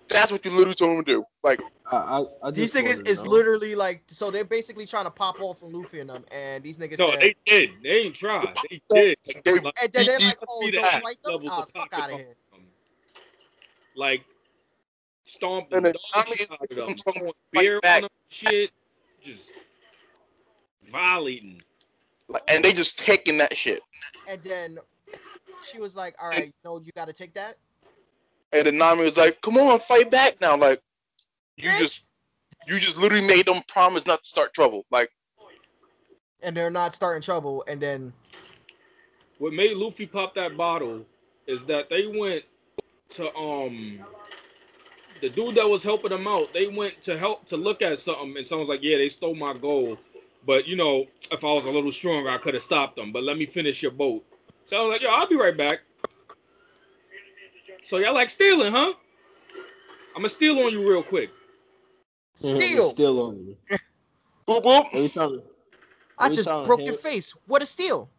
[0.07, 1.23] That's what you literally told him to do.
[1.43, 3.31] Like, I, I, I these niggas is know.
[3.31, 6.77] literally like, so they're basically trying to pop off from Luffy and them, and these
[6.77, 7.71] niggas No, said, they did.
[7.83, 8.55] They ain't tried.
[8.69, 9.17] They did.
[9.27, 11.33] Like, they- Like, and then they're like, must oh, be don't act fight them?
[11.33, 12.35] levels Oh, of fuck out of off here.
[12.53, 12.61] them.
[13.95, 14.23] Like,
[15.23, 17.79] stomp And them, then dog Nami shit out of them, comes from throwing fight beer
[17.81, 17.95] back.
[17.97, 18.71] on them, shit,
[19.21, 19.51] just
[20.91, 21.61] violating.
[22.27, 23.81] like, and they just taking that shit.
[24.27, 24.77] And then
[25.71, 27.57] she was like, all right, you know, you got to take that.
[28.51, 30.81] And then Nami was like, "Come on, fight back now!" Like,
[31.63, 32.03] you just,
[32.67, 34.85] you just literally made them promise not to start trouble.
[34.91, 35.09] Like,
[36.41, 38.13] And they're not starting trouble, and then
[39.39, 41.05] What made Luffy pop that bottle
[41.47, 42.43] is that they went
[43.11, 43.99] to um
[45.21, 46.53] the dude that was helping them out.
[46.53, 49.53] They went to help to look at something, and someone's like, "Yeah, they stole my
[49.53, 49.97] gold."
[50.45, 53.11] But you know, if I was a little stronger, I could have stopped them.
[53.11, 54.23] But let me finish your boat.
[54.65, 55.79] So I was like, "Yo, I'll be right back."
[57.83, 58.93] So y'all like stealing, huh?
[60.15, 61.29] I'm gonna steal on you real quick.
[62.35, 62.89] Steal.
[62.91, 63.55] Still on me.
[64.47, 64.85] boop boop.
[64.93, 65.41] Every time.
[66.17, 67.31] I every just time broke him- your face.
[67.47, 68.09] What a steal.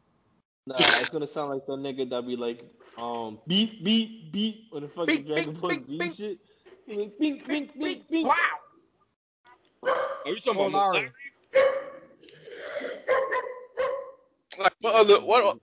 [0.66, 2.62] Nah, it's gonna sound like the nigga that be like,
[2.98, 6.14] um, beep, beep, beep, when the fucking Beep, Dragon beep, Ball beep, Z beep.
[6.14, 6.38] shit.
[6.86, 8.26] He like, beep, beep, beep, beep.
[8.26, 8.34] Wow.
[9.82, 11.10] Are you talking Oh, about Larry.
[14.58, 15.58] Like, what other, what?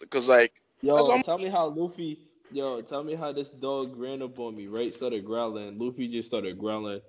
[0.00, 0.52] Because like,
[0.82, 2.18] That's what Yo, tell me how Luffy.
[2.54, 4.68] Yo, tell me how this dog ran up on me.
[4.68, 5.76] Right, started growling.
[5.76, 7.00] Luffy just started growling.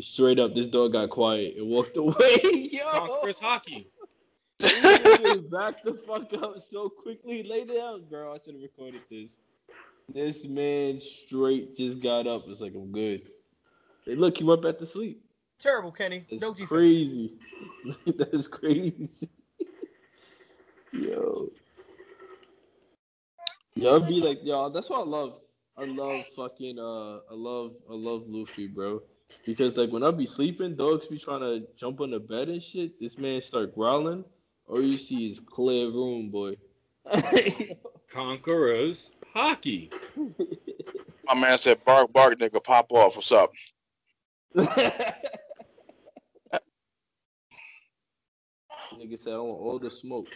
[0.00, 2.70] Straight up, this dog got quiet and walked away.
[2.72, 3.84] Yo, Conqueror's Haki?
[5.50, 7.42] back the fuck up so quickly.
[7.42, 8.32] Lay down, girl.
[8.32, 9.36] I should have recorded this.
[10.08, 12.44] This man straight just got up.
[12.48, 13.28] It's like I'm good.
[14.06, 15.22] Hey, look, he went back to sleep.
[15.58, 16.24] Terrible, Kenny.
[16.30, 16.68] That's no defense.
[16.70, 17.34] crazy.
[18.06, 19.28] That's crazy.
[20.92, 21.50] Yo.
[23.78, 25.38] Yo, it'd be like, yo, that's what I love.
[25.76, 29.00] I love fucking uh I love I love Luffy, bro.
[29.46, 32.60] Because like when I be sleeping, dogs be trying to jump on the bed and
[32.60, 32.98] shit.
[32.98, 34.24] This man start growling.
[34.66, 36.56] All you see is clear room, boy.
[38.12, 39.92] Conqueror's Haki.
[41.28, 43.14] my man said, "Bark, bark, nigga, pop off.
[43.14, 43.52] What's up?"
[48.96, 50.26] Nigga said I want all the smoke.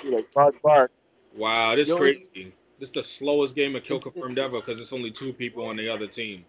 [0.00, 0.90] He like, bark, bark.
[1.36, 2.52] Wow, this Yo, crazy.
[2.78, 5.76] This is the slowest game of Kill Confirmed ever because it's only two people on
[5.76, 6.44] the other team.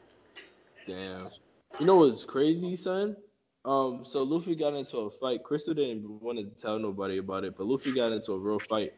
[0.86, 1.30] Damn.
[1.80, 3.16] You know what's crazy, son?
[3.66, 5.44] Um, so Luffy got into a fight.
[5.44, 8.94] Crystal didn't want to tell nobody about it, but Luffy got into a real fight.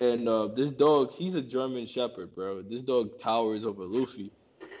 [0.00, 2.62] And uh, this dog, he's a German Shepherd, bro.
[2.62, 4.30] This dog towers over Luffy,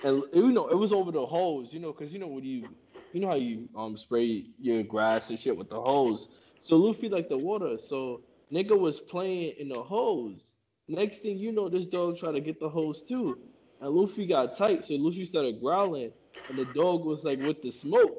[0.04, 2.68] and you know it was over the hose, you know, because you know when you,
[3.12, 6.28] you know how you um spray your grass and shit with the hose.
[6.60, 8.22] So Luffy like the water, so
[8.52, 10.54] nigga was playing in the hose.
[10.88, 13.38] Next thing you know, this dog tried to get the hose too,
[13.80, 16.12] and Luffy got tight, so Luffy started growling,
[16.48, 18.16] and the dog was like with the smoke.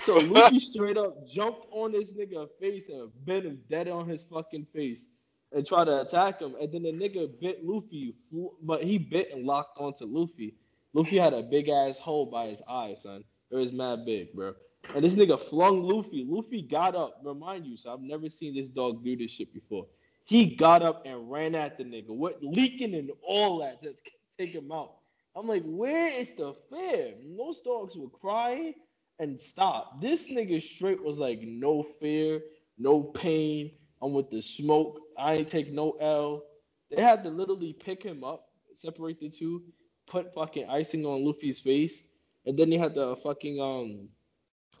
[0.00, 4.24] So Luffy straight up jumped on this nigga face and bit him dead on his
[4.24, 5.06] fucking face
[5.52, 6.54] and tried to attack him.
[6.60, 8.14] And then the nigga bit Luffy,
[8.62, 10.54] but he bit and locked onto Luffy.
[10.92, 13.24] Luffy had a big ass hole by his eye, son.
[13.50, 14.54] It was mad big, bro.
[14.94, 16.24] And this nigga flung Luffy.
[16.26, 17.20] Luffy got up.
[17.24, 19.86] Remind you, so I've never seen this dog do this shit before.
[20.24, 23.94] He got up and ran at the nigga, what leaking and all that to
[24.38, 24.94] take him out.
[25.36, 27.14] I'm like, where is the fear?
[27.36, 28.74] Most dogs would cry
[29.18, 30.00] and stop.
[30.00, 32.40] This nigga straight was like, no fear,
[32.78, 33.70] no pain.
[34.02, 35.00] I'm with the smoke.
[35.18, 36.42] I ain't take no L.
[36.90, 39.62] They had to literally pick him up, separate the two,
[40.06, 42.02] put fucking icing on Luffy's face,
[42.46, 44.08] and then they had to fucking um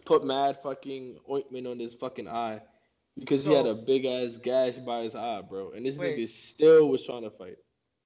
[0.06, 2.62] put mad fucking ointment on his fucking eye
[3.18, 5.72] because he had a big ass gash by his eye, bro.
[5.72, 6.16] And this Wait.
[6.16, 7.56] nigga still was trying to fight.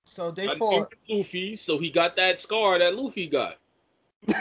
[0.04, 0.92] So they I fought.
[1.08, 3.58] Luffy, so he got that scar that Luffy got.
[4.28, 4.34] I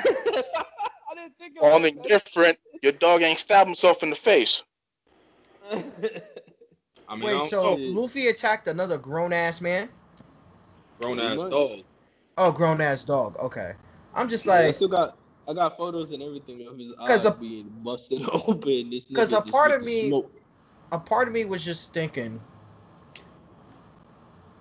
[1.15, 2.07] didn't think about Only that.
[2.07, 4.63] different, your dog ain't stabbed himself in the face.
[5.71, 8.01] I mean, Wait, don't so know.
[8.01, 9.89] Luffy attacked another grown ass man?
[10.99, 11.81] grown ass dog.
[12.37, 13.37] Oh, grown ass dog.
[13.39, 13.73] Okay.
[14.15, 15.18] I'm just I like, still got
[15.49, 18.91] I got photos and everything of his eyes a- being busted open.
[18.91, 20.31] This 'cause nigga a part of me- smoke.
[20.91, 22.39] a part of me was just thinking,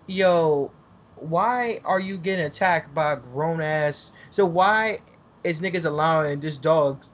[0.06, 0.70] yo,
[1.16, 4.12] why are you getting attacked by a grown ass?
[4.30, 5.00] So why
[5.44, 7.04] is niggas allowing this dog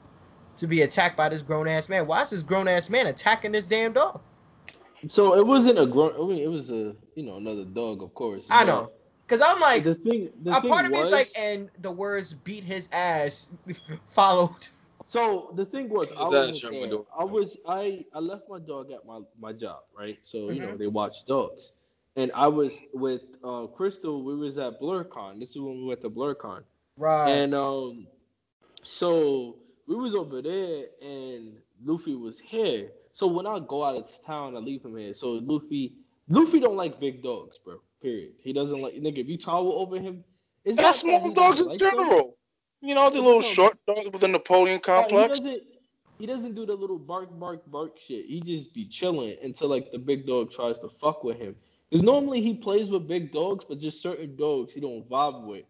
[0.55, 2.07] to be attacked by this grown ass man?
[2.07, 4.21] Why is this grown ass man attacking this damn dog?
[5.09, 6.13] So it wasn't a grown.
[6.15, 8.47] I mean, it was a you know another dog, of course.
[8.49, 8.89] I know.
[9.27, 10.31] Cause I'm like, the thing.
[10.43, 13.51] The a thing part of me is like, and the words "beat his ass"
[14.07, 14.67] followed.
[15.07, 16.87] So the thing was, I His was ass, young there.
[16.87, 17.05] dog.
[17.17, 20.17] I was I I left my dog at my my job, right?
[20.23, 20.67] So you Mm-hmm.
[20.67, 21.73] know they watch dogs,
[22.15, 24.23] and I was with uh, Crystal.
[24.23, 25.39] We was at Blerdcon.
[25.39, 26.63] This is when we went to Blerdcon,
[26.97, 27.43] Right.
[27.43, 28.07] and um,
[28.83, 29.57] so
[29.87, 32.89] we was over there, and Luffy was here.
[33.13, 35.13] So when I go out of town, I leave him here.
[35.13, 35.93] So Luffy,
[36.29, 37.77] Luffy don't like big dogs, bro.
[38.05, 38.33] Period.
[38.43, 39.17] He doesn't like nigga.
[39.17, 40.23] If you tower over him,
[40.63, 41.89] it's That's not small dogs in like them.
[41.89, 42.37] general.
[42.81, 45.39] You know, the little short dogs with the Napoleon Yeah, complex.
[45.39, 45.63] He doesn't.
[46.19, 48.27] He doesn't do the little bark, bark, bark shit.
[48.27, 51.55] He just be chilling until like the big dog tries to fuck with him.
[51.89, 55.65] Because normally he plays with big dogs, but just certain dogs he don't vibe with.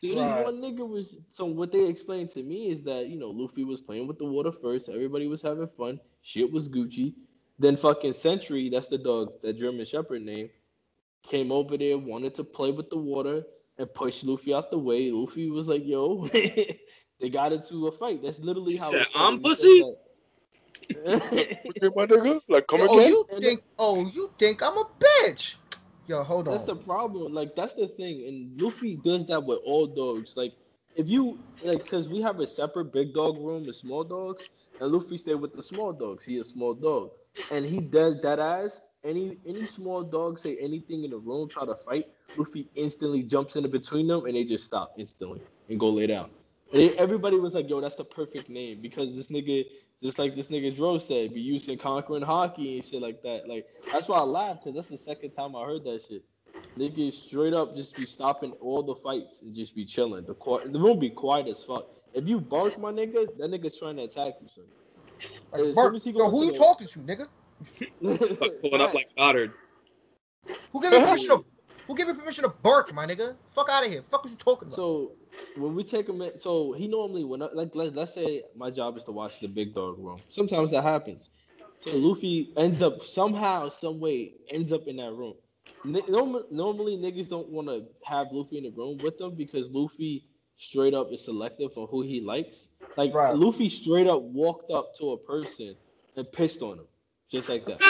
[0.00, 1.18] So this one nigga was.
[1.28, 4.24] So what they explained to me is that you know Luffy was playing with the
[4.24, 4.88] water first.
[4.88, 6.00] Everybody was having fun.
[6.22, 7.12] Shit was Gucci.
[7.58, 10.48] Then fucking Sentry, that's the dog, that German Shepherd name,
[11.26, 13.44] came over there, wanted to play with the water
[13.78, 15.10] and push Luffy out the way.
[15.10, 16.28] Luffy was like, "Yo."
[17.20, 18.22] They got into a fight.
[18.22, 19.36] That's literally He how said, it started.
[19.36, 19.94] "I'm He pussy?" said
[21.96, 23.10] my nigga, like come oh, again.
[23.10, 23.62] you think?
[23.78, 25.56] Oh, you think I'm a bitch?
[26.06, 26.66] Yo, hold that's on.
[26.68, 27.32] That's the problem.
[27.32, 30.34] Like that's the thing, and Luffy does that with all dogs.
[30.36, 30.52] Like
[30.96, 34.92] if you like, because we have a separate big dog room and small dogs, and
[34.92, 36.24] Luffy stay with the small dogs.
[36.24, 37.10] He a small dog,
[37.50, 38.80] and he does that ass.
[39.04, 42.06] Any any small dog say anything in the room, try to fight,
[42.36, 46.32] Luffy instantly jumps in between them, and they just stop instantly and go lay down.
[46.72, 49.66] And they- everybody was like, "Yo, that's the perfect name because this nigga,
[50.02, 53.48] just like this nigga Dro said, be used in conquering Haki and shit like that."
[53.48, 56.24] Like that's why I laughed because that's the second time I heard that shit.
[56.78, 60.26] Niggas straight up just be stopping all the fights and just be chilling.
[60.26, 61.86] The qui- the room be quiet as fuck.
[62.14, 64.66] If you bark, my nigga, that nigga's trying to attack you, son.
[65.52, 67.28] Like, as soon Bert, as he yo, who you talking to, nigga?
[68.38, 69.52] Fuck, pulling up like Goddard.
[70.72, 71.44] Who gave you permission to?
[71.86, 73.36] Who gave you permission to bark, my nigga?
[73.54, 74.02] Fuck out of here.
[74.02, 74.76] Fuck what you talking about?
[74.76, 75.12] So
[75.56, 78.70] when we take him in, so he normally when I, like let, let's say my
[78.70, 80.18] job is to watch the big dog room.
[80.30, 81.30] Sometimes that happens.
[81.80, 85.34] So Luffy ends up somehow, some way, ends up in that room.
[85.84, 89.68] Ni- norm- Normally, niggas don't want to have Luffy in the room with them because
[89.70, 90.24] Luffy
[90.56, 92.68] straight up is selective on who he likes.
[92.96, 93.34] Like Right.
[93.34, 95.76] Luffy straight up walked up to a person
[96.16, 96.86] and pissed on him,
[97.30, 97.80] just like that,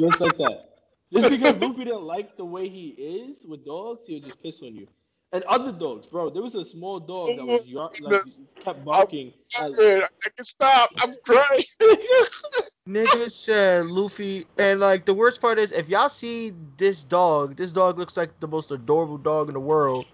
[0.00, 0.68] just like that.
[1.12, 4.62] Just because Luffy didn't like the way he is with dogs, he would just piss
[4.62, 4.86] on you.
[5.34, 6.30] And other dogs, bro.
[6.30, 8.22] There was a small dog that was yar- like
[8.62, 9.32] kept barking.
[9.58, 10.90] at- I can stop.
[10.96, 11.64] I'm crying.
[12.88, 17.72] Nigga said Luffy, and like the worst part is, if y'all see this dog, this
[17.72, 20.06] dog looks like the most adorable dog in the world.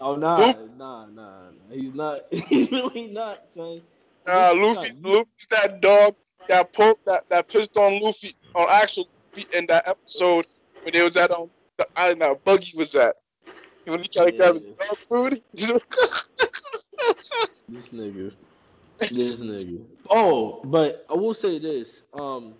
[0.00, 1.74] Oh nah, Luffy- nah, nah, nah.
[1.74, 2.22] He's not.
[2.30, 3.80] He's really not, son.
[4.26, 6.16] Nah, Luffy's Luffy, Luffy's that dog
[6.48, 9.08] that pulled that that pissed on Luffy on actual
[9.52, 10.46] in that episode
[10.82, 13.16] when they was at um the island that Buggy was at.
[13.86, 15.42] When he tried to grab his dog food.
[17.68, 18.32] This nigga.
[18.98, 19.84] This nigga.
[20.10, 22.04] Oh, but I will say this.
[22.12, 22.54] Um,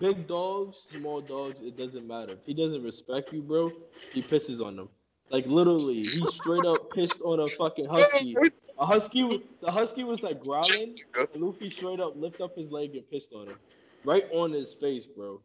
[0.00, 2.34] big dogs, small dogs, it doesn't matter.
[2.34, 3.70] If he doesn't respect you, bro,
[4.12, 4.88] he pisses on them.
[5.30, 8.40] Like literally, he straight up pissed on a fucking husky.
[8.78, 11.00] A husky, the husky was like growling,
[11.34, 13.58] and Luffy straight up lift up his leg and pissed on him,
[14.04, 15.42] right on his face, bro.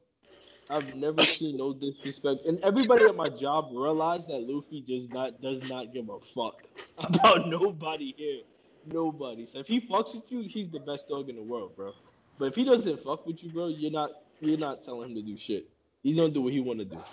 [0.70, 5.42] I've never seen no disrespect, and everybody at my job realized that Luffy just not
[5.42, 6.56] does not give a fuck
[6.98, 8.42] about nobody here,
[8.86, 9.48] nobody.
[9.48, 11.94] So if he fucks with you, he's the best dog in the world, bro.
[12.40, 15.22] But if he doesn't fuck with you, bro, you're not you're not telling him to
[15.24, 15.70] do shit.
[16.04, 17.04] He's gonna do what he wanna do.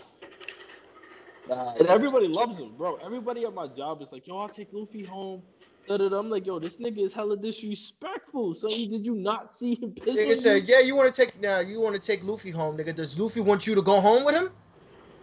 [1.51, 2.97] And everybody loves him, bro.
[3.05, 5.43] Everybody at my job is like, yo, I'll take Luffy home.
[5.89, 8.55] I'm like, yo, this nigga is hella disrespectful.
[8.55, 10.37] So did you not see him piss Nigga you?
[10.37, 12.95] said, yeah, you want to take now, you want to take Luffy home, nigga.
[12.95, 14.51] Does Luffy want you to go home with him?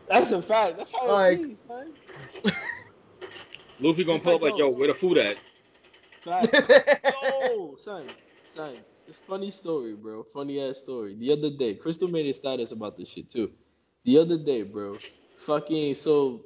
[0.10, 0.78] That's a fact.
[0.78, 1.94] That's how Like- it is, son.
[3.80, 5.38] Luffy gonna It's pull up like, like, yo, where the food at?
[6.22, 6.54] Fact.
[7.24, 8.08] Yo, son,
[8.54, 8.76] son.
[9.08, 10.26] It's funny story, bro.
[10.34, 11.16] Funny ass story.
[11.16, 13.52] The other day, Crystal made a status about this shit too.
[14.04, 14.98] The other day, bro.
[15.48, 16.44] Fucking so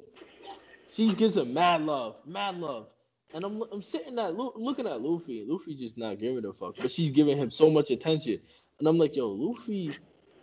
[0.88, 2.86] she gives him mad love, mad love.
[3.34, 6.88] And I'm I'm sitting at looking at Luffy, Luffy just not giving a fuck, but
[6.88, 8.38] she's giving him so much attention,
[8.78, 9.90] and I'm like, yo, Luffy,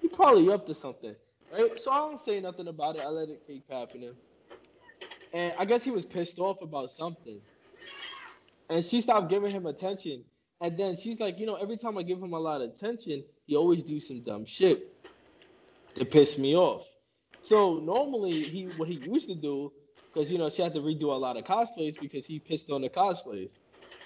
[0.01, 1.15] you probably up to something,
[1.53, 1.79] right?
[1.79, 3.03] So I don't say nothing about it.
[3.03, 4.13] I let it keep happening,
[5.31, 7.39] and I guess he was pissed off about something,
[8.69, 10.25] and she stopped giving him attention,
[10.59, 13.23] and then she's like, you know, every time I give him a lot of attention,
[13.45, 14.93] he always do some dumb shit
[15.95, 16.85] to piss me off.
[17.41, 19.71] So normally he what he used to do,
[20.13, 22.81] because you know she had to redo a lot of cosplays because he pissed on
[22.81, 23.49] the cosplays.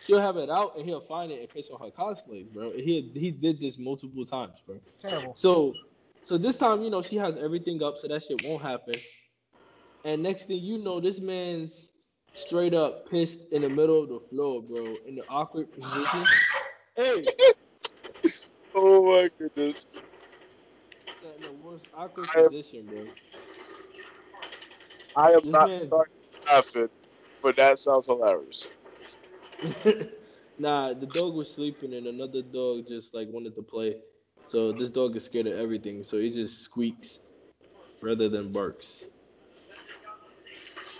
[0.01, 2.71] She'll have it out and he'll find it and piss on her cosplays, bro.
[2.73, 4.79] He he did this multiple times, bro.
[4.99, 5.35] Terrible.
[5.35, 5.77] So
[6.23, 9.01] so this time, you know, she has everything up so that shit won't happen.
[10.03, 11.91] And next thing you know, this man's
[12.33, 16.25] straight up pissed in the middle of the floor, bro, in the awkward position.
[16.95, 17.25] Hey,
[18.75, 19.87] Oh my goodness.
[21.97, 23.05] I- position, bro.
[25.15, 26.13] I am This not man- starting
[26.45, 26.89] laughing,
[27.41, 28.67] but that sounds hilarious.
[30.57, 33.97] nah, the dog was sleeping and another dog just like wanted to play.
[34.47, 37.19] So this dog is scared of everything, so he just squeaks
[38.01, 39.05] rather than barks.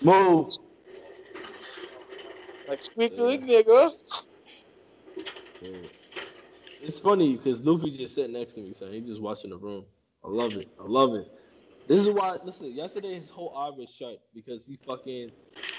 [0.02, 0.54] Move.
[2.68, 3.91] Like squeaky uh, nigga.
[5.62, 5.88] Yeah.
[6.82, 8.91] It's funny because Luffy just sitting next to me, son.
[8.94, 9.86] He's just watching the room.
[10.24, 10.68] I love it.
[10.80, 11.28] I love it.
[11.88, 12.38] This is why.
[12.44, 15.32] Listen, yesterday his whole eye was shut because he fucking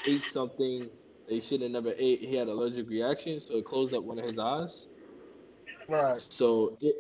[0.07, 0.91] ate something
[1.29, 2.21] they should have never ate.
[2.21, 4.87] He had allergic reaction, so it closed up one of his eyes.
[5.89, 6.21] Right.
[6.21, 6.97] So it,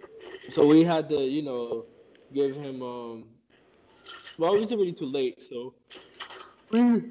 [0.48, 1.84] so we had to, you know,
[2.32, 3.24] give him um.
[4.38, 5.74] Well, it was already too late, so
[6.70, 7.02] we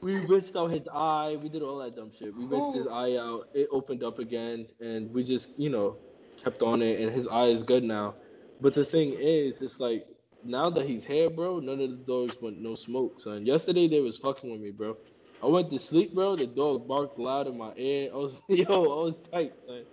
[0.00, 1.38] we rinsed out his eye.
[1.42, 2.34] We did all that dumb shit.
[2.34, 3.48] We rinsed his eye out.
[3.54, 5.98] It opened up again, and we just, you know,
[6.42, 7.00] kept on it.
[7.00, 8.14] And his eye is good now.
[8.60, 10.06] But the thing is, it's like
[10.44, 11.60] now that he's here, bro.
[11.60, 13.46] None of the dogs went no smoke, son.
[13.46, 14.96] Yesterday they was fucking with me, bro.
[15.42, 16.36] I went to sleep, bro.
[16.36, 18.10] The dog barked loud in my ear.
[18.12, 19.84] I was, yo, I was tight, son.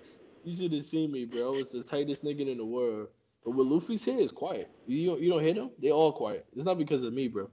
[0.44, 1.48] You should have seen me, bro.
[1.50, 3.10] I was the tightest nigga in the world.
[3.46, 4.72] But when Luffy's here, it's quiet.
[4.88, 5.72] You don't, you don't hear them?
[5.82, 6.46] They all quiet.
[6.56, 7.50] It's not because of me, bro.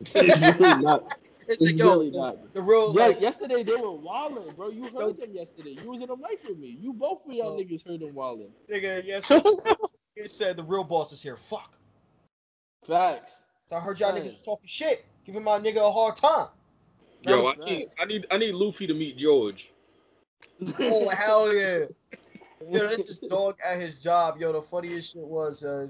[0.18, 1.04] It's really not.
[1.48, 2.38] It's It's yo, really the, not.
[2.54, 4.70] the real Bro, like, yesterday they were wilding, bro.
[4.70, 5.06] You Yo.
[5.06, 5.70] heard them yesterday.
[5.80, 6.68] You was in the mic with me.
[6.80, 7.54] You both of y'all Yo.
[7.54, 8.52] niggas heard them wilding.
[8.70, 9.02] nigga.
[9.04, 9.38] Yes,
[10.22, 11.36] he said the real boss is here.
[11.36, 11.76] Fuck.
[12.86, 13.32] Facts.
[13.68, 14.24] So I heard y'all Right.
[14.24, 16.48] niggas talking shit, giving my nigga a hard time.
[17.22, 19.72] Yo, I need, I need, I need Luffy to meet George.
[20.80, 21.84] Oh hell yeah!
[22.70, 24.38] Yo, that's this dog at his job.
[24.40, 25.88] Yo, the funniest shit was uh,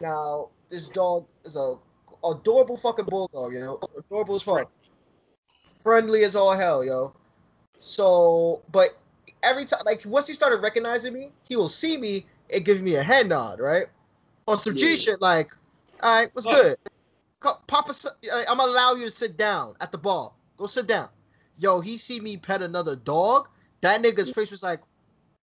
[0.00, 1.74] now this dog is a
[2.24, 3.52] adorable fucking bulldog.
[3.52, 4.70] Yo, adorable as fuck,
[5.82, 6.84] friendly as all hell.
[6.84, 7.12] Yo,
[7.80, 8.96] so but
[9.42, 12.96] every time, like once he started recognizing me, he will see me and give me
[12.96, 13.86] a head nod, right?
[14.46, 15.52] On some G shit, like,
[16.02, 16.56] all right, what's Huh.
[16.62, 16.76] good?
[17.40, 18.06] Co- Papa, s-
[18.48, 20.32] I'm gonna allow you to sit down at the bar.
[20.56, 21.08] Go sit down.
[21.58, 23.48] Yo, he see me pet another dog.
[23.80, 24.80] That nigga's face was like,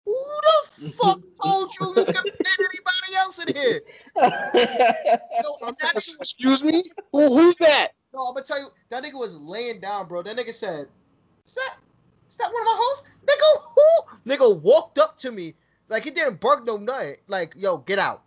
[0.05, 3.81] "Who the fuck told you you could pet anybody else in here?"
[4.15, 6.83] No, that nigga, Excuse me?
[7.11, 7.89] Who, who's that?
[8.13, 10.21] no, I'm gonna tell you, that nigga was laying down, bro.
[10.21, 10.87] That nigga said,
[11.45, 11.75] "Is that,
[12.29, 14.29] is that one of my hosts?" Nigga, who?
[14.31, 15.53] Nigga walked up to me
[15.89, 17.15] like he didn't bark no nothing.
[17.27, 18.23] Like, yo, get out.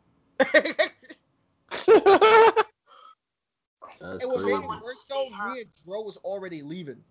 [4.00, 4.46] That's And what crazy.
[4.58, 7.02] made it worse though, me and Dro was already leaving.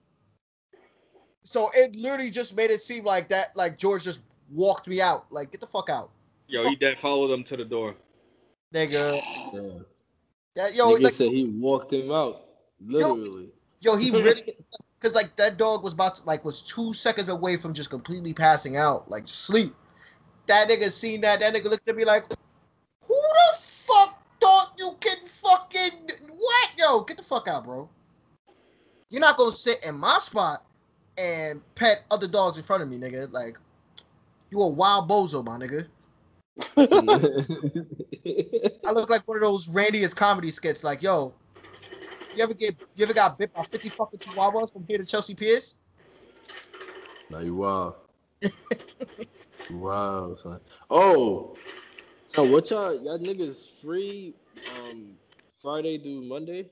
[1.44, 4.22] So it literally just made it seem like that, like George just
[4.52, 5.26] walked me out.
[5.32, 6.12] Like, get the fuck out,
[6.48, 7.96] Yo, he dead followed them to the door.
[8.74, 9.22] nigga.
[9.54, 9.80] Yeah.
[10.56, 12.44] That yo, Nigga like, said he walked him out.
[12.86, 13.50] Literally.
[13.80, 14.56] yo, he really,
[15.00, 18.34] cause like that dog was about to, like, was two seconds away from just completely
[18.34, 19.74] passing out, like just sleep.
[20.48, 21.40] That nigga seen that.
[21.40, 22.26] That nigga looked at me like,
[23.08, 26.70] who the fuck thought you can fucking what?
[26.78, 27.90] Yo, get the fuck out, bro.
[29.10, 30.66] You're not gonna sit in my spot
[31.18, 33.32] and pet other dogs in front of me, nigga.
[33.32, 33.58] Like,
[34.50, 35.88] you a wild bozo, my nigga.
[38.86, 40.84] I look like one of those Randy's comedy skits.
[40.84, 41.34] Like, yo,
[42.36, 45.36] you ever get, you ever got bit by 50 fucking chihuahuas from here to Chelsea
[45.36, 45.76] Piers?
[47.30, 47.96] Now you wild.
[49.72, 50.60] wow, son.
[50.90, 51.58] Oh,
[52.26, 54.34] so what y'all y'all niggas free
[54.70, 55.14] um
[55.62, 56.70] Friday through Monday?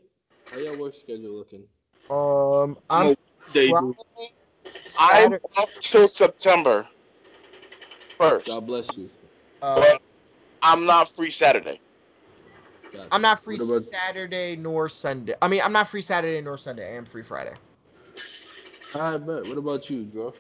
[0.51, 1.63] How y'all work schedule looking?
[2.09, 3.15] Um, I'm
[3.53, 3.69] They.
[3.69, 4.34] Friday,
[4.99, 6.88] I'm Saturday, up till September
[8.17, 8.47] first.
[8.47, 9.09] God bless you.
[9.61, 9.97] uh,
[10.61, 11.80] I'm not free Saturday.
[12.91, 13.07] Gotcha.
[13.11, 15.35] I'm not free about- Saturday nor Sunday.
[15.41, 16.93] I mean, I'm not free Saturday nor Sunday.
[16.93, 17.53] I am free Friday.
[18.95, 19.45] I bet.
[19.45, 20.34] What about you, bro?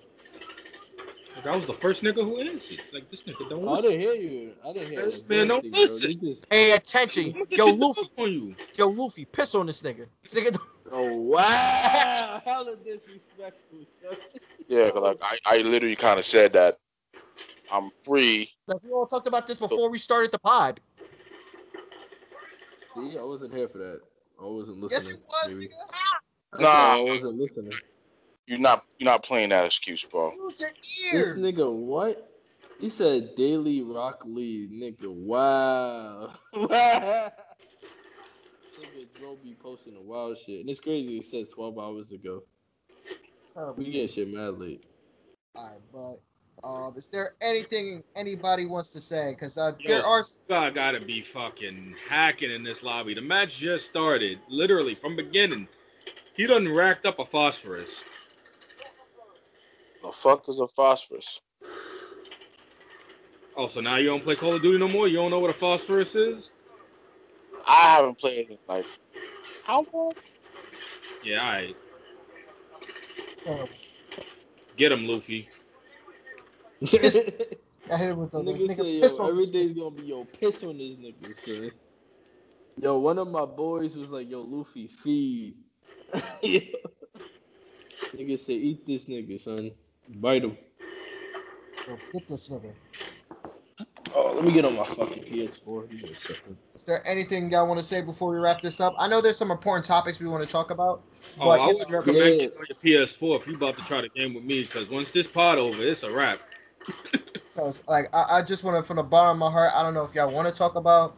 [1.45, 2.79] Like, I was the first nigga who answered.
[2.83, 3.77] It's like this nigga don't listen.
[3.77, 4.51] I didn't hear you.
[4.67, 5.35] I didn't hear This you.
[5.37, 5.79] man don't Bro.
[5.79, 6.19] Listen.
[6.21, 8.55] just- Pay attention, Look at yo, Luffy, on you.
[8.75, 10.05] yo, Luffy, piss on this nigga.
[10.23, 10.59] This nigga,
[10.91, 12.41] Oh wow!
[12.43, 13.79] Hella disrespectful.
[14.67, 16.79] Yeah, 'cause, like I, I literally kind of said that
[17.71, 18.49] I'm free.
[18.67, 20.79] Like, we all talked about this before we started the pod.
[22.95, 24.01] See, I wasn't here for that.
[24.41, 25.01] I wasn't listening.
[25.01, 25.55] Yes, it was.
[25.55, 26.59] nigga.
[26.59, 26.67] Nah.
[26.97, 27.73] I wasn't listening.
[28.49, 30.33] You're not you're not playing that excuse, bro.
[30.33, 32.33] Use your This nigga, what?
[32.79, 35.13] He said Daily Rock Lee, nigga.
[35.13, 36.33] Wow.
[36.55, 36.67] Wow.
[38.81, 41.19] nigga, Joe be posting the wild shit, and it's crazy.
[41.19, 42.41] It says 12 hours ago.
[43.55, 44.83] Oh, We get shit mad late.
[45.55, 49.35] Alright, but um, is there anything anybody wants to say?
[49.35, 50.23] Because uh, Yo, there are.
[50.47, 53.13] God gotta be fucking hacking in this lobby.
[53.13, 55.67] The match just started, literally from beginning.
[56.33, 58.01] He done racked up a phosphorus.
[60.03, 61.41] The fuck is a phosphorus?
[63.55, 65.07] Oh, so now you don't play Call of Duty no more?
[65.07, 66.51] You don't know what a phosphorus is?
[67.67, 68.87] I haven't played it in, like
[69.61, 70.13] how long?
[71.23, 71.75] Yeah, I
[73.45, 73.69] Oh,
[74.77, 75.49] get him, Luffy.
[77.89, 80.03] I hit him with the nigga nigga say, piss yo, on every the gonna be
[80.05, 81.71] yo piss on this nigga, son.
[82.77, 85.57] Yo, one of my boys was like, yo, Luffy, feed.
[86.43, 86.61] Yo.
[88.15, 89.71] nigga say, eat this nigga, son.
[90.15, 90.57] Bite him.
[91.87, 92.73] Yo, Get this nigga.
[94.15, 95.89] Oh, let me get on my fucking PS4.
[95.89, 96.57] Give me a second.
[96.73, 98.95] Is there anything y'all want to say before we wrap this up?
[98.97, 101.01] I know there's some important topics we want to talk about.
[101.39, 102.47] Oh, But I would recommend Yeah.
[102.47, 105.11] getting on your PS4 if you about to try the game with me, because once
[105.11, 106.39] this pod over, it's a wrap.
[107.53, 109.93] Because like I, I just want to, from the bottom of my heart, I don't
[109.93, 111.15] know if y'all want to talk about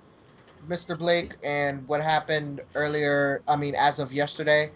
[0.67, 0.97] Mr.
[0.97, 3.43] Blake and what happened earlier.
[3.47, 4.71] I mean, as of yesterday,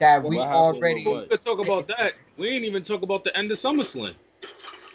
[0.00, 2.14] that we already We could talk about that.
[2.36, 4.14] We ain't even talk about the end of SummerSlam.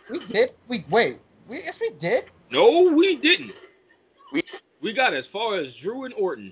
[0.10, 0.54] we did.
[0.68, 1.20] We wait.
[1.48, 2.26] We yes we did.
[2.52, 3.54] No, we didn't.
[4.34, 4.42] We-
[4.80, 6.52] we got as far as Drew and Orton.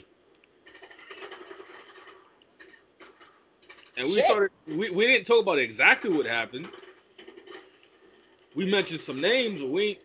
[3.97, 4.25] And we Shit.
[4.25, 6.69] started we, we didn't talk about exactly what happened.
[8.55, 9.99] We mentioned some names, but we ain't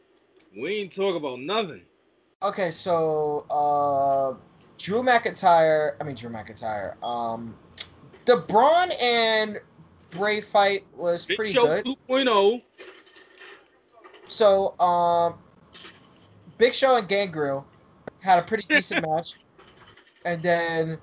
[0.57, 1.83] we ain't talk about nothing.
[2.43, 4.37] Okay, so uh
[4.79, 7.03] Drew McIntyre, I mean Drew McIntyre.
[7.03, 7.55] Um
[8.27, 9.59] the Braun and
[10.11, 11.85] Bray fight was Big pretty Show good.
[12.09, 12.63] 2.0.
[14.27, 15.35] So um
[16.59, 17.67] Big Show and Gangrel
[18.21, 19.37] had a pretty decent match.
[20.25, 20.99] And then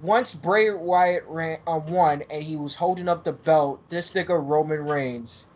[0.00, 4.40] once Bray Wyatt ran on one and he was holding up the belt, this nigga
[4.40, 5.48] Roman Reigns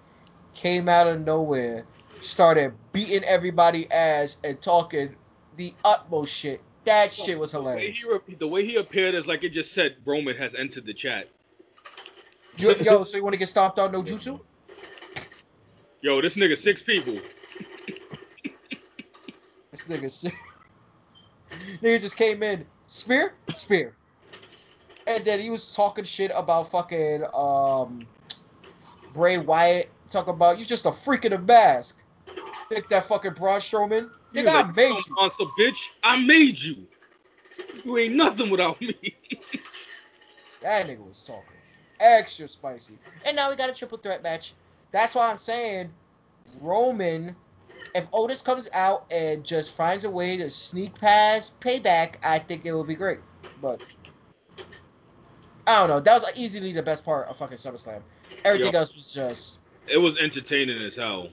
[0.55, 1.85] came out of nowhere,
[2.21, 5.15] started beating everybody ass and talking
[5.57, 6.61] the utmost shit.
[6.85, 8.07] That shit was The way, hilarious.
[8.27, 11.29] he, the way he appeared is like it just said Roman has entered the chat.
[12.57, 14.41] Yo, yo so you want to get stomped out no jutsu?
[16.01, 17.19] Yo, this nigga six people.
[19.71, 20.35] This nigga six.
[21.83, 23.95] nigga just came in, spear, spear.
[25.07, 28.07] And then he was talking shit about fucking um
[29.15, 29.91] Bray Wyatt.
[30.11, 32.01] Talk about you just a freak in a mask.
[32.69, 34.11] Think that fucking Braun Strowman.
[34.35, 35.15] Nigga, was I made "You you.
[35.15, 35.79] monster bitch.
[36.03, 36.87] I made you.
[37.85, 38.95] You ain't nothing without me.
[40.63, 41.52] That nigga was talking
[42.03, 42.99] extra spicy.
[43.25, 44.55] And now we got a triple threat match.
[44.91, 45.91] That's why I'm saying
[46.61, 47.35] Roman,
[47.95, 52.65] if Otis comes out and just finds a way to sneak past payback, I think
[52.67, 53.21] it will be great.
[53.61, 53.83] But
[55.67, 56.01] I don't know.
[56.01, 58.03] That was easily the best part of fucking SummerSlam.
[58.45, 58.81] Everything Yo.
[58.81, 59.61] else was just.
[59.89, 61.29] it was entertaining as hell.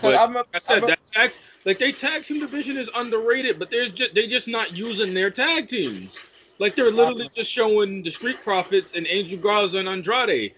[0.00, 1.32] But I'm, I said I'm- that tag
[1.66, 5.30] like they tag team division is underrated, but they're just they just not using their
[5.30, 6.18] tag teams.
[6.60, 10.54] Like they're literally just showing the Street Profits and Angel Garza and Andrade.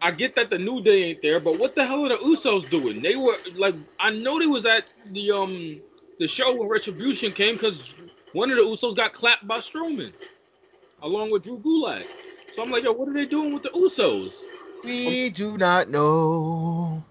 [0.00, 2.68] I get that the New Day ain't there, but what the hell are the Usos
[2.70, 3.02] doing?
[3.02, 5.80] They were like, I know they was at the um
[6.18, 7.92] the show when Retribution came because
[8.32, 10.12] one of the Usos got clapped by Strowman,
[11.02, 12.06] along with Drew Gulak.
[12.52, 14.44] So I'm like, yo, what are they doing with the Usos?
[14.82, 17.04] we do not know.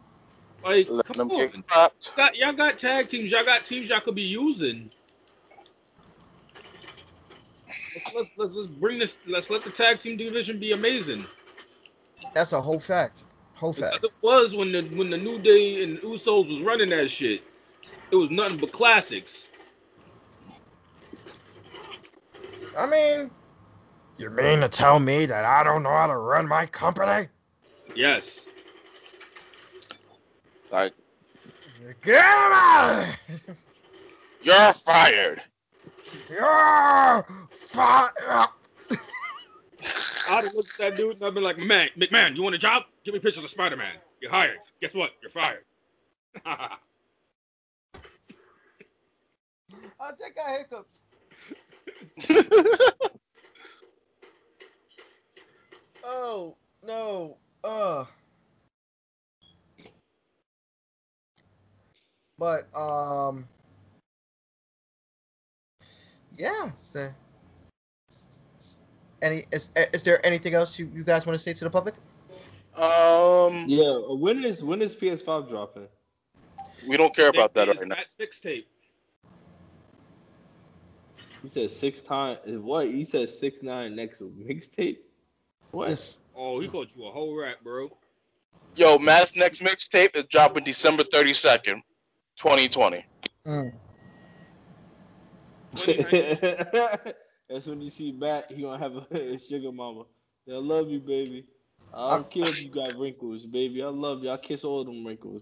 [0.64, 1.38] Like, Let come them on.
[1.38, 2.16] get clapped.
[2.16, 3.30] got y'all got tag teams.
[3.32, 4.90] Y'all got teams y'all could be using.
[8.16, 9.18] Let's let's let's, let's bring this.
[9.28, 11.26] Let's let the tag team division be amazing.
[12.34, 13.24] That's a whole fact.
[13.54, 14.04] Whole fact.
[14.04, 17.44] It was when the when the New Day and Usos was running that shit.
[18.12, 19.50] It was nothing but classics.
[22.78, 23.32] I mean,
[24.18, 27.28] you mean to tell me that I don't know how to run my company?
[27.96, 28.48] Yes.
[30.72, 30.94] Like
[32.02, 33.16] Get him out!
[34.44, 35.42] you're fired.
[36.10, 37.26] Fired.
[40.30, 42.60] I'd have looked at that dude and I'd be like, man, McMahon, you want a
[42.60, 42.84] job?
[43.04, 43.96] Give me pictures of Spider Man.
[44.22, 44.60] You're hired.
[44.82, 45.12] Guess what?
[45.22, 45.64] You're fired.
[46.46, 46.78] I
[50.18, 51.04] think I hiccups.
[56.04, 56.56] Oh
[56.86, 57.38] no.
[57.64, 58.06] Uh.
[62.38, 63.48] But um.
[66.40, 66.72] Yeah.
[66.78, 67.10] So,
[69.22, 71.96] any is is there anything else you, you guys want to say to the public?
[72.78, 75.88] Um, Yeah, uh, when is when is PS5 dropping?
[76.88, 77.96] we don't care about that right now.
[77.96, 78.66] Matt's mixtape.
[81.44, 82.38] You said six time.
[82.64, 82.90] What?
[82.90, 85.00] You said six nine next mixtape.
[85.72, 85.90] What?
[85.90, 87.90] This Oh, he called you a whole rat, bro.
[88.76, 91.82] Yo, Matt's next mixtape is dropping December 32nd,
[92.38, 93.06] 2020.
[93.46, 93.74] mm,
[97.50, 98.52] That's when you see Matt.
[98.52, 100.04] He gonna have a, sugar mama.
[100.48, 101.46] I love you, baby.
[101.94, 103.82] I don't care if you got wrinkles, baby.
[103.84, 104.30] I love you.
[104.30, 105.42] I kiss all them wrinkles.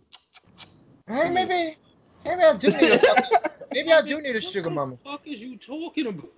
[1.07, 1.77] hey, maybe
[2.25, 3.37] maybe I do need a fucking-
[3.73, 4.95] maybe I do need a sugar mama.
[5.03, 6.31] What the fuck is you talking about?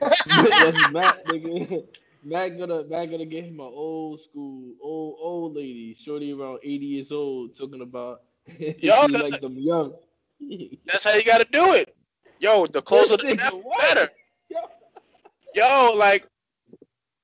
[0.00, 1.84] That's Matt, nigga.
[2.24, 6.86] Matt gonna Matt gonna get him an old school, old old lady, shorty around eighty
[6.86, 8.22] years old, talking about
[8.58, 9.94] Yo, like them young.
[10.86, 11.95] That's how you got to do it.
[12.38, 13.78] Yo, the closer This the nigga, the what?
[13.78, 14.08] better.
[14.50, 14.58] Yo.
[15.54, 16.26] Yo, like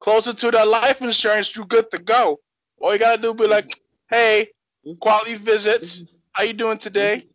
[0.00, 2.40] closer to that life insurance, you good to go.
[2.80, 3.76] All you gotta do be like,
[4.10, 4.48] hey,
[5.00, 6.04] quality visits.
[6.32, 7.26] How you doing today?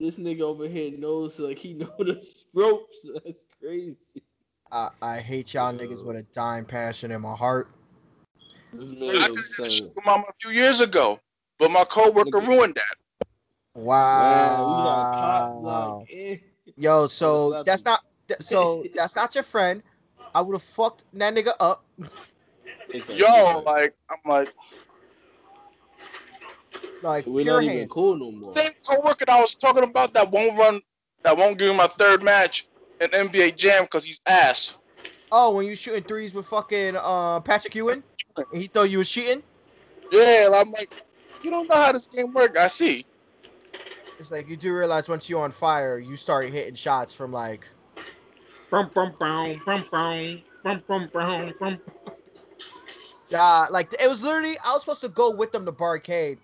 [0.00, 2.22] This nigga over here knows like he know the
[2.54, 3.06] ropes.
[3.24, 3.96] That's crazy.
[4.72, 7.68] I, I hate y'all niggas with a dying passion in my heart.
[8.72, 10.02] I man could have knows had a something.
[10.06, 11.20] mama a few years ago,
[11.58, 12.48] but my coworker Nigga.
[12.48, 12.96] ruined that.
[13.74, 16.06] Wow, we got caught Wow.
[16.76, 16.84] Like.
[16.84, 18.00] Yo, so That's that's not
[18.40, 19.82] so that's not your friend.
[20.34, 21.84] I would have fucked that nigga up.
[23.08, 24.48] Yo, like I'm like
[27.02, 28.56] Like we're pure not even cool no more.
[28.56, 30.80] same coworker that I was talking about that won't run,
[31.24, 32.68] that won't give me my third match
[33.00, 34.76] in NBA Jam because he's ass.
[35.32, 38.02] Oh, when you shooting threes with fucking uh Patrick Ewing,
[38.36, 39.42] and he thought you was cheating.
[40.12, 40.92] Yeah, I'm like,
[41.42, 42.56] you don't know how this game works.
[42.58, 43.04] I see.
[44.22, 47.68] It's like you do realize once you're on fire, you start hitting shots from like
[48.70, 51.80] Brum, brum, brum, brum, brum, brum, brum, brum, brum.
[53.30, 56.38] yeah, like it was literally I was supposed to go with them to Barcade.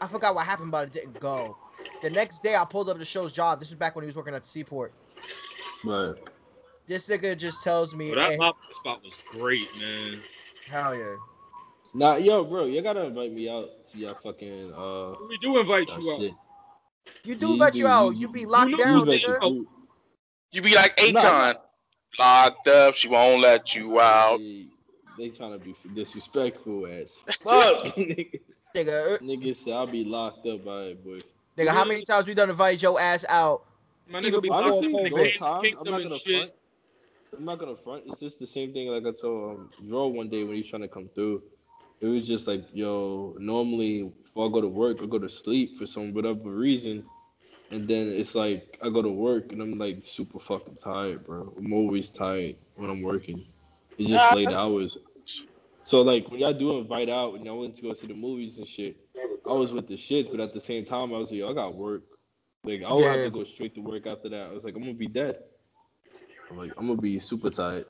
[0.00, 1.56] I forgot what happened, but it didn't go.
[2.02, 3.60] The next day, I pulled up to show's job.
[3.60, 4.92] This was back when he was working at the Seaport.
[5.84, 6.16] Right.
[6.88, 10.18] This nigga just tells me, But that hey, spot was great, man.
[10.66, 11.14] hell yeah.
[11.94, 15.14] Nah, yo, bro, you gotta invite me out to your fucking uh.
[15.28, 16.49] We do invite that you out.
[17.14, 17.26] Shit.
[17.26, 18.10] You do You let you out.
[18.14, 19.54] you- You be locked know down, nigga.
[19.54, 19.68] you.
[20.52, 21.54] You be like Akon, Nah,
[22.18, 22.94] locked up.
[22.94, 24.38] She won't let you out.
[24.38, 24.66] They,
[25.16, 27.84] they trying to be disrespectful as fuck.
[27.96, 28.40] nigga.
[28.74, 31.18] Nigga, uh, Nigga said I'll be locked up by it, boy.
[31.58, 33.64] nigga, how many times we done invite your ass out?
[34.08, 35.10] My nigga be before locked Honestly, in COVID.
[35.10, 36.50] the those I'm not gonna front.
[37.36, 38.04] I'm not gonna front.
[38.06, 40.82] It's just the same thing like I told um, Dro one day when he's trying
[40.82, 41.42] to come through.
[42.00, 45.78] It was just like, yo, normally if I go to work, I go to sleep
[45.78, 47.04] for some whatever reason.
[47.70, 51.52] And then it's like I go to work and I'm like super fucking tired, bro.
[51.56, 53.44] I'm always tired when I'm working.
[53.98, 54.34] It's just Yeah.
[54.34, 54.96] late hours.
[55.84, 58.58] So like when y'all do invite out and y'all went to go see the movies
[58.58, 58.96] and shit,
[59.46, 61.54] I was with the shits, but at the same time I was like, yo, I
[61.54, 62.02] got work.
[62.64, 64.48] Like I would have to go straight to work after that.
[64.50, 65.38] I was like, I'm gonna be dead.
[66.50, 67.86] I'm like, I'm gonna be super tired.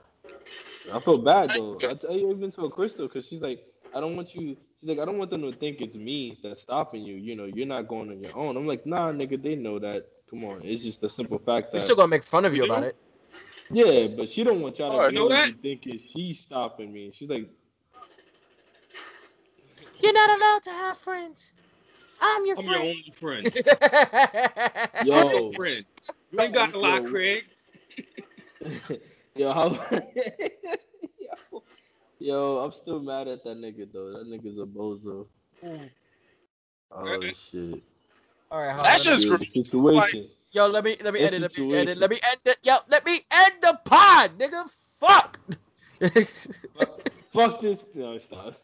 [0.92, 1.80] I feel bad though.
[1.88, 3.64] I tell even told Crystal, because she's like,
[3.94, 4.56] I don't want you.
[4.80, 7.16] She's like, I don't want them to think it's me that's stopping you.
[7.16, 8.56] You know, you're not going on your own.
[8.56, 10.06] I'm like, nah, nigga, they know that.
[10.30, 12.62] Come on, it's just the simple fact that they're still gonna make fun of you
[12.62, 12.74] We do?
[12.74, 12.96] about it.
[13.70, 15.50] yeah, but she don't want y'all Oh, to know that.
[15.50, 17.10] really think it's she's stopping me.
[17.12, 17.48] She's like,
[20.00, 21.54] You're not allowed to have friends.
[22.20, 22.56] I'm your friend.
[22.56, 23.48] I'm your only friend.
[23.52, 23.52] friend.
[24.98, 25.84] yo, friend.
[26.30, 27.04] You ain't got a lot, Yo.
[27.04, 27.44] Craig.
[29.34, 29.68] yo, how?
[31.18, 31.62] yo,
[32.20, 34.12] yo, I'm still mad at that nigga though.
[34.12, 35.26] That nigga's a bozo.
[36.92, 37.82] Oh shit.
[38.50, 39.12] All right, hold That's on.
[39.12, 40.28] just Yeah, the situation.
[40.52, 41.52] Yo, let me let me This end it.
[41.52, 41.98] Let me end it.
[41.98, 42.58] Let me end it.
[42.62, 44.68] Yo, let me end the pod, nigga.
[44.98, 45.38] Fuck.
[47.32, 47.84] Fuck this.
[47.94, 48.54] No, stop.